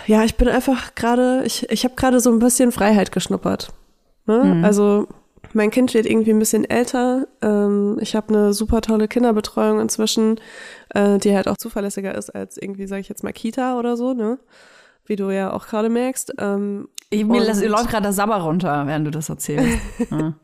ja, 0.06 0.24
ich 0.24 0.36
bin 0.36 0.48
einfach 0.48 0.94
gerade, 0.94 1.42
ich, 1.44 1.70
ich 1.70 1.84
habe 1.84 1.94
gerade 1.94 2.20
so 2.20 2.30
ein 2.30 2.38
bisschen 2.38 2.72
Freiheit 2.72 3.12
geschnuppert. 3.12 3.72
Ne? 4.26 4.62
Also 4.64 5.08
mein 5.52 5.70
Kind 5.70 5.94
wird 5.94 6.06
irgendwie 6.06 6.30
ein 6.30 6.38
bisschen 6.38 6.64
älter. 6.64 7.26
Ähm, 7.42 7.98
ich 8.00 8.14
habe 8.14 8.28
eine 8.28 8.52
super 8.52 8.80
tolle 8.80 9.08
Kinderbetreuung 9.08 9.80
inzwischen, 9.80 10.40
äh, 10.90 11.18
die 11.18 11.34
halt 11.34 11.48
auch 11.48 11.56
zuverlässiger 11.56 12.14
ist 12.14 12.30
als 12.30 12.56
irgendwie, 12.56 12.86
sage 12.86 13.00
ich 13.00 13.08
jetzt 13.08 13.24
mal, 13.24 13.32
Kita 13.32 13.78
oder 13.78 13.96
so, 13.96 14.14
ne? 14.14 14.38
Wie 15.10 15.16
du 15.16 15.30
ja 15.32 15.52
auch 15.52 15.66
gerade 15.66 15.88
merkst. 15.88 16.34
Ähm, 16.38 16.86
Ich, 17.10 17.24
mir 17.24 17.42
lässt, 17.42 17.64
läuft 17.64 17.88
gerade 17.90 18.04
der 18.04 18.12
Sabber 18.12 18.36
runter, 18.36 18.86
während 18.86 19.08
du 19.08 19.10
das 19.10 19.28
erzählst. 19.28 19.76
Ja. 20.12 20.34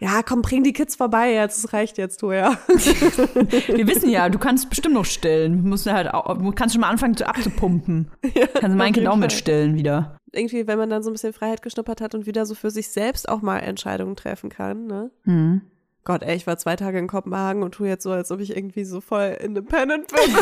ja, 0.00 0.22
komm, 0.22 0.40
bring 0.40 0.62
die 0.62 0.72
Kids 0.72 0.96
vorbei 0.96 1.34
jetzt. 1.34 1.62
Das 1.62 1.74
reicht 1.74 1.98
jetzt, 1.98 2.22
du 2.22 2.32
ja. 2.32 2.56
Wir 2.68 3.86
wissen 3.86 4.08
ja, 4.08 4.30
du 4.30 4.38
kannst 4.38 4.70
bestimmt 4.70 4.94
noch 4.94 5.04
stillen. 5.04 5.62
Du 5.62 5.68
musst 5.68 5.84
ja 5.84 5.92
halt 5.92 6.08
auch, 6.14 6.38
du 6.38 6.52
kannst 6.52 6.74
schon 6.74 6.80
mal 6.80 6.88
anfangen 6.88 7.18
zu 7.18 7.28
abzupumpen. 7.28 8.10
kannst 8.54 8.78
mein 8.78 8.94
Kind 8.94 9.08
auch 9.08 9.12
Fall. 9.12 9.20
mitstillen 9.20 9.74
wieder. 9.76 10.16
irgendwie, 10.32 10.66
wenn 10.66 10.78
man 10.78 10.88
dann 10.88 11.02
so 11.02 11.10
ein 11.10 11.12
bisschen 11.12 11.34
Freiheit 11.34 11.60
geschnuppert 11.60 12.00
hat 12.00 12.14
und 12.14 12.24
wieder 12.24 12.46
so 12.46 12.54
für 12.54 12.70
sich 12.70 12.88
selbst 12.88 13.28
auch 13.28 13.42
mal 13.42 13.58
Entscheidungen 13.58 14.16
treffen 14.16 14.48
kann, 14.48 14.86
ne? 14.86 15.10
Mhm. 15.24 15.60
Gott, 16.04 16.22
ey, 16.22 16.34
ich 16.34 16.46
war 16.46 16.56
zwei 16.56 16.76
Tage 16.76 16.98
in 16.98 17.08
Kopenhagen 17.08 17.62
und 17.62 17.72
tue 17.74 17.88
jetzt 17.88 18.04
so, 18.04 18.12
als 18.12 18.30
ob 18.32 18.40
ich 18.40 18.56
irgendwie 18.56 18.84
so 18.84 19.02
voll 19.02 19.36
independent 19.38 20.06
bin. 20.08 20.34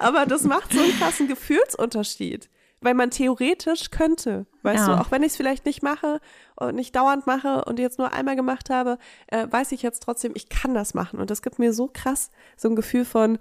Aber 0.00 0.26
das 0.26 0.42
macht 0.44 0.72
so 0.72 0.80
einen 0.80 0.92
krassen 0.98 1.28
Gefühlsunterschied. 1.28 2.48
Weil 2.80 2.94
man 2.94 3.10
theoretisch 3.10 3.90
könnte, 3.90 4.46
weißt 4.62 4.86
Ja. 4.86 4.94
du, 4.94 5.00
auch 5.00 5.10
wenn 5.10 5.24
ich 5.24 5.32
es 5.32 5.36
vielleicht 5.36 5.66
nicht 5.66 5.82
mache 5.82 6.20
und 6.54 6.76
nicht 6.76 6.94
dauernd 6.94 7.26
mache 7.26 7.64
und 7.64 7.80
jetzt 7.80 7.98
nur 7.98 8.12
einmal 8.12 8.36
gemacht 8.36 8.70
habe, 8.70 8.98
äh, 9.26 9.48
weiß 9.50 9.72
ich 9.72 9.82
jetzt 9.82 10.00
trotzdem, 10.00 10.30
ich 10.36 10.48
kann 10.48 10.74
das 10.74 10.94
machen. 10.94 11.18
Und 11.18 11.30
das 11.30 11.42
gibt 11.42 11.58
mir 11.58 11.72
so 11.72 11.90
krass 11.92 12.30
so 12.56 12.68
ein 12.68 12.76
Gefühl 12.76 13.04
von, 13.04 13.38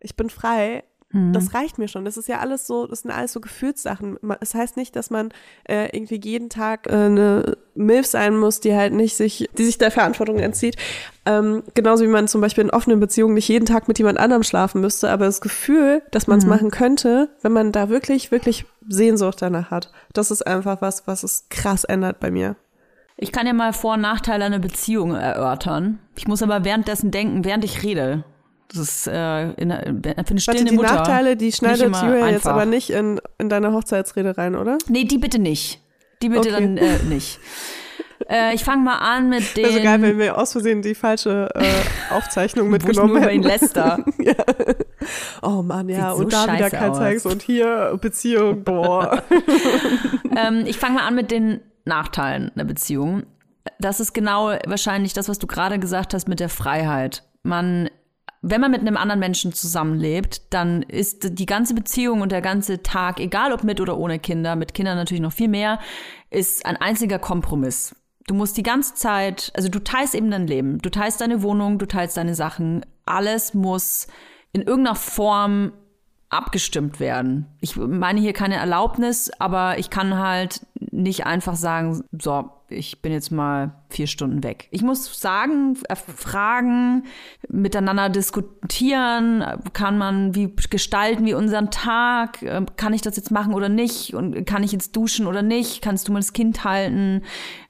ich 0.00 0.16
bin 0.16 0.30
frei. 0.30 0.84
Das 1.10 1.54
reicht 1.54 1.78
mir 1.78 1.88
schon. 1.88 2.04
Das 2.04 2.18
ist 2.18 2.28
ja 2.28 2.38
alles 2.38 2.66
so, 2.66 2.86
das 2.86 3.00
sind 3.00 3.10
alles 3.10 3.32
so 3.32 3.40
Gefühlssachen. 3.40 4.18
Es 4.40 4.54
heißt 4.54 4.76
nicht, 4.76 4.94
dass 4.94 5.08
man 5.08 5.30
äh, 5.64 5.88
irgendwie 5.96 6.20
jeden 6.22 6.50
Tag 6.50 6.86
äh, 6.86 6.92
eine 6.92 7.56
Milf 7.74 8.06
sein 8.06 8.36
muss, 8.36 8.60
die 8.60 8.74
halt 8.74 8.92
nicht 8.92 9.16
sich, 9.16 9.48
die 9.56 9.64
sich 9.64 9.78
der 9.78 9.90
Verantwortung 9.90 10.38
entzieht. 10.38 10.76
Ähm, 11.24 11.62
genauso 11.72 12.04
wie 12.04 12.08
man 12.08 12.28
zum 12.28 12.42
Beispiel 12.42 12.64
in 12.64 12.70
offenen 12.70 13.00
Beziehungen 13.00 13.32
nicht 13.34 13.48
jeden 13.48 13.64
Tag 13.64 13.88
mit 13.88 13.96
jemand 13.98 14.18
anderem 14.18 14.42
schlafen 14.42 14.82
müsste, 14.82 15.08
aber 15.10 15.24
das 15.24 15.40
Gefühl, 15.40 16.02
dass 16.10 16.26
man 16.26 16.38
es 16.38 16.44
machen 16.44 16.70
könnte, 16.70 17.30
wenn 17.40 17.52
man 17.52 17.72
da 17.72 17.88
wirklich, 17.88 18.30
wirklich 18.30 18.66
Sehnsucht 18.86 19.40
danach 19.40 19.70
hat, 19.70 19.90
das 20.12 20.30
ist 20.30 20.46
einfach 20.46 20.82
was, 20.82 21.06
was 21.06 21.22
es 21.22 21.46
krass 21.48 21.84
ändert 21.84 22.20
bei 22.20 22.30
mir. 22.30 22.56
Ich 23.16 23.32
kann 23.32 23.46
ja 23.46 23.54
mal 23.54 23.72
Vor- 23.72 23.94
und 23.94 24.02
Nachteile 24.02 24.44
einer 24.44 24.58
Beziehung 24.58 25.14
erörtern. 25.14 25.98
Ich 26.16 26.28
muss 26.28 26.42
aber 26.42 26.64
währenddessen 26.64 27.10
denken, 27.10 27.44
während 27.44 27.64
ich 27.64 27.82
rede. 27.82 28.24
Das 28.68 28.78
ist 28.80 29.06
äh, 29.06 29.50
in, 29.52 29.70
für 29.70 29.76
eine 29.76 30.16
Warte, 30.16 30.40
stillende 30.40 30.70
die 30.70 30.76
Mutter. 30.76 30.94
Nachteile, 30.94 31.36
die 31.36 31.52
schneidet 31.52 31.86
Julia 31.94 32.28
jetzt 32.28 32.46
aber 32.46 32.66
nicht 32.66 32.90
in, 32.90 33.20
in 33.38 33.48
deine 33.48 33.72
Hochzeitsrede 33.72 34.36
rein, 34.36 34.54
oder? 34.54 34.76
Nee, 34.88 35.04
die 35.04 35.18
bitte 35.18 35.38
nicht. 35.38 35.80
Die 36.22 36.28
bitte 36.28 36.50
Okay. 36.50 36.50
dann 36.50 36.76
äh, 36.76 36.98
nicht. 37.08 37.38
äh, 38.28 38.54
ich 38.54 38.64
fange 38.64 38.82
mal 38.82 38.96
an 38.98 39.30
mit 39.30 39.56
den. 39.56 39.64
Also 39.64 39.80
geil, 39.80 40.02
wenn 40.02 40.18
wir 40.18 40.36
aus 40.36 40.52
Versehen 40.52 40.82
die 40.82 40.94
falsche 40.94 41.48
äh, 41.54 41.64
Aufzeichnung 42.14 42.70
wo 42.70 42.76
ich 42.76 42.84
mitgenommen 42.84 43.14
nur 43.14 43.22
über 43.22 43.32
ihn 43.32 43.42
hätten. 43.42 43.62
läster. 43.64 44.04
ja. 44.18 44.34
Oh 45.40 45.62
Mann, 45.62 45.88
ja, 45.88 46.14
so 46.14 46.24
und 46.24 46.32
da 46.32 46.52
wieder 46.52 46.68
kein. 46.68 46.94
Sex 46.94 47.24
und 47.24 47.40
hier 47.42 47.96
Beziehung, 48.00 48.64
boah. 48.64 49.22
ähm, 50.36 50.64
ich 50.66 50.76
fange 50.76 50.96
mal 50.96 51.06
an 51.06 51.14
mit 51.14 51.30
den 51.30 51.60
Nachteilen 51.86 52.50
der 52.54 52.64
Beziehung. 52.64 53.22
Das 53.78 54.00
ist 54.00 54.12
genau 54.12 54.52
wahrscheinlich 54.66 55.14
das, 55.14 55.28
was 55.28 55.38
du 55.38 55.46
gerade 55.46 55.78
gesagt 55.78 56.12
hast 56.12 56.28
mit 56.28 56.40
der 56.40 56.48
Freiheit. 56.48 57.22
Man, 57.42 57.88
wenn 58.40 58.60
man 58.60 58.70
mit 58.70 58.80
einem 58.80 58.96
anderen 58.96 59.18
Menschen 59.18 59.52
zusammenlebt, 59.52 60.52
dann 60.52 60.82
ist 60.82 61.38
die 61.38 61.46
ganze 61.46 61.74
Beziehung 61.74 62.20
und 62.20 62.30
der 62.30 62.40
ganze 62.40 62.82
Tag, 62.82 63.18
egal 63.20 63.52
ob 63.52 63.64
mit 63.64 63.80
oder 63.80 63.98
ohne 63.98 64.18
Kinder, 64.18 64.54
mit 64.54 64.74
Kindern 64.74 64.96
natürlich 64.96 65.22
noch 65.22 65.32
viel 65.32 65.48
mehr, 65.48 65.80
ist 66.30 66.64
ein 66.64 66.76
einziger 66.76 67.18
Kompromiss. 67.18 67.96
Du 68.26 68.34
musst 68.34 68.56
die 68.56 68.62
ganze 68.62 68.94
Zeit, 68.94 69.50
also 69.54 69.68
du 69.68 69.82
teilst 69.82 70.14
eben 70.14 70.30
dein 70.30 70.46
Leben, 70.46 70.78
du 70.78 70.90
teilst 70.90 71.20
deine 71.20 71.42
Wohnung, 71.42 71.78
du 71.78 71.86
teilst 71.86 72.16
deine 72.16 72.34
Sachen. 72.34 72.84
Alles 73.06 73.54
muss 73.54 74.06
in 74.52 74.62
irgendeiner 74.62 74.96
Form 74.96 75.72
abgestimmt 76.28 77.00
werden. 77.00 77.46
Ich 77.60 77.76
meine 77.76 78.20
hier 78.20 78.34
keine 78.34 78.56
Erlaubnis, 78.56 79.30
aber 79.38 79.78
ich 79.78 79.88
kann 79.88 80.18
halt 80.18 80.60
nicht 80.80 81.26
einfach 81.26 81.56
sagen, 81.56 82.04
so, 82.12 82.50
ich 82.68 83.00
bin 83.02 83.12
jetzt 83.12 83.30
mal 83.30 83.72
vier 83.88 84.06
Stunden 84.06 84.44
weg. 84.44 84.68
Ich 84.70 84.82
muss 84.82 85.20
sagen, 85.20 85.76
äh, 85.88 85.96
fragen, 85.96 87.04
miteinander 87.48 88.08
diskutieren, 88.10 89.44
kann 89.72 89.98
man 89.98 90.34
wie 90.34 90.54
gestalten 90.70 91.24
wie 91.24 91.34
unseren 91.34 91.70
Tag, 91.70 92.42
ähm, 92.42 92.66
kann 92.76 92.92
ich 92.92 93.02
das 93.02 93.16
jetzt 93.16 93.30
machen 93.30 93.54
oder 93.54 93.68
nicht 93.68 94.14
und 94.14 94.44
kann 94.46 94.62
ich 94.62 94.72
jetzt 94.72 94.94
duschen 94.94 95.26
oder 95.26 95.42
nicht, 95.42 95.82
kannst 95.82 96.08
du 96.08 96.12
mal 96.12 96.20
das 96.20 96.32
Kind 96.32 96.64
halten, 96.64 97.22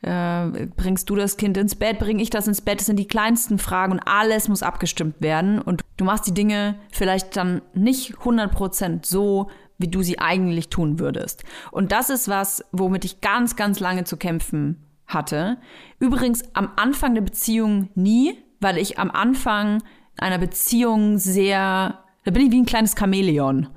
äh, 0.02 0.66
bringst 0.76 1.08
du 1.08 1.16
das 1.16 1.36
Kind 1.36 1.56
ins 1.56 1.76
Bett, 1.76 1.98
bring 1.98 2.18
ich 2.18 2.30
das 2.30 2.48
ins 2.48 2.60
Bett, 2.60 2.80
das 2.80 2.86
sind 2.86 2.98
die 2.98 3.08
kleinsten 3.08 3.58
Fragen 3.58 3.92
und 3.92 4.00
alles 4.00 4.48
muss 4.48 4.62
abgestimmt 4.62 5.20
werden 5.20 5.60
und 5.60 5.82
du 5.96 6.04
machst 6.04 6.26
die 6.26 6.34
Dinge 6.34 6.74
vielleicht 6.92 7.36
dann 7.36 7.62
nicht 7.72 8.16
100% 8.16 9.06
so, 9.06 9.48
wie 9.78 9.88
du 9.88 10.02
sie 10.02 10.18
eigentlich 10.18 10.68
tun 10.68 10.98
würdest. 10.98 11.44
Und 11.70 11.92
das 11.92 12.10
ist 12.10 12.28
was, 12.28 12.64
womit 12.72 13.04
ich 13.04 13.20
ganz, 13.20 13.56
ganz 13.56 13.80
lange 13.80 14.04
zu 14.04 14.16
kämpfen 14.16 14.84
hatte. 15.06 15.58
Übrigens 15.98 16.42
am 16.54 16.70
Anfang 16.76 17.14
der 17.14 17.22
Beziehung 17.22 17.88
nie, 17.94 18.36
weil 18.60 18.76
ich 18.76 18.98
am 18.98 19.10
Anfang 19.10 19.82
einer 20.18 20.38
Beziehung 20.38 21.18
sehr, 21.18 21.98
da 22.24 22.30
bin 22.30 22.46
ich 22.46 22.52
wie 22.52 22.60
ein 22.60 22.66
kleines 22.66 22.94
Chamäleon. 22.98 23.68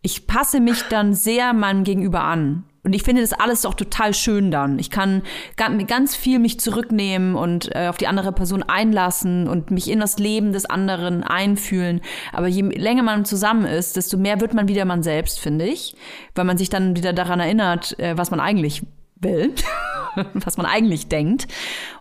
Ich 0.00 0.26
passe 0.26 0.60
mich 0.60 0.82
dann 0.88 1.14
sehr 1.14 1.52
meinem 1.52 1.84
Gegenüber 1.84 2.24
an. 2.24 2.64
Und 2.84 2.94
ich 2.94 3.04
finde 3.04 3.22
das 3.22 3.32
alles 3.32 3.62
doch 3.62 3.74
total 3.74 4.12
schön 4.12 4.50
dann. 4.50 4.80
Ich 4.80 4.90
kann 4.90 5.22
ganz 5.56 6.16
viel 6.16 6.40
mich 6.40 6.58
zurücknehmen 6.58 7.36
und 7.36 7.72
äh, 7.74 7.86
auf 7.86 7.96
die 7.96 8.08
andere 8.08 8.32
Person 8.32 8.64
einlassen 8.64 9.46
und 9.46 9.70
mich 9.70 9.88
in 9.88 10.00
das 10.00 10.18
Leben 10.18 10.52
des 10.52 10.66
anderen 10.66 11.22
einfühlen. 11.22 12.00
Aber 12.32 12.48
je 12.48 12.62
länger 12.62 13.04
man 13.04 13.24
zusammen 13.24 13.66
ist, 13.66 13.96
desto 13.96 14.18
mehr 14.18 14.40
wird 14.40 14.52
man 14.52 14.66
wieder 14.66 14.84
man 14.84 15.04
selbst, 15.04 15.38
finde 15.38 15.64
ich. 15.64 15.94
Weil 16.34 16.44
man 16.44 16.58
sich 16.58 16.70
dann 16.70 16.96
wieder 16.96 17.12
daran 17.12 17.38
erinnert, 17.38 17.96
äh, 18.00 18.18
was 18.18 18.32
man 18.32 18.40
eigentlich 18.40 18.82
will, 19.14 19.54
was 20.34 20.56
man 20.56 20.66
eigentlich 20.66 21.06
denkt. 21.06 21.46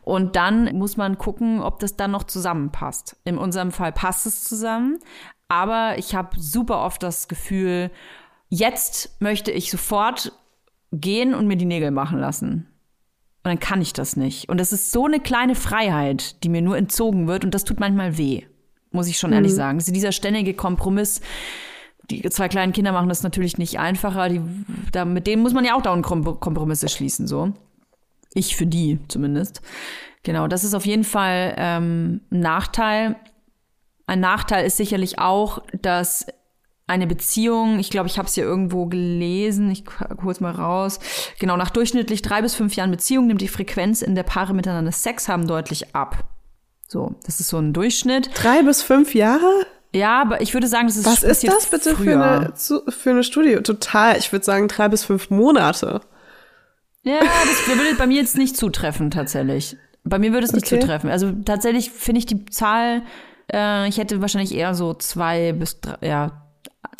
Und 0.02 0.36
dann 0.36 0.76
muss 0.76 0.98
man 0.98 1.20
gucken, 1.20 1.62
ob 1.62 1.80
das 1.80 1.96
dann 1.96 2.10
noch 2.10 2.24
zusammenpasst. 2.24 3.18
In 3.24 3.38
unserem 3.38 3.72
Fall 3.72 3.92
passt 3.92 4.26
es 4.26 4.44
zusammen. 4.46 4.98
Aber 5.48 6.00
ich 6.00 6.16
habe 6.16 6.40
super 6.40 6.84
oft 6.84 7.04
das 7.04 7.28
Gefühl, 7.28 7.92
jetzt 8.50 9.22
möchte 9.22 9.52
ich 9.52 9.70
sofort 9.70 10.32
gehen 10.92 11.34
und 11.34 11.48
mir 11.48 11.58
die 11.58 11.66
Nägel 11.66 11.92
machen 11.92 12.20
lassen. 12.20 12.68
Und 13.44 13.50
dann 13.50 13.60
kann 13.60 13.82
ich 13.82 13.94
das 13.94 14.16
nicht. 14.16 14.50
Und 14.50 14.60
das 14.60 14.72
ist 14.72 14.92
so 14.92 15.06
eine 15.06 15.20
kleine 15.20 15.56
Freiheit, 15.56 16.44
die 16.44 16.50
mir 16.50 16.62
nur 16.62 16.78
entzogen 16.78 17.28
wird. 17.28 17.44
Und 17.44 17.56
das 17.56 17.64
tut 17.64 17.80
manchmal 17.80 18.18
weh, 18.18 18.44
muss 18.92 19.08
ich 19.08 19.18
schon 19.18 19.32
mhm. 19.32 19.38
ehrlich 19.38 19.54
sagen. 19.54 19.80
Also 19.80 19.92
dieser 19.92 20.12
ständige 20.12 20.54
Kompromiss. 20.54 21.22
Die 22.10 22.22
zwei 22.30 22.50
kleinen 22.50 22.74
Kinder 22.74 22.92
machen 22.92 23.10
das 23.10 23.24
natürlich 23.24 23.58
nicht 23.58 23.80
einfacher. 23.80 24.30
Die, 24.30 24.42
da, 24.92 25.06
mit 25.06 25.28
denen 25.28 25.42
muss 25.42 25.54
man 25.54 25.66
ja 25.66 25.76
auch 25.76 25.82
dauernd 25.82 26.06
Kompromisse 26.06 26.90
schließen, 26.90 27.26
so. 27.26 27.54
Ich 28.34 28.56
für 28.56 28.68
die 28.68 29.00
zumindest. 29.08 29.62
Genau, 30.24 30.48
das 30.48 30.64
ist 30.64 30.74
auf 30.74 30.86
jeden 30.86 31.04
Fall 31.04 31.56
ähm, 31.58 32.22
ein 32.32 32.40
Nachteil. 32.42 33.16
Ein 34.06 34.20
Nachteil 34.20 34.66
ist 34.66 34.78
sicherlich 34.78 35.20
auch, 35.20 35.64
dass 35.82 36.28
eine 36.92 37.08
Beziehung, 37.08 37.80
ich 37.80 37.90
glaube, 37.90 38.08
ich 38.08 38.18
habe 38.18 38.28
es 38.28 38.36
ja 38.36 38.44
irgendwo 38.44 38.86
gelesen, 38.86 39.72
ich 39.72 39.84
hole 40.22 40.32
es 40.32 40.42
mal 40.42 40.52
raus. 40.52 41.00
Genau, 41.40 41.58
nach 41.58 41.70
durchschnittlich 41.70 42.22
drei 42.22 42.42
bis 42.42 42.54
fünf 42.54 42.76
Jahren 42.76 42.92
Beziehung 42.92 43.28
nimmt 43.28 43.42
die 43.42 43.48
Frequenz, 43.48 44.02
in 44.02 44.14
der 44.14 44.24
Paare 44.24 44.54
miteinander 44.54 44.92
Sex 44.92 45.28
haben, 45.28 45.48
deutlich 45.48 45.96
ab. 45.96 46.26
So, 46.88 47.16
das 47.26 47.40
ist 47.40 47.48
so 47.48 47.58
ein 47.58 47.72
Durchschnitt. 47.72 48.30
Drei 48.36 48.62
bis 48.64 48.84
fünf 48.84 49.16
Jahre? 49.16 49.66
Ja, 49.94 50.22
aber 50.22 50.42
ich 50.42 50.54
würde 50.54 50.68
sagen, 50.68 50.88
das 50.88 50.98
ist 50.98 51.06
Was 51.06 51.24
ist 51.24 51.48
das 51.48 51.68
bitte 51.68 51.96
für 51.96 52.22
eine, 52.22 52.54
für 52.56 53.10
eine 53.10 53.24
Studie? 53.24 53.56
Total, 53.64 54.18
ich 54.18 54.32
würde 54.32 54.46
sagen 54.46 54.68
drei 54.68 54.90
bis 54.90 55.06
fünf 55.06 55.30
Monate. 55.30 56.02
Ja, 57.04 57.20
das 57.20 57.68
würde 57.68 57.96
bei 57.98 58.08
mir 58.08 58.22
jetzt 58.22 58.38
nicht 58.38 58.56
zutreffen, 58.56 59.10
tatsächlich. 59.10 59.78
Bei 60.04 60.20
mir 60.20 60.34
würde 60.34 60.46
es 60.46 60.54
nicht 60.54 60.68
okay. 60.68 60.80
zutreffen. 60.80 61.10
Also 61.10 61.32
tatsächlich 61.46 61.92
finde 61.92 62.20
ich 62.20 62.26
die 62.26 62.46
Zahl, 62.46 63.04
äh, 63.52 63.88
ich 63.88 63.98
hätte 63.98 64.22
wahrscheinlich 64.22 64.54
eher 64.54 64.74
so 64.74 64.94
zwei 64.94 65.54
bis 65.54 65.82
drei, 65.82 65.98
ja, 66.02 66.42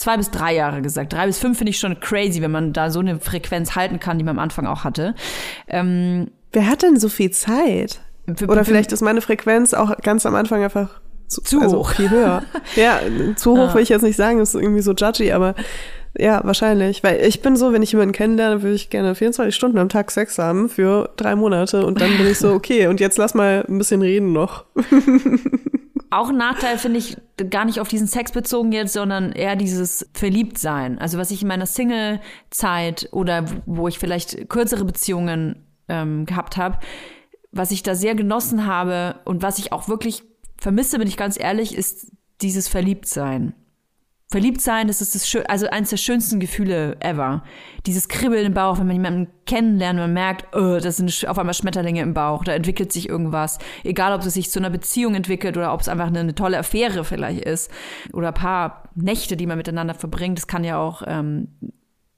zwei 0.02 0.18
bis 0.18 0.32
drei 0.32 0.56
Jahre 0.56 0.82
gesagt. 0.82 1.14
Drei 1.14 1.28
bis 1.28 1.38
fünf 1.38 1.58
finde 1.58 1.70
ich 1.72 1.80
schon 1.80 2.00
crazy, 2.00 2.42
wenn 2.42 2.52
man 2.52 2.74
da 2.74 2.90
so 2.90 3.00
eine 3.00 3.20
Frequenz 3.20 3.76
halten 3.76 4.00
kann, 4.00 4.18
die 4.18 4.24
man 4.24 4.38
am 4.38 4.44
Anfang 4.44 4.66
auch 4.66 4.84
hatte. 4.84 5.16
Ähm, 5.68 6.32
Wer 6.52 6.68
hat 6.68 6.82
denn 6.82 7.00
so 7.00 7.08
viel 7.08 7.32
Zeit? 7.32 8.02
Oder 8.48 8.66
vielleicht 8.66 8.92
ist 8.92 9.02
meine 9.02 9.22
Frequenz 9.22 9.74
auch 9.74 9.96
ganz 9.98 10.26
am 10.26 10.36
Anfang 10.36 10.64
einfach 10.64 11.00
zu, 11.28 11.42
zu 11.42 11.62
also 11.62 11.80
hoch. 11.80 11.92
viel 11.92 12.10
höher. 12.10 12.44
ja, 12.76 13.00
zu 13.36 13.52
hoch 13.52 13.70
ah. 13.70 13.74
will 13.74 13.84
ich 13.84 13.90
jetzt 13.90 14.02
nicht 14.02 14.18
sagen, 14.18 14.40
ist 14.40 14.54
irgendwie 14.54 14.82
so 14.82 14.94
judgy, 14.94 15.32
aber 15.32 15.56
ja, 16.18 16.42
wahrscheinlich. 16.44 17.04
Weil 17.04 17.22
ich 17.26 17.42
bin 17.42 17.56
so, 17.56 17.72
wenn 17.72 17.82
ich 17.82 17.92
jemanden 17.94 18.14
kennenlerne, 18.14 18.64
würde 18.64 18.76
ich 18.76 18.90
gerne 18.90 19.16
24 19.16 19.56
Stunden 19.56 19.78
am 19.78 19.88
Tag 19.88 20.12
Sex 20.12 20.38
haben 20.38 20.68
für 20.68 21.10
drei 21.16 21.36
Monate 21.36 21.86
und 21.86 22.02
dann 22.02 22.18
bin 22.18 22.28
ich 22.28 22.38
so, 22.38 22.52
okay, 22.54 22.88
und 22.88 23.00
jetzt 23.00 23.18
lass 23.18 23.34
mal 23.34 23.66
ein 23.68 23.78
bisschen 23.78 24.02
reden 24.02 24.34
noch. 24.34 24.66
Auch 26.12 26.28
ein 26.28 26.38
Nachteil 26.38 26.78
finde 26.78 27.00
ich 27.00 27.16
gar 27.50 27.64
nicht 27.64 27.80
auf 27.80 27.88
diesen 27.88 28.06
Sex 28.06 28.34
bezogen 28.34 28.74
jetzt, 28.74 28.92
sondern 28.92 29.32
eher 29.32 29.56
dieses 29.56 30.10
Verliebtsein. 30.14 31.00
Also 31.00 31.18
was 31.18 31.32
ich 31.32 31.42
in 31.42 31.48
meiner 31.48 31.66
Single-Zeit 31.66 33.08
oder 33.14 33.46
wo 33.66 33.88
ich 33.88 33.98
vielleicht 33.98 34.50
kürzere 34.50 34.84
Beziehungen 34.84 35.66
ähm, 35.88 36.26
gehabt 36.26 36.58
habe, 36.58 36.80
was 37.54 37.72
ich 37.72 37.82
da 37.82 37.96
sehr 37.96 38.14
genossen 38.14 38.68
habe 38.68 39.22
und 39.24 39.42
was 39.42 39.58
ich 39.58 39.72
auch 39.72 39.88
wirklich 39.88 40.24
vermisse, 40.58 41.00
bin 41.00 41.08
ich 41.08 41.16
ganz 41.16 41.40
ehrlich, 41.40 41.78
ist 41.78 42.12
dieses 42.42 42.68
Verliebtsein. 42.68 43.54
Verliebt 44.32 44.62
sein, 44.62 44.88
das 44.88 45.02
ist 45.02 45.14
das 45.14 45.28
schön, 45.28 45.46
also 45.48 45.68
eines 45.68 45.90
der 45.90 45.98
schönsten 45.98 46.40
Gefühle 46.40 46.96
ever. 47.02 47.44
Dieses 47.86 48.08
Kribbeln 48.08 48.46
im 48.46 48.54
Bauch, 48.54 48.80
wenn 48.80 48.88
man 48.88 48.96
jemanden 48.96 49.28
kennenlernt 49.46 50.00
und 50.00 50.06
man 50.06 50.14
merkt, 50.14 50.56
oh, 50.56 50.80
das 50.82 50.96
sind 50.96 51.28
auf 51.28 51.38
einmal 51.38 51.54
Schmetterlinge 51.54 52.02
im 52.02 52.14
Bauch, 52.14 52.46
da 52.46 52.54
entwickelt 52.54 52.94
sich 52.94 53.10
irgendwas. 53.10 53.60
Egal, 53.84 54.14
ob 54.14 54.26
es 54.26 54.34
sich 54.34 54.50
zu 54.50 54.60
einer 54.60 54.70
Beziehung 54.70 55.16
entwickelt 55.16 55.58
oder 55.58 55.74
ob 55.74 55.82
es 55.82 55.90
einfach 55.90 56.08
eine, 56.08 56.22
eine 56.22 56.34
tolle 56.34 56.58
Affäre 56.58 57.04
vielleicht 57.04 57.44
ist 57.44 57.70
oder 58.14 58.30
ein 58.30 58.34
paar 58.34 58.84
Nächte, 58.96 59.36
die 59.36 59.48
man 59.48 59.58
miteinander 59.58 59.96
verbringt. 59.96 60.38
Das 60.38 60.48
kann 60.48 60.64
ja 60.64 60.80
auch 60.80 61.02
ähm, 61.06 61.50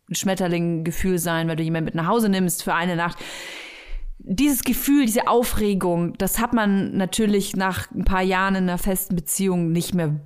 ein 0.08 0.14
Schmetterling-Gefühl 0.14 1.18
sein, 1.18 1.48
weil 1.48 1.56
du 1.56 1.64
jemanden 1.64 1.86
mit 1.86 1.96
nach 1.96 2.08
Hause 2.08 2.30
nimmst 2.30 2.62
für 2.62 2.76
eine 2.76 2.96
Nacht 2.96 3.18
dieses 4.20 4.64
Gefühl, 4.64 5.06
diese 5.06 5.28
Aufregung, 5.28 6.14
das 6.18 6.40
hat 6.40 6.54
man 6.54 6.96
natürlich 6.96 7.56
nach 7.56 7.92
ein 7.92 8.06
paar 8.06 8.22
Jahren 8.22 8.56
in 8.56 8.64
einer 8.70 8.78
festen 8.78 9.16
Beziehung 9.16 9.74
nicht 9.74 9.94
mehr 9.94 10.22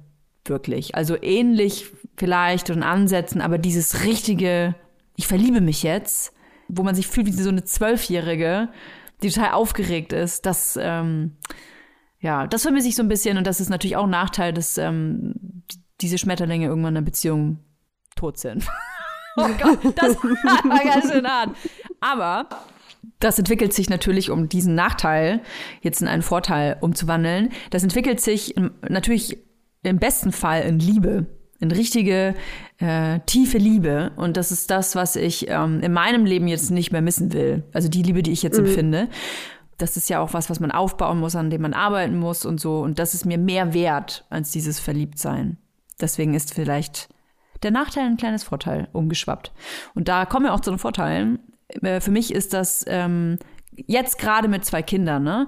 wirklich. 0.50 0.96
Also 0.96 1.16
ähnlich 1.22 1.88
vielleicht 2.18 2.70
und 2.70 2.84
Ansätzen, 2.84 3.42
aber 3.42 3.58
dieses 3.58 4.04
richtige, 4.04 4.76
ich 5.16 5.28
verliebe 5.28 5.62
mich 5.62 5.84
jetzt, 5.84 6.34
wo 6.68 6.84
man 6.84 6.96
sich 6.96 7.08
fühlt 7.08 7.28
wie 7.28 7.32
so 7.32 7.50
eine 7.50 7.64
Zwölfjährige, 7.64 8.70
die 9.22 9.30
total 9.30 9.52
aufgeregt 9.52 10.14
ist, 10.14 10.46
das, 10.46 10.78
ähm, 10.82 11.38
ja, 12.20 12.48
das 12.48 12.64
vermisse 12.64 12.88
ich 12.88 12.96
so 12.96 13.04
ein 13.04 13.08
bisschen 13.08 13.38
und 13.38 13.48
das 13.48 13.60
ist 13.60 13.70
natürlich 13.70 13.96
auch 13.96 14.04
ein 14.04 14.10
Nachteil, 14.10 14.54
dass 14.54 14.78
ähm, 14.78 15.64
diese 16.02 16.18
Schmetterlinge 16.18 16.68
irgendwann 16.68 16.96
in 16.96 17.04
der 17.04 17.12
Beziehung 17.12 17.60
tot 18.16 18.38
sind. 18.38 18.68
oh 19.38 19.48
Gott, 19.62 19.80
das 19.96 20.16
war 20.24 20.84
ganz 20.84 21.12
schön 21.12 21.28
hart. 21.28 21.56
Aber 22.00 22.50
das 23.20 23.40
entwickelt 23.40 23.74
sich 23.74 23.90
natürlich, 23.90 24.30
um 24.30 24.50
diesen 24.50 24.76
Nachteil 24.76 25.42
jetzt 25.82 26.02
in 26.02 26.08
einen 26.08 26.22
Vorteil 26.22 26.78
umzuwandeln. 26.82 27.50
Das 27.72 27.84
entwickelt 27.84 28.20
sich 28.22 28.56
natürlich 28.88 29.38
im 29.84 30.00
besten 30.00 30.32
Fall 30.32 30.64
in 30.64 30.80
Liebe, 30.80 31.26
in 31.60 31.72
richtige 31.72 32.36
äh, 32.80 33.20
tiefe 33.26 33.58
Liebe. 33.58 34.12
Und 34.16 34.38
das 34.38 34.52
ist 34.52 34.70
das, 34.70 34.96
was 34.96 35.16
ich 35.16 35.50
ähm, 35.50 35.82
in 35.82 35.94
meinem 35.94 36.26
Leben 36.26 36.48
jetzt 36.48 36.72
nicht 36.72 36.92
mehr 36.92 37.02
missen 37.02 37.34
will. 37.34 37.64
Also 37.74 37.90
die 37.90 38.04
Liebe, 38.04 38.24
die 38.24 38.32
ich 38.32 38.44
jetzt 38.44 38.60
mhm. 38.60 38.66
empfinde. 38.66 39.10
Das 39.78 39.96
ist 39.96 40.10
ja 40.10 40.20
auch 40.20 40.34
was, 40.34 40.50
was 40.50 40.60
man 40.60 40.72
aufbauen 40.72 41.20
muss, 41.20 41.36
an 41.36 41.50
dem 41.50 41.62
man 41.62 41.74
arbeiten 41.74 42.18
muss 42.18 42.46
und 42.46 42.60
so. 42.60 42.80
Und 42.80 43.00
das 43.00 43.14
ist 43.14 43.26
mir 43.26 43.38
mehr 43.38 43.74
wert 43.74 44.26
als 44.30 44.52
dieses 44.52 44.80
Verliebtsein. 44.80 45.58
Deswegen 46.02 46.34
ist 46.34 46.54
vielleicht 46.54 47.10
der 47.64 47.72
Nachteil 47.72 48.06
ein 48.06 48.18
kleines 48.18 48.44
Vorteil 48.44 48.88
umgeschwappt. 48.94 49.52
Und 49.94 50.08
da 50.08 50.26
kommen 50.26 50.46
wir 50.46 50.54
auch 50.54 50.60
zu 50.60 50.72
den 50.72 50.80
Vorteilen. 50.80 51.40
Äh, 51.70 52.02
für 52.02 52.12
mich 52.12 52.34
ist 52.34 52.54
das 52.54 52.86
ähm, 52.88 53.38
jetzt 53.72 54.20
gerade 54.20 54.48
mit 54.48 54.66
zwei 54.66 54.82
Kindern, 54.82 55.24
ne? 55.24 55.48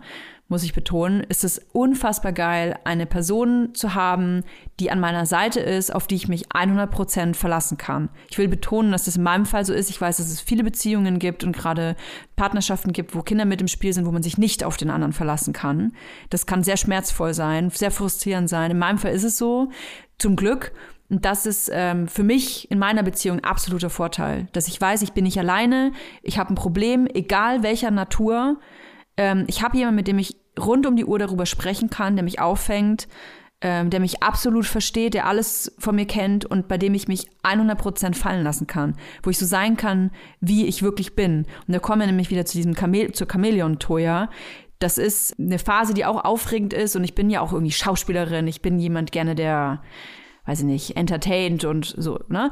Muss 0.49 0.63
ich 0.63 0.73
betonen, 0.73 1.21
ist 1.21 1.43
es 1.43 1.59
unfassbar 1.73 2.33
geil, 2.33 2.77
eine 2.83 3.05
Person 3.05 3.69
zu 3.75 3.93
haben, 3.93 4.43
die 4.79 4.89
an 4.89 4.99
meiner 4.99 5.27
Seite 5.27 5.59
ist, 5.59 5.93
auf 5.93 6.07
die 6.07 6.15
ich 6.15 6.27
mich 6.27 6.47
100% 6.47 7.35
verlassen 7.35 7.77
kann. 7.77 8.09
Ich 8.29 8.37
will 8.39 8.47
betonen, 8.47 8.91
dass 8.91 9.05
das 9.05 9.15
in 9.15 9.23
meinem 9.23 9.45
Fall 9.45 9.63
so 9.63 9.73
ist. 9.73 9.91
Ich 9.91 10.01
weiß, 10.01 10.17
dass 10.17 10.27
es 10.27 10.41
viele 10.41 10.63
Beziehungen 10.63 11.19
gibt 11.19 11.43
und 11.43 11.55
gerade 11.55 11.95
Partnerschaften 12.35 12.93
gibt, 12.93 13.13
wo 13.13 13.21
Kinder 13.21 13.45
mit 13.45 13.61
im 13.61 13.67
Spiel 13.67 13.93
sind, 13.93 14.07
wo 14.07 14.11
man 14.11 14.23
sich 14.23 14.39
nicht 14.39 14.63
auf 14.63 14.75
den 14.75 14.89
anderen 14.89 15.13
verlassen 15.13 15.53
kann. 15.53 15.93
Das 16.31 16.47
kann 16.47 16.63
sehr 16.63 16.77
schmerzvoll 16.77 17.35
sein, 17.35 17.69
sehr 17.69 17.91
frustrierend 17.91 18.49
sein. 18.49 18.71
In 18.71 18.79
meinem 18.79 18.97
Fall 18.97 19.13
ist 19.13 19.23
es 19.23 19.37
so, 19.37 19.69
zum 20.17 20.35
Glück. 20.35 20.71
Und 21.09 21.25
das 21.25 21.45
ist 21.47 21.71
ähm, 21.73 22.07
für 22.07 22.23
mich 22.23 22.69
in 22.69 22.77
meiner 22.77 23.01
Beziehung 23.01 23.39
ein 23.39 23.43
absoluter 23.43 23.89
Vorteil, 23.89 24.47
dass 24.51 24.67
ich 24.67 24.79
weiß, 24.79 25.01
ich 25.01 25.13
bin 25.13 25.23
nicht 25.23 25.39
alleine, 25.39 25.91
ich 26.21 26.37
habe 26.37 26.53
ein 26.53 26.55
Problem, 26.55 27.07
egal 27.07 27.63
welcher 27.63 27.89
Natur 27.89 28.59
ähm, 29.19 29.43
ich 29.47 29.61
habe 29.61 29.77
jemanden, 29.77 29.97
mit 29.97 30.07
dem 30.07 30.17
ich 30.17 30.37
rund 30.57 30.87
um 30.87 30.95
die 30.95 31.03
Uhr 31.03 31.19
darüber 31.19 31.45
sprechen 31.45 31.89
kann, 31.89 32.15
der 32.15 32.23
mich 32.23 32.39
auffängt, 32.39 33.09
ähm, 33.59 33.89
der 33.89 33.99
mich 33.99 34.23
absolut 34.23 34.65
versteht, 34.65 35.13
der 35.13 35.27
alles 35.27 35.75
von 35.77 35.95
mir 35.95 36.05
kennt 36.05 36.45
und 36.45 36.69
bei 36.69 36.77
dem 36.77 36.93
ich 36.93 37.09
mich 37.09 37.27
100% 37.43 38.15
fallen 38.15 38.45
lassen 38.45 38.65
kann, 38.65 38.95
wo 39.21 39.29
ich 39.29 39.37
so 39.37 39.45
sein 39.45 39.75
kann, 39.75 40.11
wie 40.39 40.65
ich 40.65 40.81
wirklich 40.81 41.17
bin. 41.17 41.45
Und 41.67 41.73
da 41.73 41.79
kommen 41.79 41.99
wir 41.99 42.07
nämlich 42.07 42.31
wieder 42.31 42.45
zu 42.45 42.55
diesem 42.55 42.77
Chamel 42.77 43.11
zur 43.11 43.27
Chamäleon-Toya. 43.29 44.29
Das 44.79 44.97
ist 44.97 45.37
eine 45.37 45.59
Phase, 45.59 45.93
die 45.93 46.05
auch 46.05 46.23
aufregend 46.23 46.71
ist 46.71 46.95
und 46.95 47.03
ich 47.03 47.13
bin 47.13 47.29
ja 47.29 47.41
auch 47.41 47.51
irgendwie 47.51 47.73
Schauspielerin, 47.73 48.47
ich 48.47 48.61
bin 48.61 48.79
jemand 48.79 49.11
gerne, 49.11 49.35
der, 49.35 49.81
weiß 50.45 50.61
ich 50.61 50.65
nicht, 50.65 50.95
entertained 50.95 51.65
und 51.65 51.93
so, 51.97 52.21
ne? 52.29 52.51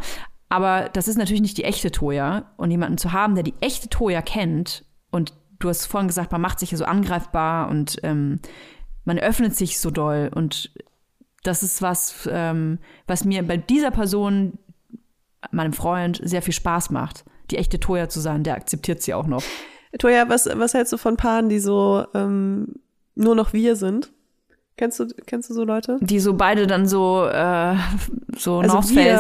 Aber 0.50 0.90
das 0.92 1.08
ist 1.08 1.18
natürlich 1.18 1.42
nicht 1.42 1.58
die 1.58 1.66
echte 1.66 1.92
Toya 1.92 2.54
und 2.58 2.72
jemanden 2.72 2.98
zu 2.98 3.14
haben, 3.14 3.36
der 3.36 3.44
die 3.44 3.56
echte 3.62 3.90
Toya 3.90 4.22
kennt 4.22 4.86
und 5.12 5.34
du 5.60 5.70
hast 5.70 5.86
vorhin 5.86 6.08
gesagt, 6.08 6.32
man 6.32 6.42
macht 6.42 6.60
sich 6.60 6.72
ja 6.72 6.78
so 6.78 6.86
angreifbar 6.86 7.70
und 7.70 7.98
ähm, 8.04 8.40
man 9.06 9.18
öffnet 9.20 9.56
sich 9.56 9.80
so 9.80 9.90
doll 9.92 10.30
und 10.34 10.72
das 11.44 11.64
ist 11.64 11.82
was, 11.82 12.28
ähm, 12.32 12.80
was 13.08 13.24
mir 13.24 13.42
bei 13.44 13.58
dieser 13.58 13.92
Person, 13.92 14.58
meinem 15.52 15.74
Freund, 15.74 16.20
sehr 16.24 16.42
viel 16.42 16.54
Spaß 16.54 16.90
macht. 16.90 17.24
Die 17.52 17.58
echte 17.58 17.80
Toya 17.80 18.10
zu 18.10 18.20
sein, 18.20 18.44
der 18.44 18.56
akzeptiert 18.56 19.02
sie 19.02 19.14
auch 19.14 19.28
noch. 19.28 19.44
Toya, 20.00 20.28
was, 20.28 20.48
was 20.54 20.74
hältst 20.74 20.92
du 20.92 20.98
von 20.98 21.16
Paaren, 21.16 21.48
die 21.48 21.60
so 21.60 22.06
ähm, 22.14 22.76
nur 23.16 23.34
noch 23.36 23.54
wir 23.54 23.76
sind? 23.78 24.12
Kennst 24.76 25.00
du, 25.00 25.08
kennst 25.26 25.50
du 25.50 25.54
so 25.54 25.64
Leute? 25.64 25.98
Die 26.02 26.20
so 26.20 26.34
beide 26.34 26.68
dann 26.68 26.86
so, 26.88 27.26
äh, 27.26 27.76
so 28.38 28.60
Also 28.60 28.74
North 28.76 28.90
Face, 28.90 29.20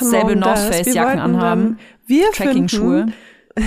selbe 0.00 0.36
North 0.36 0.56
das. 0.56 0.66
Face 0.68 0.86
Wir 0.86 0.94
Jacken 0.94 1.08
wollten 1.20 1.20
anhaben, 1.36 1.62
dann- 1.64 1.78
Wir 2.06 2.30
Trekking-Schuhe. 2.32 3.06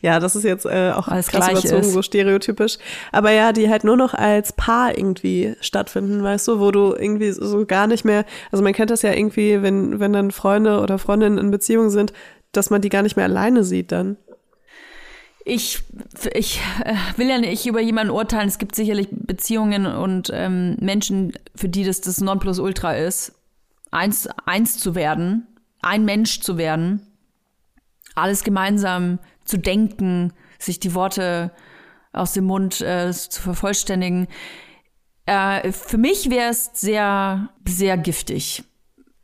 ja, 0.00 0.20
das 0.20 0.36
ist 0.36 0.44
jetzt 0.44 0.66
äh, 0.66 0.92
auch 0.94 1.08
Alles 1.08 1.28
krass 1.28 1.50
überzogen, 1.50 1.82
ist. 1.82 1.92
so 1.92 2.02
stereotypisch. 2.02 2.78
Aber 3.12 3.30
ja, 3.30 3.52
die 3.52 3.68
halt 3.68 3.84
nur 3.84 3.96
noch 3.96 4.14
als 4.14 4.52
Paar 4.52 4.96
irgendwie 4.96 5.54
stattfinden, 5.60 6.22
weißt 6.22 6.48
du, 6.48 6.60
wo 6.60 6.70
du 6.70 6.94
irgendwie 6.94 7.32
so 7.32 7.64
gar 7.66 7.86
nicht 7.86 8.04
mehr, 8.04 8.24
also 8.50 8.62
man 8.62 8.72
kennt 8.72 8.90
das 8.90 9.02
ja 9.02 9.12
irgendwie, 9.12 9.62
wenn, 9.62 10.00
wenn 10.00 10.12
dann 10.12 10.30
Freunde 10.30 10.80
oder 10.80 10.98
Freundinnen 10.98 11.38
in 11.38 11.50
Beziehung 11.50 11.90
sind, 11.90 12.12
dass 12.52 12.70
man 12.70 12.80
die 12.80 12.88
gar 12.88 13.02
nicht 13.02 13.16
mehr 13.16 13.24
alleine 13.24 13.64
sieht 13.64 13.92
dann. 13.92 14.16
Ich, 15.44 15.82
ich 16.34 16.60
äh, 16.84 16.94
will 17.16 17.28
ja 17.28 17.38
nicht 17.38 17.66
über 17.66 17.80
jemanden 17.80 18.12
urteilen. 18.12 18.46
Es 18.46 18.58
gibt 18.58 18.76
sicherlich 18.76 19.08
Beziehungen 19.10 19.86
und 19.86 20.30
ähm, 20.32 20.76
Menschen, 20.80 21.32
für 21.56 21.68
die 21.68 21.84
das 21.84 22.00
das 22.00 22.20
Nonplusultra 22.20 22.94
ist, 22.94 23.32
eins, 23.90 24.28
eins 24.46 24.78
zu 24.78 24.94
werden, 24.94 25.46
ein 25.80 26.04
Mensch 26.04 26.40
zu 26.40 26.58
werden, 26.58 27.06
alles 28.14 28.44
gemeinsam 28.44 29.18
zu 29.52 29.58
denken, 29.58 30.32
sich 30.58 30.80
die 30.80 30.94
Worte 30.94 31.52
aus 32.12 32.32
dem 32.32 32.44
Mund 32.44 32.80
äh, 32.80 33.12
zu 33.12 33.42
vervollständigen. 33.42 34.28
Äh, 35.26 35.72
für 35.72 35.98
mich 35.98 36.30
wäre 36.30 36.50
es 36.50 36.70
sehr, 36.72 37.50
sehr 37.68 37.98
giftig. 37.98 38.64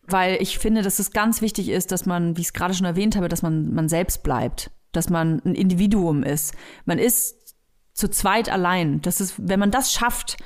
Weil 0.02 0.36
ich 0.40 0.58
finde, 0.58 0.82
dass 0.82 0.98
es 0.98 1.12
ganz 1.12 1.40
wichtig 1.40 1.70
ist, 1.70 1.92
dass 1.92 2.04
man, 2.04 2.36
wie 2.36 2.42
ich 2.42 2.48
es 2.48 2.52
gerade 2.52 2.74
schon 2.74 2.86
erwähnt 2.86 3.16
habe, 3.16 3.28
dass 3.28 3.42
man, 3.42 3.72
man 3.72 3.88
selbst 3.88 4.22
bleibt. 4.22 4.70
Dass 4.92 5.08
man 5.08 5.40
ein 5.44 5.54
Individuum 5.54 6.22
ist. 6.22 6.54
Man 6.84 6.98
ist 6.98 7.56
zu 7.94 8.08
zweit 8.08 8.50
allein. 8.50 9.00
Das 9.00 9.20
ist, 9.22 9.34
wenn 9.38 9.60
man 9.60 9.70
das 9.70 9.92
schafft, 9.94 10.36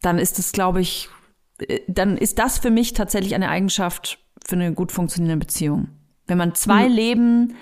dann 0.00 0.18
ist 0.18 0.40
es, 0.40 0.50
glaube 0.50 0.80
ich, 0.80 1.08
äh, 1.58 1.80
dann 1.86 2.16
ist 2.16 2.40
das 2.40 2.58
für 2.58 2.70
mich 2.70 2.92
tatsächlich 2.92 3.36
eine 3.36 3.50
Eigenschaft 3.50 4.18
für 4.44 4.56
eine 4.56 4.74
gut 4.74 4.90
funktionierende 4.90 5.46
Beziehung. 5.46 5.90
Wenn 6.26 6.38
man 6.38 6.56
zwei 6.56 6.88
Leben, 6.88 7.54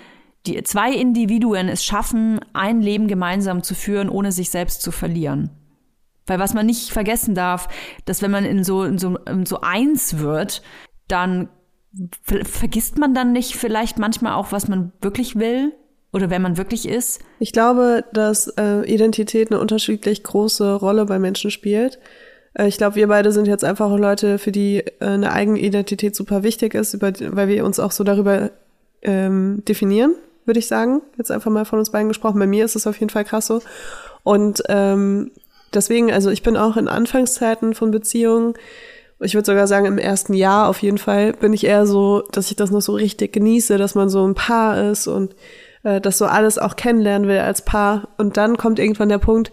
die 0.45 0.61
zwei 0.63 0.91
Individuen 0.91 1.69
es 1.69 1.83
schaffen, 1.83 2.39
ein 2.53 2.81
Leben 2.81 3.07
gemeinsam 3.07 3.63
zu 3.63 3.75
führen, 3.75 4.09
ohne 4.09 4.31
sich 4.31 4.49
selbst 4.49 4.81
zu 4.81 4.91
verlieren. 4.91 5.49
Weil 6.25 6.39
was 6.39 6.53
man 6.53 6.65
nicht 6.65 6.89
vergessen 6.89 7.35
darf, 7.35 7.67
dass 8.05 8.21
wenn 8.21 8.31
man 8.31 8.45
in 8.45 8.63
so, 8.63 8.83
in 8.83 8.97
so, 8.97 9.17
in 9.17 9.45
so 9.45 9.61
eins 9.61 10.17
wird, 10.19 10.61
dann 11.07 11.49
ver 12.23 12.45
vergisst 12.45 12.97
man 12.97 13.13
dann 13.13 13.33
nicht 13.33 13.55
vielleicht 13.55 13.99
manchmal 13.99 14.33
auch, 14.33 14.51
was 14.51 14.67
man 14.67 14.93
wirklich 15.01 15.37
will 15.37 15.73
oder 16.13 16.29
wer 16.29 16.39
man 16.39 16.57
wirklich 16.57 16.87
ist. 16.87 17.21
Ich 17.39 17.51
glaube, 17.51 18.05
dass 18.13 18.47
äh, 18.47 18.81
Identität 18.85 19.51
eine 19.51 19.59
unterschiedlich 19.59 20.23
große 20.23 20.75
Rolle 20.75 21.05
bei 21.05 21.19
Menschen 21.19 21.51
spielt. 21.51 21.99
Äh, 22.53 22.67
ich 22.67 22.77
glaube, 22.77 22.95
wir 22.95 23.07
beide 23.07 23.31
sind 23.31 23.47
jetzt 23.47 23.63
einfach 23.63 23.95
Leute, 23.97 24.37
für 24.37 24.51
die 24.51 24.77
äh, 24.77 24.93
eine 24.99 25.31
eigene 25.31 25.59
Identität 25.59 26.15
super 26.15 26.43
wichtig 26.43 26.73
ist, 26.73 26.93
über, 26.93 27.11
weil 27.19 27.47
wir 27.47 27.65
uns 27.65 27.79
auch 27.79 27.91
so 27.91 28.03
darüber 28.03 28.51
ähm, 29.01 29.63
definieren, 29.67 30.15
würde 30.45 30.59
ich 30.59 30.67
sagen. 30.67 31.01
Jetzt 31.17 31.31
einfach 31.31 31.51
mal 31.51 31.65
von 31.65 31.79
uns 31.79 31.91
beiden 31.91 32.07
gesprochen. 32.07 32.39
Bei 32.39 32.47
mir 32.47 32.65
ist 32.65 32.75
es 32.75 32.87
auf 32.87 32.99
jeden 32.99 33.09
Fall 33.09 33.25
krass 33.25 33.47
so. 33.47 33.61
Und 34.23 34.63
ähm, 34.69 35.31
deswegen, 35.73 36.11
also 36.11 36.29
ich 36.29 36.43
bin 36.43 36.57
auch 36.57 36.77
in 36.77 36.87
Anfangszeiten 36.87 37.73
von 37.73 37.91
Beziehungen, 37.91 38.55
ich 39.23 39.35
würde 39.35 39.45
sogar 39.45 39.67
sagen, 39.67 39.85
im 39.85 39.99
ersten 39.99 40.33
Jahr 40.33 40.67
auf 40.67 40.81
jeden 40.81 40.97
Fall 40.97 41.33
bin 41.33 41.53
ich 41.53 41.65
eher 41.65 41.85
so, 41.85 42.23
dass 42.31 42.49
ich 42.49 42.55
das 42.55 42.71
noch 42.71 42.81
so 42.81 42.93
richtig 42.93 43.31
genieße, 43.31 43.77
dass 43.77 43.93
man 43.93 44.09
so 44.09 44.27
ein 44.27 44.33
Paar 44.33 44.89
ist 44.89 45.07
und 45.07 45.35
äh, 45.83 46.01
das 46.01 46.17
so 46.17 46.25
alles 46.25 46.57
auch 46.57 46.75
kennenlernen 46.75 47.27
will 47.27 47.37
als 47.37 47.63
Paar. 47.63 48.09
Und 48.17 48.37
dann 48.37 48.57
kommt 48.57 48.79
irgendwann 48.79 49.09
der 49.09 49.19
Punkt, 49.19 49.51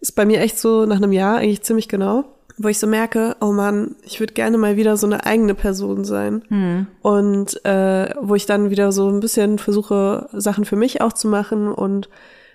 ist 0.00 0.12
bei 0.12 0.24
mir 0.24 0.40
echt 0.40 0.58
so 0.58 0.86
nach 0.86 0.96
einem 0.96 1.12
Jahr 1.12 1.38
eigentlich 1.38 1.62
ziemlich 1.62 1.88
genau, 1.88 2.24
wo 2.58 2.68
ich 2.68 2.78
so 2.78 2.86
merke, 2.86 3.36
oh 3.40 3.52
Mann, 3.52 3.94
ich 4.02 4.20
würde 4.20 4.34
gerne 4.34 4.58
mal 4.58 4.76
wieder 4.76 4.96
so 4.96 5.06
eine 5.06 5.24
eigene 5.24 5.54
Person 5.54 6.04
sein. 6.04 6.42
Und 7.02 7.64
äh, 7.64 8.14
wo 8.20 8.34
ich 8.34 8.46
dann 8.46 8.70
wieder 8.70 8.90
so 8.92 9.08
ein 9.08 9.20
bisschen 9.20 9.58
versuche, 9.58 10.28
Sachen 10.32 10.64
für 10.64 10.76
mich 10.76 11.00
auch 11.00 11.12
zu 11.12 11.28
machen 11.28 11.68
und 11.72 12.08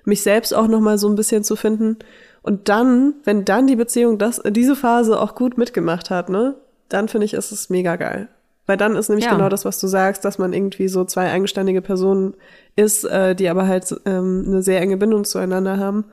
mich 0.06 0.22
selbst 0.22 0.54
auch 0.54 0.68
noch 0.68 0.82
mal 0.82 0.98
so 0.98 1.08
ein 1.08 1.16
bisschen 1.16 1.44
zu 1.44 1.56
finden. 1.56 1.98
Und 2.42 2.68
dann, 2.68 3.14
wenn 3.24 3.46
dann 3.46 3.68
die 3.68 3.78
Beziehung 3.78 4.18
das, 4.18 4.42
diese 4.46 4.76
Phase 4.76 5.20
auch 5.20 5.36
gut 5.36 5.58
mitgemacht 5.58 6.10
hat, 6.10 6.28
ne, 6.30 6.56
dann 6.90 7.08
finde 7.08 7.26
ich, 7.26 7.34
ist 7.34 7.52
es 7.52 7.70
mega 7.70 7.96
geil. 7.96 8.28
Weil 8.66 8.78
dann 8.78 8.96
ist 8.96 9.10
nämlich 9.10 9.26
Ja. 9.26 9.34
genau 9.34 9.50
das, 9.50 9.66
was 9.66 9.80
du 9.80 9.88
sagst, 9.88 10.24
dass 10.26 10.38
man 10.38 10.54
irgendwie 10.54 10.88
so 10.88 11.04
zwei 11.06 11.30
eigenständige 11.32 11.82
Personen 11.82 12.34
ist, 12.76 13.04
äh, 13.06 13.36
die 13.36 13.50
aber 13.50 13.68
halt 13.68 13.94
ähm, 14.06 14.44
eine 14.48 14.62
sehr 14.62 14.82
enge 14.82 14.98
Bindung 14.98 15.24
zueinander 15.26 15.78
haben. 15.78 16.06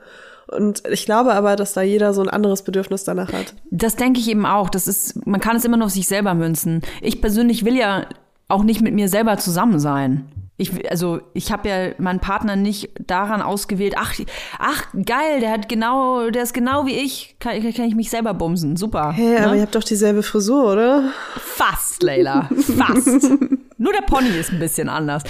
Und 0.57 0.83
ich 0.89 1.05
glaube 1.05 1.33
aber, 1.33 1.55
dass 1.55 1.73
da 1.73 1.81
jeder 1.81 2.13
so 2.13 2.21
ein 2.21 2.29
anderes 2.29 2.63
Bedürfnis 2.63 3.03
danach 3.03 3.31
hat. 3.31 3.55
Das 3.69 3.95
denke 3.95 4.19
ich 4.19 4.29
eben 4.29 4.45
auch. 4.45 4.69
Das 4.69 4.87
ist, 4.87 5.25
man 5.25 5.39
kann 5.39 5.55
es 5.55 5.65
immer 5.65 5.77
nur 5.77 5.87
auf 5.87 5.93
sich 5.93 6.07
selber 6.07 6.33
münzen. 6.33 6.81
Ich 7.01 7.21
persönlich 7.21 7.65
will 7.65 7.77
ja 7.77 8.05
auch 8.47 8.63
nicht 8.63 8.81
mit 8.81 8.93
mir 8.93 9.07
selber 9.07 9.37
zusammen 9.37 9.79
sein. 9.79 10.29
Ich, 10.57 10.91
also 10.91 11.21
ich 11.33 11.51
habe 11.51 11.69
ja 11.69 11.75
meinen 11.97 12.19
Partner 12.19 12.55
nicht 12.55 12.91
daran 13.07 13.41
ausgewählt, 13.41 13.95
ach, 13.97 14.13
ach 14.59 14.85
geil, 15.05 15.39
der 15.39 15.49
hat 15.49 15.67
genau, 15.67 16.29
der 16.29 16.43
ist 16.43 16.53
genau 16.53 16.85
wie 16.85 16.93
ich, 16.93 17.35
kann, 17.39 17.59
kann 17.73 17.85
ich 17.85 17.95
mich 17.95 18.11
selber 18.11 18.35
bumsen. 18.35 18.77
Super. 18.77 19.11
Hey, 19.11 19.39
ne? 19.39 19.45
aber 19.45 19.55
ihr 19.55 19.63
habt 19.63 19.73
doch 19.73 19.83
dieselbe 19.83 20.21
Frisur, 20.21 20.73
oder? 20.73 21.09
Fast, 21.35 22.03
Leila. 22.03 22.47
Fast. 22.77 23.07
Nur 23.77 23.93
der 23.93 24.03
Pony 24.05 24.29
ist 24.39 24.51
ein 24.51 24.59
bisschen 24.59 24.87
anders. 24.87 25.23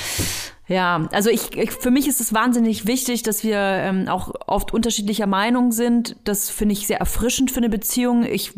Ja, 0.71 1.09
also 1.11 1.29
ich, 1.29 1.57
ich 1.57 1.71
für 1.71 1.91
mich 1.91 2.07
ist 2.07 2.21
es 2.21 2.33
wahnsinnig 2.33 2.87
wichtig, 2.87 3.23
dass 3.23 3.43
wir 3.43 3.57
ähm, 3.57 4.07
auch 4.07 4.31
oft 4.47 4.73
unterschiedlicher 4.73 5.27
Meinung 5.27 5.73
sind. 5.73 6.15
Das 6.23 6.49
finde 6.49 6.73
ich 6.73 6.87
sehr 6.87 6.99
erfrischend 6.99 7.51
für 7.51 7.57
eine 7.57 7.69
Beziehung. 7.69 8.23
Ich 8.23 8.53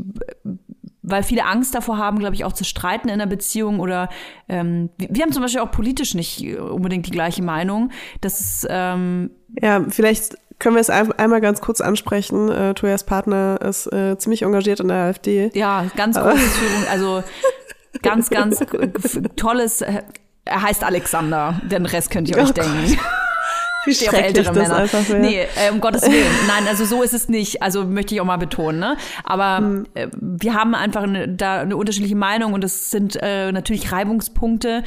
weil 1.05 1.23
viele 1.23 1.45
Angst 1.45 1.75
davor 1.75 1.97
haben, 1.97 2.19
glaube 2.19 2.35
ich, 2.35 2.45
auch 2.45 2.53
zu 2.53 2.63
streiten 2.63 3.09
in 3.09 3.15
einer 3.15 3.27
Beziehung 3.27 3.81
oder 3.81 4.09
ähm, 4.47 4.89
wir, 4.97 5.23
haben 5.23 5.33
zum 5.33 5.41
Beispiel 5.41 5.59
auch 5.59 5.71
politisch 5.71 6.13
nicht 6.13 6.57
unbedingt 6.57 7.07
die 7.07 7.11
gleiche 7.11 7.43
Meinung. 7.43 7.91
Das 8.21 8.39
ist 8.39 8.67
ähm, 8.69 9.31
Ja, 9.61 9.83
vielleicht 9.89 10.37
können 10.59 10.75
wir 10.75 10.81
es 10.81 10.89
ein, 10.89 11.11
einmal 11.13 11.41
ganz 11.41 11.59
kurz 11.61 11.81
ansprechen. 11.81 12.47
Äh, 12.49 12.73
Toyas 12.73 13.03
Partner 13.03 13.59
ist 13.61 13.91
äh, 13.91 14.17
ziemlich 14.17 14.43
engagiert 14.43 14.79
in 14.79 14.87
der 14.87 14.97
AfD. 14.97 15.51
Ja, 15.53 15.87
ganz 15.97 16.17
großes 16.17 16.57
Führung, 16.57 16.85
also 16.89 17.23
ganz, 18.01 18.29
ganz 18.29 18.63
tolles. 19.35 19.83
Er 20.45 20.61
heißt 20.61 20.83
Alexander, 20.83 21.59
den 21.63 21.85
Rest 21.85 22.09
könnt 22.11 22.29
ihr 22.29 22.37
euch 22.37 22.49
Oh 22.49 22.53
denken. 22.53 22.97
Wie 23.85 23.93
stehe 23.93 24.09
auf 24.11 24.15
schrecklich 24.17 24.47
das 24.47 24.55
Männer. 24.55 24.75
einfach 24.77 25.09
wäre. 25.09 25.19
Nee, 25.19 25.41
äh, 25.41 25.69
um 25.71 25.81
Gottes 25.81 26.03
Willen. 26.03 26.25
Nein, 26.47 26.67
also 26.69 26.85
so 26.85 27.03
ist 27.03 27.13
es 27.13 27.27
nicht. 27.27 27.61
Also 27.61 27.83
möchte 27.85 28.15
ich 28.15 28.21
auch 28.21 28.25
mal 28.25 28.37
betonen. 28.37 28.79
Ne? 28.79 28.95
Aber 29.25 29.57
Hm. 29.57 29.85
äh, 29.93 30.07
wir 30.13 30.53
haben 30.53 30.73
einfach 30.73 31.03
eine, 31.03 31.27
da 31.27 31.59
eine 31.61 31.75
unterschiedliche 31.75 32.15
Meinung 32.15 32.53
und 32.53 32.63
es 32.63 32.91
sind 32.91 33.17
äh, 33.21 33.51
natürlich 33.51 33.91
Reibungspunkte. 33.91 34.83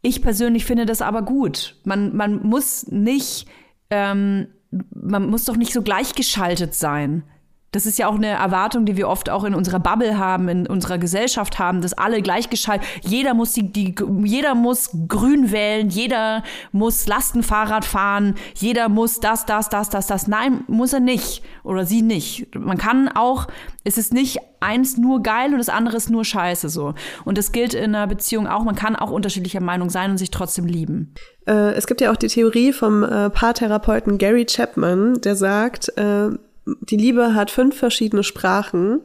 Ich 0.00 0.22
persönlich 0.22 0.64
finde 0.64 0.86
das 0.86 1.02
aber 1.02 1.22
gut. 1.22 1.76
Man, 1.84 2.16
man 2.16 2.42
muss 2.42 2.86
nicht, 2.86 3.46
ähm, 3.90 4.48
man 4.70 5.26
muss 5.28 5.44
doch 5.44 5.56
nicht 5.56 5.72
so 5.74 5.82
gleichgeschaltet 5.82 6.74
sein. 6.74 7.24
Das 7.72 7.86
ist 7.86 7.98
ja 7.98 8.06
auch 8.06 8.16
eine 8.16 8.28
Erwartung, 8.28 8.84
die 8.84 8.96
wir 8.96 9.08
oft 9.08 9.30
auch 9.30 9.44
in 9.44 9.54
unserer 9.54 9.80
Bubble 9.80 10.18
haben, 10.18 10.48
in 10.48 10.66
unserer 10.66 10.98
Gesellschaft 10.98 11.58
haben, 11.58 11.80
dass 11.80 11.94
alle 11.94 12.20
gleichgeschaltet, 12.20 12.86
jeder 13.02 13.32
muss 13.32 13.52
die, 13.52 13.72
die, 13.72 13.94
jeder 14.24 14.54
muss 14.54 14.90
grün 15.08 15.50
wählen, 15.50 15.88
jeder 15.88 16.42
muss 16.70 17.06
Lastenfahrrad 17.06 17.86
fahren, 17.86 18.34
jeder 18.54 18.90
muss 18.90 19.20
das, 19.20 19.46
das, 19.46 19.70
das, 19.70 19.88
das, 19.88 20.06
das. 20.06 20.26
Nein, 20.28 20.64
muss 20.68 20.92
er 20.92 21.00
nicht. 21.00 21.42
Oder 21.64 21.86
sie 21.86 22.02
nicht. 22.02 22.54
Man 22.54 22.76
kann 22.76 23.08
auch, 23.08 23.48
es 23.84 23.96
ist 23.96 24.12
nicht 24.12 24.38
eins 24.60 24.98
nur 24.98 25.22
geil 25.22 25.52
und 25.52 25.58
das 25.58 25.68
andere 25.68 25.96
ist 25.96 26.10
nur 26.10 26.24
scheiße 26.24 26.68
so. 26.68 26.94
Und 27.24 27.38
das 27.38 27.52
gilt 27.52 27.72
in 27.72 27.94
einer 27.94 28.06
Beziehung 28.06 28.46
auch. 28.46 28.64
Man 28.64 28.74
kann 28.74 28.96
auch 28.96 29.10
unterschiedlicher 29.10 29.60
Meinung 29.60 29.88
sein 29.88 30.10
und 30.10 30.18
sich 30.18 30.30
trotzdem 30.30 30.66
lieben. 30.66 31.14
Äh, 31.46 31.72
es 31.72 31.86
gibt 31.86 32.00
ja 32.02 32.12
auch 32.12 32.16
die 32.16 32.28
Theorie 32.28 32.72
vom 32.72 33.02
äh, 33.02 33.30
Paartherapeuten 33.30 34.18
Gary 34.18 34.44
Chapman, 34.44 35.20
der 35.22 35.36
sagt, 35.36 35.96
äh, 35.96 36.30
die 36.64 36.96
Liebe 36.96 37.34
hat 37.34 37.50
fünf 37.50 37.76
verschiedene 37.76 38.22
Sprachen 38.22 39.00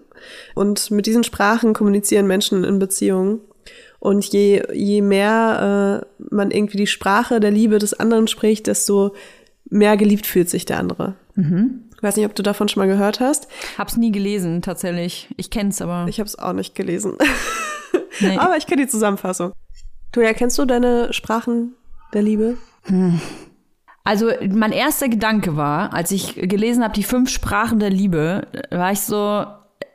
und 0.55 0.91
mit 0.91 1.05
diesen 1.05 1.23
Sprachen 1.23 1.73
kommunizieren 1.73 2.27
Menschen 2.27 2.63
in 2.63 2.79
Beziehungen. 2.79 3.41
Und 3.99 4.25
je, 4.25 4.63
je 4.73 5.01
mehr 5.01 6.03
äh, 6.19 6.25
man 6.29 6.51
irgendwie 6.51 6.77
die 6.77 6.87
Sprache 6.87 7.39
der 7.39 7.51
Liebe 7.51 7.79
des 7.79 7.95
anderen 7.95 8.27
spricht, 8.27 8.67
desto 8.67 9.15
mehr 9.69 9.97
geliebt 9.97 10.27
fühlt 10.27 10.49
sich 10.49 10.65
der 10.65 10.79
andere. 10.79 11.15
Mhm. 11.35 11.83
Ich 11.95 12.03
weiß 12.03 12.15
nicht, 12.15 12.27
ob 12.27 12.35
du 12.35 12.43
davon 12.43 12.69
schon 12.69 12.81
mal 12.81 12.87
gehört 12.87 13.19
hast. 13.19 13.47
Hab's 13.77 13.97
nie 13.97 14.11
gelesen, 14.11 14.61
tatsächlich. 14.61 15.29
Ich 15.35 15.49
kenn's 15.49 15.81
aber. 15.81 16.05
Ich 16.07 16.19
hab's 16.19 16.35
auch 16.35 16.53
nicht 16.53 16.75
gelesen. 16.75 17.17
Nee. 18.19 18.35
aber 18.37 18.57
ich 18.57 18.65
kenne 18.65 18.81
die 18.81 18.89
Zusammenfassung. 18.89 19.53
Du 20.11 20.21
erkennst 20.21 20.57
du 20.57 20.65
deine 20.65 21.13
Sprachen 21.13 21.75
der 22.13 22.23
Liebe? 22.23 22.57
Hm. 22.85 23.21
Also 24.07 24.31
mein 24.49 24.71
erster 24.71 25.09
Gedanke 25.09 25.57
war, 25.57 25.93
als 25.93 26.11
ich 26.11 26.35
gelesen 26.35 26.81
habe, 26.81 26.93
die 26.93 27.03
fünf 27.03 27.29
Sprachen 27.29 27.79
der 27.79 27.89
Liebe, 27.89 28.47
war 28.71 28.93
ich 28.93 29.01
so, 29.01 29.45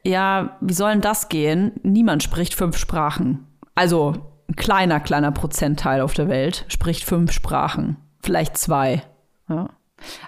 ja, 0.05 0.59
wie 0.61 0.75
soll 0.75 0.91
denn 0.93 1.01
das 1.01 1.31
gehen? 1.31 1.73
Niemand 1.83 2.23
spricht 2.23 2.53
fünf 2.53 2.77
Sprachen. 2.77 3.47
Also 3.75 4.15
ein 4.51 4.57
kleiner, 4.57 5.01
kleiner 5.01 5.33
Prozentteil 5.33 6.03
auf 6.03 6.13
der 6.13 6.29
Welt 6.29 6.67
spricht 6.69 7.05
fünf 7.05 7.33
Sprachen. 7.33 7.97
Vielleicht 8.23 8.59
zwei. 8.59 9.03
Ja. 9.49 9.71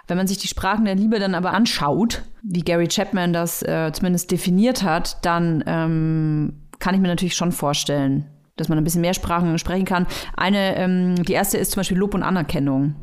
Wenn 0.06 0.16
man 0.16 0.28
sich 0.28 0.38
die 0.38 0.48
Sprachen 0.48 0.86
der 0.86 0.94
Liebe 0.94 1.18
dann 1.18 1.34
aber 1.34 1.52
anschaut, 1.52 2.22
wie 2.42 2.62
Gary 2.62 2.88
Chapman 2.88 3.34
das 3.34 3.62
äh, 3.62 3.92
zumindest 3.92 4.30
definiert 4.30 4.82
hat, 4.82 5.22
dann 5.26 5.62
ähm, 5.66 6.62
kann 6.78 6.94
ich 6.94 7.02
mir 7.02 7.08
natürlich 7.08 7.36
schon 7.36 7.52
vorstellen, 7.52 8.30
dass 8.56 8.68
man 8.68 8.78
ein 8.78 8.84
bisschen 8.84 9.00
mehr 9.00 9.14
Sprachen 9.14 9.58
sprechen 9.58 9.84
kann. 9.84 10.06
Eine, 10.36 10.76
ähm, 10.76 11.16
die 11.16 11.32
erste 11.32 11.58
ist 11.58 11.72
zum 11.72 11.80
Beispiel 11.80 11.98
Lob 11.98 12.14
und 12.14 12.22
Anerkennung, 12.22 12.94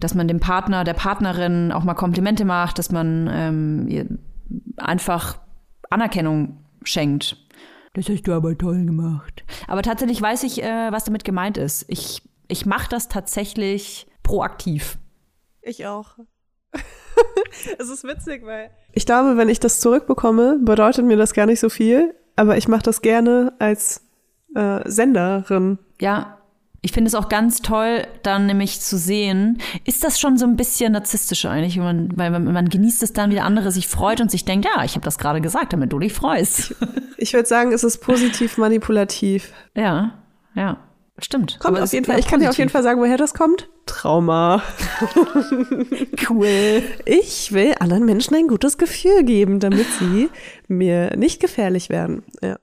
dass 0.00 0.14
man 0.14 0.28
dem 0.28 0.40
Partner, 0.40 0.84
der 0.84 0.94
Partnerin 0.94 1.72
auch 1.72 1.84
mal 1.84 1.94
Komplimente 1.94 2.44
macht, 2.44 2.78
dass 2.78 2.90
man 2.90 3.28
ähm, 3.30 4.18
einfach 4.76 5.38
Anerkennung 5.90 6.64
schenkt. 6.82 7.36
Das 7.94 8.08
hast 8.08 8.22
du 8.22 8.32
aber 8.32 8.56
toll 8.58 8.84
gemacht. 8.84 9.44
Aber 9.68 9.82
tatsächlich 9.82 10.20
weiß 10.20 10.42
ich, 10.42 10.62
äh, 10.62 10.90
was 10.90 11.04
damit 11.04 11.24
gemeint 11.24 11.56
ist. 11.56 11.84
Ich, 11.88 12.22
ich 12.48 12.66
mache 12.66 12.88
das 12.88 13.08
tatsächlich 13.08 14.08
proaktiv. 14.22 14.98
Ich 15.62 15.86
auch. 15.86 16.18
es 17.78 17.88
ist 17.88 18.02
witzig, 18.04 18.44
weil 18.44 18.70
ich 18.92 19.06
glaube, 19.06 19.36
wenn 19.36 19.48
ich 19.48 19.60
das 19.60 19.80
zurückbekomme, 19.80 20.58
bedeutet 20.62 21.04
mir 21.04 21.16
das 21.16 21.34
gar 21.34 21.46
nicht 21.46 21.60
so 21.60 21.68
viel. 21.68 22.14
Aber 22.36 22.56
ich 22.56 22.66
mache 22.66 22.82
das 22.82 23.00
gerne 23.00 23.52
als 23.60 24.03
äh, 24.54 24.80
Senderin. 24.84 25.78
Ja, 26.00 26.38
ich 26.84 26.92
finde 26.92 27.08
es 27.08 27.14
auch 27.14 27.30
ganz 27.30 27.62
toll, 27.62 28.06
dann 28.22 28.44
nämlich 28.44 28.80
zu 28.82 28.98
sehen, 28.98 29.58
ist 29.84 30.04
das 30.04 30.20
schon 30.20 30.36
so 30.36 30.44
ein 30.44 30.56
bisschen 30.56 30.92
narzisstisch 30.92 31.46
eigentlich, 31.46 31.78
man, 31.78 32.10
weil 32.14 32.30
man, 32.30 32.44
man 32.44 32.68
genießt 32.68 33.02
es 33.02 33.14
dann, 33.14 33.30
wie 33.30 33.34
der 33.34 33.46
andere 33.46 33.72
sich 33.72 33.88
freut 33.88 34.20
und 34.20 34.30
sich 34.30 34.44
denkt, 34.44 34.66
ja, 34.66 34.84
ich 34.84 34.94
habe 34.94 35.04
das 35.04 35.16
gerade 35.16 35.40
gesagt, 35.40 35.72
damit 35.72 35.92
du 35.92 35.98
dich 35.98 36.12
freust. 36.12 36.74
Ich 37.16 37.32
würde 37.32 37.48
sagen, 37.48 37.72
es 37.72 37.84
ist 37.84 37.98
positiv 37.98 38.58
manipulativ. 38.58 39.52
Ja, 39.74 40.14
ja. 40.54 40.76
Stimmt. 41.18 41.60
Kommt 41.60 41.78
auf 41.78 41.92
jeden 41.92 42.04
Fall. 42.04 42.18
Ich 42.18 42.26
kann 42.26 42.40
dir 42.40 42.50
auf 42.50 42.58
jeden 42.58 42.70
Fall 42.70 42.82
sagen, 42.82 43.00
woher 43.00 43.16
das 43.16 43.34
kommt. 43.34 43.68
Trauma. 43.86 44.62
cool. 46.28 46.82
Ich 47.06 47.52
will 47.52 47.74
anderen 47.78 48.04
Menschen 48.04 48.34
ein 48.34 48.48
gutes 48.48 48.78
Gefühl 48.78 49.22
geben, 49.22 49.60
damit 49.60 49.86
sie 50.00 50.28
mir 50.66 51.16
nicht 51.16 51.40
gefährlich 51.40 51.88
werden. 51.88 52.24
Ja. 52.42 52.58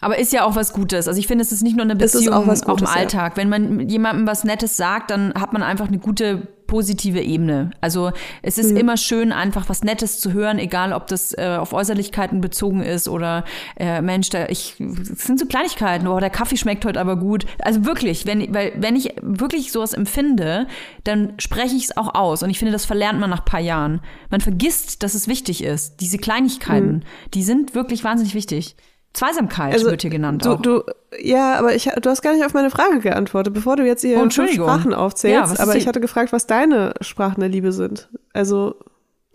Aber 0.00 0.18
ist 0.18 0.32
ja 0.32 0.44
auch 0.44 0.54
was 0.54 0.72
Gutes. 0.72 1.08
Also 1.08 1.18
ich 1.18 1.26
finde, 1.26 1.42
es 1.42 1.52
ist 1.52 1.62
nicht 1.62 1.76
nur 1.76 1.84
eine 1.84 1.96
Beziehung 1.96 2.34
auch, 2.34 2.44
Gutes, 2.44 2.62
auch, 2.64 2.78
im 2.78 2.86
Alltag. 2.86 3.32
Ja. 3.32 3.36
Wenn 3.36 3.48
man 3.48 3.88
jemandem 3.88 4.26
was 4.26 4.44
Nettes 4.44 4.76
sagt, 4.76 5.10
dann 5.10 5.32
hat 5.34 5.52
man 5.52 5.62
einfach 5.62 5.88
eine 5.88 5.98
gute 5.98 6.48
positive 6.66 7.20
Ebene. 7.20 7.70
Also 7.82 8.12
es 8.40 8.56
ist 8.56 8.70
mhm. 8.70 8.78
immer 8.78 8.96
schön, 8.96 9.30
einfach 9.30 9.68
was 9.68 9.84
Nettes 9.84 10.20
zu 10.20 10.32
hören, 10.32 10.58
egal 10.58 10.94
ob 10.94 11.06
das 11.06 11.36
äh, 11.36 11.58
auf 11.60 11.74
Äußerlichkeiten 11.74 12.40
bezogen 12.40 12.82
ist 12.82 13.08
oder 13.08 13.44
äh, 13.76 14.00
Mensch, 14.00 14.30
da 14.30 14.46
ich 14.48 14.76
das 14.78 15.26
sind 15.26 15.38
so 15.38 15.44
Kleinigkeiten, 15.44 16.06
oh, 16.06 16.18
der 16.18 16.30
Kaffee 16.30 16.56
schmeckt 16.56 16.86
heute 16.86 16.98
aber 16.98 17.16
gut. 17.16 17.44
Also 17.58 17.84
wirklich, 17.84 18.26
wenn, 18.26 18.54
weil, 18.54 18.72
wenn 18.78 18.96
ich 18.96 19.14
wirklich 19.20 19.70
sowas 19.70 19.92
empfinde, 19.92 20.66
dann 21.04 21.34
spreche 21.36 21.76
ich 21.76 21.84
es 21.84 21.96
auch 21.96 22.14
aus. 22.14 22.42
Und 22.42 22.48
ich 22.48 22.58
finde, 22.58 22.72
das 22.72 22.86
verlernt 22.86 23.20
man 23.20 23.28
nach 23.28 23.44
paar 23.44 23.60
Jahren. 23.60 24.00
Man 24.30 24.40
vergisst, 24.40 25.02
dass 25.02 25.12
es 25.12 25.28
wichtig 25.28 25.62
ist. 25.62 26.00
Diese 26.00 26.16
Kleinigkeiten, 26.16 26.92
mhm. 26.92 27.02
die 27.34 27.42
sind 27.42 27.74
wirklich 27.74 28.02
wahnsinnig 28.02 28.34
wichtig. 28.34 28.76
Zweisamkeit 29.12 29.74
also, 29.74 29.90
wird 29.90 30.02
hier 30.02 30.10
genannt. 30.10 30.44
Du, 30.44 30.50
auch. 30.52 30.62
du, 30.62 30.82
ja, 31.20 31.58
aber 31.58 31.74
ich, 31.74 31.84
du 31.84 32.10
hast 32.10 32.22
gar 32.22 32.32
nicht 32.32 32.44
auf 32.44 32.54
meine 32.54 32.70
Frage 32.70 33.00
geantwortet, 33.00 33.52
bevor 33.52 33.76
du 33.76 33.84
jetzt 33.84 34.00
hier 34.00 34.22
oh, 34.22 34.30
Sprachen 34.30 34.94
aufzählst. 34.94 35.58
Ja, 35.58 35.62
aber 35.62 35.76
ich 35.76 35.86
hatte 35.86 36.00
gefragt, 36.00 36.32
was 36.32 36.46
deine 36.46 36.94
Sprachen 37.00 37.40
der 37.40 37.50
Liebe 37.50 37.72
sind. 37.72 38.08
Also, 38.32 38.76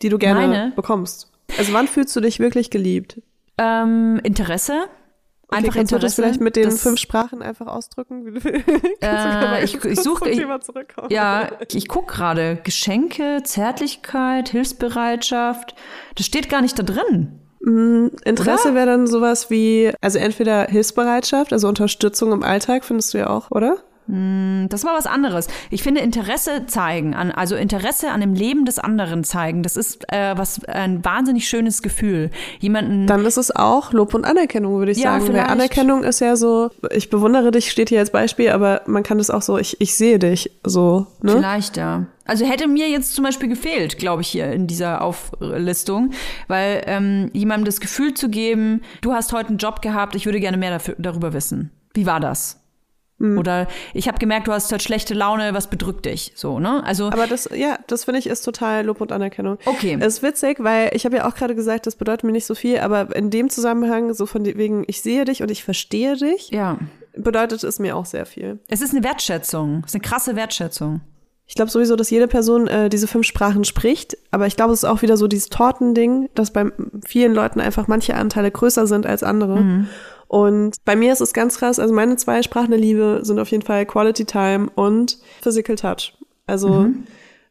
die 0.02 0.10
du 0.10 0.18
gerne 0.18 0.48
meine? 0.48 0.74
bekommst. 0.76 1.32
Also, 1.58 1.74
wann 1.74 1.88
fühlst 1.88 2.16
du 2.16 2.22
dich 2.22 2.40
wirklich 2.40 2.72
geliebt? 2.72 3.22
Ähm, 3.60 4.20
Interesse. 4.24 4.74
Okay, 5.50 5.60
einfach 5.60 5.76
kannst 5.76 5.94
Interesse. 5.94 5.96
du 5.96 6.00
das 6.00 6.16
vielleicht 6.16 6.42
mit 6.42 6.56
den 6.56 6.66
das, 6.66 6.82
fünf 6.82 7.00
Sprachen 7.00 7.42
einfach 7.44 7.68
ausdrücken? 7.68 8.36
äh, 9.02 9.64
ich 9.64 9.82
ich 9.86 10.02
suche, 10.02 10.30
ja, 11.10 11.50
ich, 11.68 11.76
ich 11.76 11.88
gucke 11.88 12.14
gerade. 12.16 12.60
Geschenke, 12.64 13.42
Zärtlichkeit, 13.44 14.50
Hilfsbereitschaft. 14.50 15.76
Das 16.16 16.26
steht 16.26 16.50
gar 16.50 16.62
nicht 16.62 16.78
da 16.78 16.84
drin. 16.84 17.40
Mm, 17.68 18.08
Interesse 18.24 18.74
wäre 18.76 18.86
dann 18.86 19.08
sowas 19.08 19.50
wie, 19.50 19.92
also 20.00 20.20
entweder 20.20 20.68
Hilfsbereitschaft, 20.68 21.52
also 21.52 21.68
Unterstützung 21.68 22.32
im 22.32 22.42
Alltag, 22.42 22.86
findest 22.86 23.14
du 23.14 23.18
ja 23.18 23.30
auch, 23.30 23.52
oder? 23.52 23.80
Mm, 24.08 24.68
das 24.70 24.84
war 24.84 24.96
was 24.96 25.06
anderes. 25.06 25.48
Ich 25.70 25.84
finde 25.84 26.02
Interesse 26.02 26.66
zeigen, 26.66 27.14
an, 27.14 27.32
also 27.32 27.56
Interesse 27.56 28.12
an 28.12 28.22
dem 28.22 28.34
Leben 28.34 28.66
des 28.66 28.80
anderen 28.80 29.24
zeigen, 29.24 29.64
das 29.64 29.76
ist 29.76 30.12
äh, 30.12 30.38
was 30.38 30.64
ein 30.66 31.04
wahnsinnig 31.04 31.48
schönes 31.48 31.82
Gefühl. 31.82 32.32
Jemanden. 32.60 33.08
Dann 33.08 33.26
ist 33.26 33.38
es 33.38 33.56
auch 33.56 33.92
Lob 33.92 34.14
und 34.14 34.26
Anerkennung, 34.26 34.78
würde 34.80 34.92
ich 34.92 35.00
ja, 35.00 35.12
sagen. 35.12 35.26
Vielleicht. 35.26 35.46
Weil 35.46 35.52
Anerkennung 35.52 36.04
ist 36.04 36.22
ja 36.22 36.36
so, 36.36 36.72
ich 36.92 37.10
bewundere 37.10 37.52
dich, 37.52 37.70
steht 37.70 37.90
hier 37.90 38.00
als 38.00 38.12
Beispiel, 38.12 38.50
aber 38.50 38.82
man 38.88 39.04
kann 39.04 39.18
das 39.18 39.30
auch 39.30 39.42
so, 39.42 39.58
ich, 39.58 39.80
ich 39.82 39.96
sehe 39.96 40.20
dich 40.20 40.52
so. 40.64 41.08
Ne? 41.22 41.34
Vielleicht, 41.34 41.78
ja. 41.78 42.06
Also 42.26 42.46
hätte 42.46 42.68
mir 42.68 42.90
jetzt 42.90 43.16
zum 43.16 43.24
Beispiel 43.24 43.48
gefehlt, 43.48 43.98
glaube 43.98 44.22
ich, 44.22 44.28
hier 44.28 44.52
in 44.52 44.68
dieser 44.68 45.02
Auflistung, 45.02 46.12
weil 46.48 46.84
ähm, 46.86 47.30
jemandem 47.34 47.66
das 47.66 47.80
Gefühl 47.80 48.14
zu 48.14 48.30
geben, 48.30 48.82
du 49.02 49.14
hast 49.14 49.32
heute 49.32 49.50
einen 49.50 49.58
Job 49.58 49.82
gehabt, 49.82 50.14
ich 50.16 50.26
würde 50.26 50.42
gerne 50.42 50.58
mehr 50.58 50.72
dafür, 50.72 50.96
darüber 50.98 51.34
wissen. 51.34 51.72
Wie 51.94 52.06
war 52.06 52.20
das? 52.20 52.60
Mhm. 53.20 53.38
Oder 53.38 53.68
ich 53.94 54.08
habe 54.08 54.20
gemerkt, 54.20 54.48
du 54.48 54.52
hast 54.52 54.72
heute 54.72 54.84
schlechte 54.84 55.14
Laune, 55.14 55.54
was 55.54 55.68
bedrückt 55.68 56.06
dich? 56.06 56.34
So, 56.36 56.60
ne? 56.60 56.84
Also 56.86 57.08
Aber 57.08 57.26
das 57.28 57.50
ja, 57.54 57.80
das 57.88 58.04
finde 58.04 58.20
ich 58.20 58.28
ist 58.28 58.42
total 58.42 58.86
Lob 58.86 59.02
und 59.02 59.12
Anerkennung. 59.12 59.58
Okay. 59.66 59.98
Es 60.00 60.16
ist 60.16 60.24
witzig, 60.24 60.64
weil 60.64 60.92
ich 60.94 61.06
habe 61.06 61.18
ja 61.18 61.28
auch 61.28 61.36
gerade 61.36 61.56
gesagt, 61.56 61.88
das 61.88 61.96
bedeutet 61.96 62.24
mir 62.24 62.32
nicht 62.32 62.46
so 62.46 62.54
viel, 62.56 62.80
aber 62.80 63.16
in 63.16 63.30
dem 63.30 63.50
Zusammenhang 63.50 64.14
so 64.14 64.26
von 64.26 64.46
wegen 64.46 64.84
ich 64.88 65.02
sehe 65.02 65.26
dich 65.26 65.42
und 65.42 65.50
ich 65.50 65.64
verstehe 65.64 66.16
dich. 66.16 66.50
Ja. 66.52 66.78
Bedeutet 67.16 67.64
es 67.64 67.80
mir 67.80 67.96
auch 67.96 68.06
sehr 68.06 68.28
viel. 68.28 68.60
Es 68.68 68.82
ist 68.82 68.94
eine 68.94 69.04
Wertschätzung, 69.04 69.82
es 69.84 69.92
ist 69.92 69.96
eine 69.96 70.04
krasse 70.04 70.36
Wertschätzung. 70.36 71.02
Ich 71.50 71.56
glaube 71.56 71.72
sowieso, 71.72 71.96
dass 71.96 72.10
jede 72.10 72.28
Person 72.28 72.68
äh, 72.68 72.90
diese 72.90 73.08
fünf 73.08 73.26
Sprachen 73.26 73.64
spricht, 73.64 74.18
aber 74.32 74.48
ich 74.48 74.58
glaube, 74.58 74.74
es 74.74 74.84
ist 74.84 74.90
auch 74.90 75.02
wieder 75.02 75.16
so 75.16 75.28
dieses 75.28 75.48
Tortending, 75.48 76.30
dass 76.36 76.52
bei 76.52 76.66
vielen 77.06 77.34
Leuten 77.34 77.62
einfach 77.62 77.88
manche 77.88 78.16
Anteile 78.16 78.52
größer 78.52 78.86
sind 78.86 79.06
als 79.06 79.24
andere. 79.24 79.62
Mhm. 79.62 79.88
Und 80.28 80.76
bei 80.84 80.96
mir 80.96 81.14
ist 81.14 81.22
es 81.22 81.34
ganz 81.34 81.58
krass, 81.58 81.80
also 81.80 81.94
meine 81.94 82.18
zwei 82.18 82.44
Sprachen 82.44 82.72
der 82.72 82.80
Liebe 82.80 83.22
sind 83.24 83.40
auf 83.40 83.50
jeden 83.50 83.64
Fall 83.64 83.86
Quality 83.86 84.26
Time 84.26 84.70
und 84.76 85.18
Physical 85.42 85.76
Touch. 85.76 86.18
Also 86.46 86.70
mhm. 86.70 87.08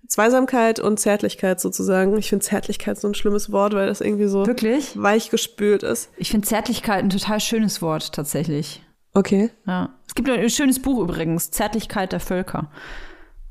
Zweisamkeit 0.09 0.79
und 0.79 0.99
Zärtlichkeit 1.01 1.61
sozusagen. 1.61 2.17
Ich 2.17 2.29
finde 2.29 2.45
Zärtlichkeit 2.45 2.99
so 2.99 3.09
ein 3.09 3.15
schlimmes 3.15 3.51
Wort, 3.51 3.75
weil 3.75 3.87
das 3.87 4.01
irgendwie 4.01 4.27
so 4.27 4.47
Wirklich? 4.47 5.01
weich 5.01 5.31
gespült 5.31 5.83
ist. 5.83 6.11
Ich 6.17 6.31
finde 6.31 6.47
Zärtlichkeit 6.47 7.03
ein 7.03 7.11
total 7.11 7.41
schönes 7.41 7.83
Wort 7.83 8.13
tatsächlich. 8.13 8.83
Okay. 9.15 9.51
Ja. 9.67 9.95
Es 10.07 10.15
gibt 10.15 10.29
ein 10.29 10.51
schönes 10.51 10.81
Buch 10.81 11.01
übrigens, 11.01 11.51
Zärtlichkeit 11.51 12.13
der 12.13 12.21
Völker. 12.21 12.71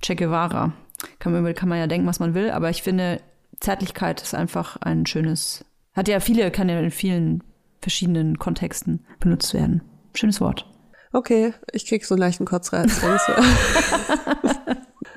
Che 0.01 0.15
Guevara. 0.15 0.73
Kann 1.19 1.33
man, 1.33 1.53
kann 1.55 1.69
man 1.69 1.79
ja 1.79 1.87
denken, 1.87 2.07
was 2.07 2.19
man 2.19 2.33
will, 2.33 2.51
aber 2.51 2.69
ich 2.69 2.83
finde, 2.83 3.19
Zärtlichkeit 3.59 4.21
ist 4.21 4.33
einfach 4.33 4.77
ein 4.77 5.05
schönes, 5.05 5.65
hat 5.93 6.07
ja 6.07 6.19
viele, 6.19 6.51
kann 6.51 6.69
ja 6.69 6.79
in 6.79 6.91
vielen 6.91 7.43
verschiedenen 7.85 8.39
Kontexten 8.39 9.05
benutzt 9.19 9.53
werden. 9.53 9.83
Schönes 10.15 10.41
Wort. 10.41 10.65
Okay, 11.13 11.53
ich 11.71 11.85
krieg 11.85 12.03
so 12.03 12.15
einen 12.15 12.21
leichten 12.21 12.45
Kotzreiz. 12.45 12.99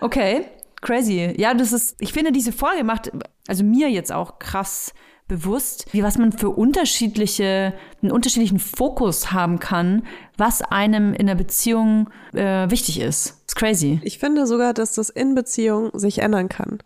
okay, 0.01 0.45
crazy. 0.83 1.35
Ja, 1.39 1.55
das 1.55 1.73
ist, 1.73 1.97
ich 1.99 2.13
finde, 2.13 2.31
diese 2.31 2.53
Folge 2.53 2.85
macht, 2.85 3.11
also 3.49 3.65
mir 3.65 3.91
jetzt 3.91 4.13
auch 4.13 4.39
krass 4.39 4.93
bewusst, 5.29 5.87
wie 5.93 6.03
was 6.03 6.19
man 6.19 6.33
für 6.33 6.51
unterschiedliche, 6.51 7.73
einen 8.03 8.13
unterschiedlichen 8.13 8.59
Fokus 8.59 9.33
haben 9.33 9.59
kann, 9.59 10.03
was 10.37 10.61
einem 10.61 11.15
in 11.15 11.27
der 11.27 11.35
Beziehung 11.35 12.11
äh, 12.35 12.71
wichtig 12.71 13.01
ist. 13.01 13.43
Ist 13.47 13.57
crazy. 13.57 14.01
Ich 14.05 14.19
finde 14.19 14.47
sogar, 14.47 14.75
dass 14.75 14.95
das 14.95 15.09
in 15.09 15.35
Beziehung 15.35 15.91
sich 15.95 16.19
ändern 16.19 16.49
kann. 16.49 16.79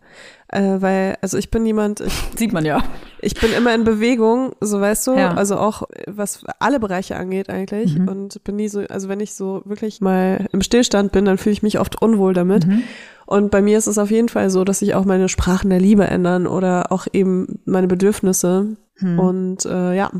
Äh, 0.47 0.77
weil, 0.79 1.17
also 1.21 1.37
ich 1.37 1.51
bin 1.51 1.65
jemand, 1.65 2.01
ich, 2.01 2.13
Sieht 2.37 2.53
man 2.53 2.65
ja. 2.65 2.83
Ich 3.23 3.33
bin 3.35 3.51
immer 3.53 3.73
in 3.73 3.83
Bewegung, 3.83 4.51
so 4.61 4.79
weißt 4.79 5.07
du, 5.07 5.15
Ja. 5.15 5.33
also 5.33 5.57
auch 5.57 5.83
was 6.07 6.43
alle 6.59 6.79
Bereiche 6.79 7.15
angeht 7.15 7.49
eigentlich 7.49 7.97
Mhm. 7.97 8.07
und 8.07 8.43
bin 8.43 8.55
nie 8.57 8.67
so, 8.67 8.81
also 8.89 9.09
wenn 9.09 9.19
ich 9.19 9.33
so 9.33 9.61
wirklich 9.65 10.01
mal 10.01 10.47
im 10.51 10.61
Stillstand 10.61 11.11
bin, 11.11 11.25
dann 11.25 11.37
fühle 11.37 11.53
ich 11.53 11.63
mich 11.63 11.79
oft 11.79 12.01
unwohl 12.01 12.33
damit. 12.33 12.67
Mhm. 12.67 12.83
Und 13.25 13.51
bei 13.51 13.61
mir 13.61 13.77
ist 13.77 13.87
es 13.87 13.97
auf 13.97 14.11
jeden 14.11 14.29
Fall 14.29 14.49
so, 14.49 14.63
dass 14.65 14.79
sich 14.79 14.95
auch 14.95 15.05
meine 15.05 15.29
Sprachen 15.29 15.69
der 15.69 15.79
Liebe 15.79 16.03
ändern 16.05 16.45
oder 16.45 16.91
auch 16.91 17.07
eben 17.13 17.59
meine 17.65 17.87
Bedürfnisse. 17.87 18.75
Hm. 18.97 19.17
Und 19.17 19.65
äh, 19.65 19.95
ja, 19.95 20.11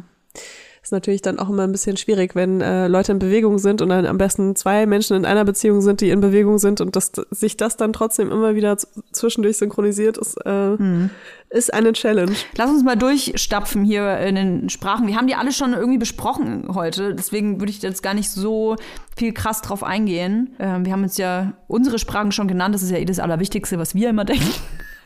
ist 0.84 0.91
natürlich 0.91 1.21
dann 1.21 1.39
auch 1.39 1.49
immer 1.49 1.63
ein 1.63 1.71
bisschen 1.71 1.95
schwierig, 1.95 2.36
wenn 2.36 2.59
äh, 2.59 2.89
Leute 2.89 3.13
in 3.13 3.19
Bewegung 3.19 3.57
sind 3.57 3.81
und 3.81 3.88
dann 3.88 4.05
am 4.05 4.17
besten 4.17 4.53
zwei 4.57 4.86
Menschen 4.86 5.15
in 5.15 5.25
einer 5.25 5.45
Beziehung 5.45 5.81
sind, 5.81 6.01
die 6.01 6.09
in 6.09 6.19
Bewegung 6.19 6.59
sind 6.59 6.81
und 6.81 6.97
dass 6.97 7.13
sich 7.31 7.55
das 7.55 7.77
dann 7.77 7.93
trotzdem 7.93 8.29
immer 8.29 8.53
wieder 8.53 8.75
zwischendurch 9.13 9.57
synchronisiert, 9.57 10.17
ist, 10.17 10.36
äh, 10.45 10.77
Hm. 10.77 11.09
ist 11.49 11.73
eine 11.73 11.93
Challenge. 11.93 12.34
Lass 12.57 12.69
uns 12.69 12.84
mal 12.84 12.97
durchstapfen 12.97 13.86
hier 13.86 14.17
in 14.19 14.36
den 14.36 14.69
Sprachen. 14.69 15.07
Wir 15.07 15.15
haben 15.15 15.27
die 15.27 15.36
alle 15.36 15.53
schon 15.53 15.71
irgendwie 15.71 15.99
besprochen 15.99 16.67
heute, 16.73 17.15
deswegen 17.15 17.61
würde 17.61 17.71
ich 17.71 17.81
jetzt 17.81 18.03
gar 18.03 18.13
nicht 18.13 18.29
so 18.29 18.75
viel 19.15 19.31
krass 19.31 19.61
drauf 19.61 19.84
eingehen. 19.84 20.53
Ähm, 20.59 20.86
wir 20.86 20.91
haben 20.91 21.03
uns 21.03 21.15
ja 21.15 21.53
unsere 21.67 21.97
Sprachen 21.97 22.34
schon 22.34 22.49
genannt, 22.49 22.75
das 22.75 22.84
ist 22.84 22.91
ja 22.91 22.97
eh 22.97 23.05
das 23.05 23.19
Allerwichtigste, 23.19 23.79
was 23.79 23.95
wir 23.95 24.09
immer 24.09 24.25
denken. 24.25 24.51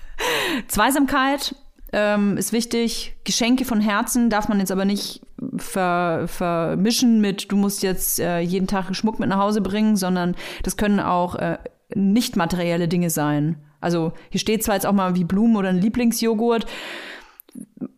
Zweisamkeit 0.67 1.53
ähm, 1.93 2.35
ist 2.37 2.51
wichtig. 2.51 3.15
Geschenke 3.25 3.63
von 3.63 3.79
Herzen 3.79 4.31
darf 4.31 4.49
man 4.49 4.59
jetzt 4.59 4.71
aber 4.71 4.85
nicht 4.85 5.21
ver, 5.57 6.25
vermischen 6.27 7.21
mit, 7.21 7.51
du 7.51 7.55
musst 7.55 7.83
jetzt 7.83 8.19
äh, 8.19 8.39
jeden 8.39 8.67
Tag 8.67 8.93
Schmuck 8.95 9.19
mit 9.19 9.29
nach 9.29 9.39
Hause 9.39 9.61
bringen, 9.61 9.95
sondern 9.95 10.35
das 10.63 10.77
können 10.77 10.99
auch 10.99 11.35
äh, 11.35 11.57
nicht 11.93 12.35
materielle 12.35 12.87
Dinge 12.87 13.09
sein. 13.09 13.57
Also 13.79 14.13
hier 14.29 14.39
steht 14.39 14.63
zwar 14.63 14.75
jetzt 14.75 14.85
auch 14.85 14.93
mal 14.93 15.15
wie 15.15 15.23
Blumen 15.23 15.55
oder 15.55 15.69
ein 15.69 15.81
Lieblingsjoghurt, 15.81 16.65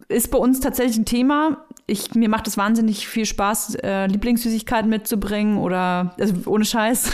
ist 0.09 0.31
bei 0.31 0.37
uns 0.37 0.59
tatsächlich 0.59 0.97
ein 0.97 1.05
Thema. 1.05 1.65
Ich, 1.89 2.13
mir 2.15 2.29
macht 2.29 2.47
es 2.47 2.57
wahnsinnig 2.57 3.07
viel 3.07 3.25
Spaß, 3.25 3.75
äh, 3.75 4.05
Lieblingssüßigkeiten 4.07 4.89
mitzubringen 4.89 5.57
oder, 5.57 6.13
also 6.19 6.33
ohne 6.45 6.65
Scheiß, 6.65 7.11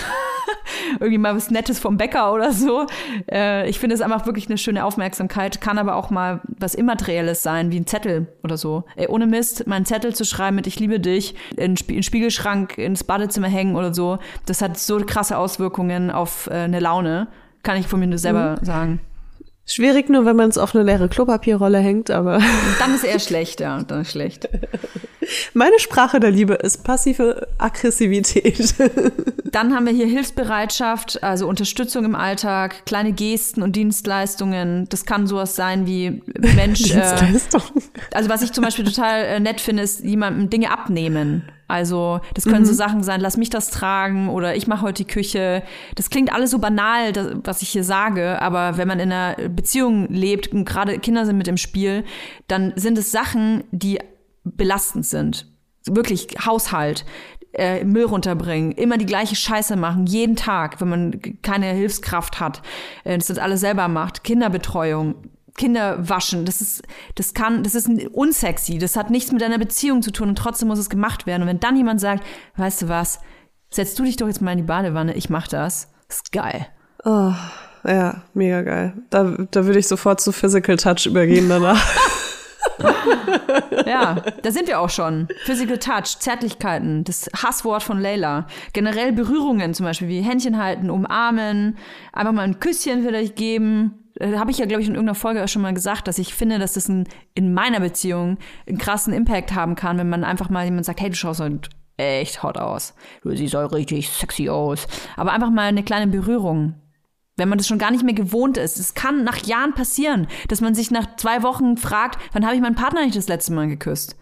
irgendwie 1.00 1.18
mal 1.18 1.36
was 1.36 1.50
Nettes 1.50 1.80
vom 1.80 1.98
Bäcker 1.98 2.34
oder 2.34 2.52
so. 2.52 2.86
Äh, 3.32 3.70
ich 3.70 3.80
finde 3.80 3.96
es 3.96 4.02
einfach 4.02 4.26
wirklich 4.26 4.48
eine 4.48 4.58
schöne 4.58 4.86
Aufmerksamkeit, 4.86 5.62
kann 5.62 5.78
aber 5.78 5.96
auch 5.96 6.10
mal 6.10 6.42
was 6.48 6.76
Immaterielles 6.76 7.44
sein, 7.44 7.72
wie 7.72 7.80
ein 7.80 7.88
Zettel 7.88 8.28
oder 8.44 8.58
so. 8.58 8.84
Ey, 8.96 9.08
ohne 9.08 9.26
Mist, 9.26 9.68
meinen 9.68 9.86
Zettel 9.86 10.14
zu 10.14 10.26
schreiben 10.26 10.56
mit 10.56 10.68
Ich 10.68 10.80
liebe 10.80 11.00
dich, 11.00 11.36
in 11.58 11.76
den 11.76 12.04
Spiegelschrank, 12.04 12.78
ins 12.78 13.04
Badezimmer 13.04 13.48
hängen 13.48 13.76
oder 13.76 13.94
so, 13.94 14.20
das 14.46 14.62
hat 14.62 14.78
so 14.78 14.98
krasse 15.06 15.38
Auswirkungen 15.38 16.12
auf 16.12 16.48
äh, 16.48 16.54
eine 16.54 16.80
Laune. 16.80 17.28
Kann 17.64 17.78
ich 17.78 17.88
von 17.88 18.00
mir 18.00 18.08
nur 18.08 18.20
selber 18.20 18.58
sagen. 18.62 19.00
Schwierig 19.68 20.10
nur, 20.10 20.26
wenn 20.26 20.36
man 20.36 20.50
es 20.50 20.60
auf 20.60 20.76
eine 20.76 20.84
leere 20.84 21.10
Klopapierrolle 21.10 21.80
hängt, 21.80 22.12
aber 22.12 22.40
Dann 22.80 22.94
ist 22.94 23.04
eher 23.04 23.20
schlecht, 23.20 23.60
ja, 23.60 23.82
dann 23.82 24.02
ist 24.02 24.12
schlecht. 24.12 24.48
meine 25.56 25.80
Sprache 25.80 26.20
der 26.20 26.30
Liebe 26.30 26.54
ist 26.54 26.84
passive 26.84 27.48
Aggressivität. 27.58 28.76
Dann 29.46 29.74
haben 29.74 29.86
wir 29.86 29.94
hier 29.94 30.06
Hilfsbereitschaft, 30.06 31.24
also 31.24 31.48
Unterstützung 31.48 32.04
im 32.04 32.14
Alltag, 32.14 32.86
kleine 32.86 33.14
Gesten 33.14 33.62
und 33.64 33.76
Dienstleistungen. 33.78 34.88
Das 34.90 35.06
kann 35.06 35.28
sowas 35.28 35.56
sein 35.56 35.88
wie 35.88 36.22
Mensch. 36.56 36.92
äh, 36.92 37.16
Dienstleistung. 37.26 37.62
also 38.14 38.30
was 38.30 38.42
ich 38.42 38.52
zum 38.52 38.66
Beispiel 38.66 38.84
total 38.84 39.24
äh, 39.24 39.40
nett 39.40 39.62
finde, 39.62 39.84
ist 39.84 40.04
jemandem 40.04 40.50
Dinge 40.50 40.72
abnehmen. 40.72 41.50
Also 41.68 42.20
das 42.34 42.46
können 42.46 42.66
so 42.66 42.74
Sachen 42.74 43.02
sein, 43.02 43.22
lass 43.22 43.38
mich 43.38 43.50
das 43.50 43.70
tragen 43.70 44.30
oder 44.30 44.56
ich 44.56 44.68
mache 44.68 44.84
heute 44.84 45.04
die 45.04 45.12
Küche. 45.12 45.64
Das 45.96 46.10
klingt 46.10 46.32
alles 46.32 46.52
so 46.52 46.60
banal, 46.60 47.12
das, 47.12 47.36
was 47.44 47.62
ich 47.62 47.70
hier 47.70 47.84
sage, 47.84 48.42
aber 48.42 48.78
wenn 48.78 48.88
man 48.88 49.00
in 49.00 49.12
einer 49.12 49.36
Beziehung 49.50 50.08
lebt 50.10 50.52
und 50.54 50.66
gerade 50.66 51.00
Kinder 51.00 51.26
sind 51.26 51.38
mit 51.38 51.48
im 51.48 51.58
Spiel, 51.58 52.04
dann 52.48 52.74
sind 52.76 52.98
es 52.98 53.12
Sachen, 53.12 53.64
die 53.72 54.00
belastend 54.44 55.06
sind. 55.06 55.48
Wirklich 55.88 56.28
Haushalt, 56.46 57.06
äh, 57.54 57.84
Müll 57.84 58.06
runterbringen, 58.06 58.72
immer 58.74 58.98
die 58.98 59.06
gleiche 59.06 59.36
Scheiße 59.36 59.76
machen, 59.76 60.06
jeden 60.06 60.36
Tag, 60.36 60.82
wenn 60.82 60.90
man 60.90 61.22
keine 61.42 61.68
Hilfskraft 61.68 62.40
hat, 62.40 62.62
äh, 63.04 63.18
das 63.18 63.38
alles 63.38 63.62
selber 63.62 63.88
macht, 63.88 64.24
Kinderbetreuung, 64.24 65.16
Kinder 65.56 66.10
waschen, 66.10 66.46
das 66.46 66.62
ist, 66.62 66.84
das 67.16 67.34
kann, 67.34 67.64
das 67.64 67.76
ist 67.76 67.90
unsexy, 68.12 68.78
das 68.78 68.96
hat 68.96 69.10
nichts 69.10 69.32
mit 69.32 69.42
deiner 69.42 69.58
Beziehung 69.58 70.02
zu 70.02 70.12
tun 70.12 70.30
und 70.30 70.38
trotzdem 70.38 70.68
muss 70.68 70.80
es 70.80 70.90
gemacht 70.90 71.26
werden. 71.26 71.44
Und 71.44 71.48
wenn 71.48 71.60
dann 71.60 71.78
jemand 71.78 72.02
sagt, 72.02 72.24
weißt 72.58 72.84
du 72.84 72.90
was, 72.90 73.20
setzt 73.70 73.98
du 73.98 74.04
dich 74.04 74.18
doch 74.18 74.28
jetzt 74.28 74.42
mal 74.42 74.52
in 74.52 74.58
die 74.58 74.64
Badewanne, 74.64 75.14
ich 75.14 75.30
mach 75.30 75.48
das, 75.48 75.92
ist 76.10 76.32
geil. 76.32 76.68
Oh, 77.04 77.34
ja, 77.86 78.24
mega 78.34 78.62
geil. 78.62 78.94
Da, 79.10 79.36
da 79.52 79.66
würde 79.66 79.80
ich 79.80 79.88
sofort 79.88 80.20
zu 80.20 80.32
Physical 80.32 80.78
Touch 80.78 81.06
übergehen 81.06 81.50
danach. 81.50 81.82
Ja, 83.86 84.16
da 84.42 84.52
sind 84.52 84.68
wir 84.68 84.80
auch 84.80 84.90
schon. 84.90 85.28
Physical 85.44 85.78
Touch, 85.78 86.20
Zärtlichkeiten, 86.20 87.04
das 87.04 87.30
Hasswort 87.36 87.84
von 87.84 88.00
Leila. 88.00 88.48
Generell 88.74 89.12
Berührungen 89.14 89.74
zum 89.74 89.86
Beispiel, 89.86 90.08
wie 90.08 90.22
Händchen 90.22 90.58
halten, 90.58 90.90
umarmen, 90.90 91.78
einfach 92.12 92.34
mal 92.34 92.44
ein 92.44 92.60
Küsschen 92.60 93.04
vielleicht 93.04 93.36
geben. 93.36 94.05
Da 94.16 94.40
habe 94.40 94.52
ich 94.52 94.58
ja, 94.58 94.66
glaube 94.66 94.82
ich, 94.82 94.88
in 94.88 94.96
irgendeiner 94.96 95.16
Folge 95.16 95.44
auch 95.44 95.48
schon 95.48 95.62
mal 95.62 95.74
gesagt, 95.74 96.08
dass 96.08 96.18
ich 96.18 96.34
finde, 96.34 96.58
dass 96.58 96.74
das 96.74 96.88
ein, 96.88 97.08
in 97.34 97.54
meiner 97.54 97.82
Beziehung 97.82 98.38
einen 98.68 98.78
krassen 98.78 99.14
Impact 99.14 99.54
haben 99.54 99.76
kann, 99.76 99.98
wenn 99.98 100.10
man 100.10 100.24
einfach 100.24 100.50
mal 100.50 100.64
jemand 100.64 100.86
sagt, 100.86 101.02
hey, 101.02 101.10
du 101.10 101.16
schaust 101.16 101.42
heute 101.42 101.70
echt 101.98 102.44
hot 102.44 102.58
aus. 102.58 102.94
Du 103.24 103.36
siehst 103.36 103.56
auch 103.56 103.72
richtig 103.72 104.10
sexy 104.10 104.50
aus. 104.50 104.88
Aber 105.16 105.34
einfach 105.34 105.50
mal 105.50 105.64
eine 105.64 105.84
kleine 105.84 106.08
Berührung. 106.08 106.76
Wenn 107.38 107.50
man 107.50 107.58
das 107.58 107.68
schon 107.68 107.80
gar 107.80 107.92
nicht 107.92 108.04
mehr 108.04 108.14
gewohnt 108.14 108.58
ist. 108.58 108.80
Es 108.80 108.94
kann 108.94 109.26
nach 109.26 109.46
Jahren 109.46 109.74
passieren, 109.74 110.28
dass 110.48 110.62
man 110.62 110.74
sich 110.74 110.92
nach 110.92 111.18
zwei 111.18 111.44
Wochen 111.44 111.76
fragt, 111.76 112.18
wann 112.32 112.46
habe 112.46 112.56
ich 112.56 112.62
meinen 112.62 112.76
Partner 112.76 113.04
nicht 113.04 113.18
das 113.18 113.28
letzte 113.28 113.54
Mal 113.54 113.68
geküsst? 113.68 114.16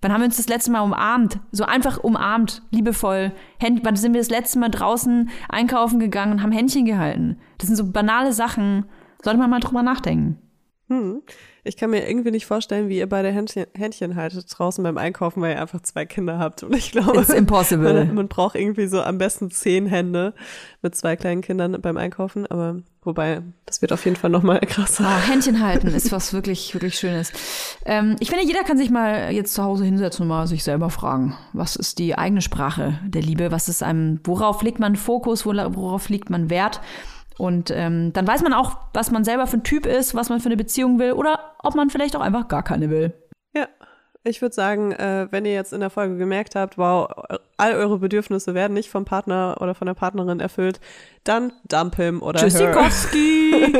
Wann 0.00 0.12
haben 0.12 0.20
wir 0.20 0.26
uns 0.26 0.36
das 0.36 0.48
letzte 0.48 0.70
Mal 0.70 0.80
umarmt? 0.80 1.40
So 1.50 1.64
einfach 1.64 1.98
umarmt, 1.98 2.62
liebevoll. 2.70 3.32
Händ 3.58 3.80
wann 3.84 3.96
sind 3.96 4.12
wir 4.12 4.20
das 4.20 4.30
letzte 4.30 4.58
Mal 4.58 4.70
draußen 4.70 5.30
einkaufen 5.48 5.98
gegangen 5.98 6.32
und 6.32 6.42
haben 6.42 6.52
Händchen 6.52 6.84
gehalten? 6.84 7.38
Das 7.58 7.68
sind 7.68 7.76
so 7.76 7.90
banale 7.90 8.32
Sachen. 8.32 8.84
Sollte 9.24 9.38
man 9.38 9.50
mal 9.50 9.60
drüber 9.60 9.82
nachdenken. 9.82 10.38
Hm. 10.88 11.22
Ich 11.66 11.78
kann 11.78 11.88
mir 11.88 12.06
irgendwie 12.06 12.30
nicht 12.30 12.44
vorstellen, 12.44 12.90
wie 12.90 12.98
ihr 12.98 13.08
beide 13.08 13.30
Händchen, 13.30 13.64
Händchen 13.74 14.16
haltet 14.16 14.44
draußen 14.50 14.84
beim 14.84 14.98
Einkaufen, 14.98 15.40
weil 15.40 15.52
ihr 15.54 15.60
einfach 15.62 15.80
zwei 15.80 16.04
Kinder 16.04 16.38
habt. 16.38 16.62
Und 16.62 16.76
ich 16.76 16.92
glaube, 16.92 17.18
It's 17.22 17.30
impossible. 17.30 18.04
man, 18.04 18.14
man 18.16 18.28
braucht 18.28 18.54
irgendwie 18.54 18.86
so 18.86 19.00
am 19.00 19.16
besten 19.16 19.50
zehn 19.50 19.86
Hände 19.86 20.34
mit 20.82 20.94
zwei 20.94 21.16
kleinen 21.16 21.40
Kindern 21.40 21.80
beim 21.80 21.96
Einkaufen. 21.96 22.46
Aber 22.48 22.82
wobei, 23.00 23.40
das 23.64 23.80
wird 23.80 23.94
auf 23.94 24.04
jeden 24.04 24.16
Fall 24.18 24.28
noch 24.28 24.42
mal 24.42 24.60
krasser. 24.60 25.06
Ah, 25.06 25.18
Händchen 25.26 25.64
halten 25.64 25.86
ist 25.88 26.12
was 26.12 26.34
wirklich, 26.34 26.74
wirklich 26.74 26.96
Schönes. 26.98 27.32
Ähm, 27.86 28.16
ich 28.20 28.28
finde, 28.28 28.44
jeder 28.44 28.62
kann 28.62 28.76
sich 28.76 28.90
mal 28.90 29.32
jetzt 29.32 29.54
zu 29.54 29.62
Hause 29.64 29.86
hinsetzen 29.86 30.24
und 30.24 30.28
mal 30.28 30.46
sich 30.46 30.62
selber 30.64 30.90
fragen, 30.90 31.34
was 31.54 31.76
ist 31.76 31.98
die 31.98 32.18
eigene 32.18 32.42
Sprache 32.42 33.00
der 33.06 33.22
Liebe? 33.22 33.50
Was 33.52 33.70
ist 33.70 33.82
einem, 33.82 34.20
worauf 34.24 34.62
legt 34.62 34.80
man 34.80 34.96
Fokus, 34.96 35.46
wora- 35.46 35.74
worauf 35.74 36.10
liegt 36.10 36.28
man 36.28 36.50
Wert? 36.50 36.82
Und 37.38 37.70
ähm, 37.70 38.12
dann 38.12 38.26
weiß 38.26 38.42
man 38.42 38.52
auch, 38.52 38.76
was 38.92 39.10
man 39.10 39.24
selber 39.24 39.46
für 39.46 39.56
ein 39.56 39.64
Typ 39.64 39.86
ist, 39.86 40.14
was 40.14 40.28
man 40.28 40.40
für 40.40 40.46
eine 40.46 40.56
Beziehung 40.56 40.98
will 40.98 41.12
oder 41.12 41.54
ob 41.62 41.74
man 41.74 41.90
vielleicht 41.90 42.14
auch 42.16 42.20
einfach 42.20 42.48
gar 42.48 42.62
keine 42.62 42.90
will. 42.90 43.12
Ja, 43.54 43.66
ich 44.22 44.40
würde 44.40 44.54
sagen, 44.54 44.92
äh, 44.92 45.26
wenn 45.30 45.44
ihr 45.44 45.52
jetzt 45.52 45.72
in 45.72 45.80
der 45.80 45.90
Folge 45.90 46.16
gemerkt 46.16 46.54
habt, 46.54 46.78
wow, 46.78 47.08
all 47.56 47.74
eure 47.74 47.98
Bedürfnisse 47.98 48.54
werden 48.54 48.72
nicht 48.72 48.88
vom 48.88 49.04
Partner 49.04 49.56
oder 49.60 49.74
von 49.74 49.86
der 49.86 49.94
Partnerin 49.94 50.40
erfüllt, 50.40 50.80
dann 51.24 51.52
dump 51.68 51.96
him 51.96 52.22
oder 52.22 52.40
her. 52.40 52.48
Tschüssikowski! 52.48 53.74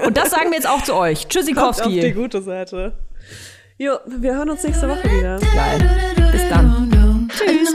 Und 0.06 0.16
das 0.16 0.30
sagen 0.30 0.50
wir 0.50 0.56
jetzt 0.56 0.68
auch 0.68 0.82
zu 0.82 0.94
euch. 0.94 1.28
Kommt 1.28 1.36
auf 1.36 1.82
die 1.82 2.00
Tschüssikowski. 2.00 2.12
gute 2.12 2.42
Seite. 2.42 2.92
Jo, 3.76 3.94
wir 4.06 4.34
hören 4.34 4.50
uns 4.50 4.62
nächste 4.62 4.88
Woche 4.88 5.04
wieder. 5.04 5.38
Geil. 5.38 6.30
Bis 6.32 6.48
dann. 6.48 7.28
Tschüss. 7.30 7.74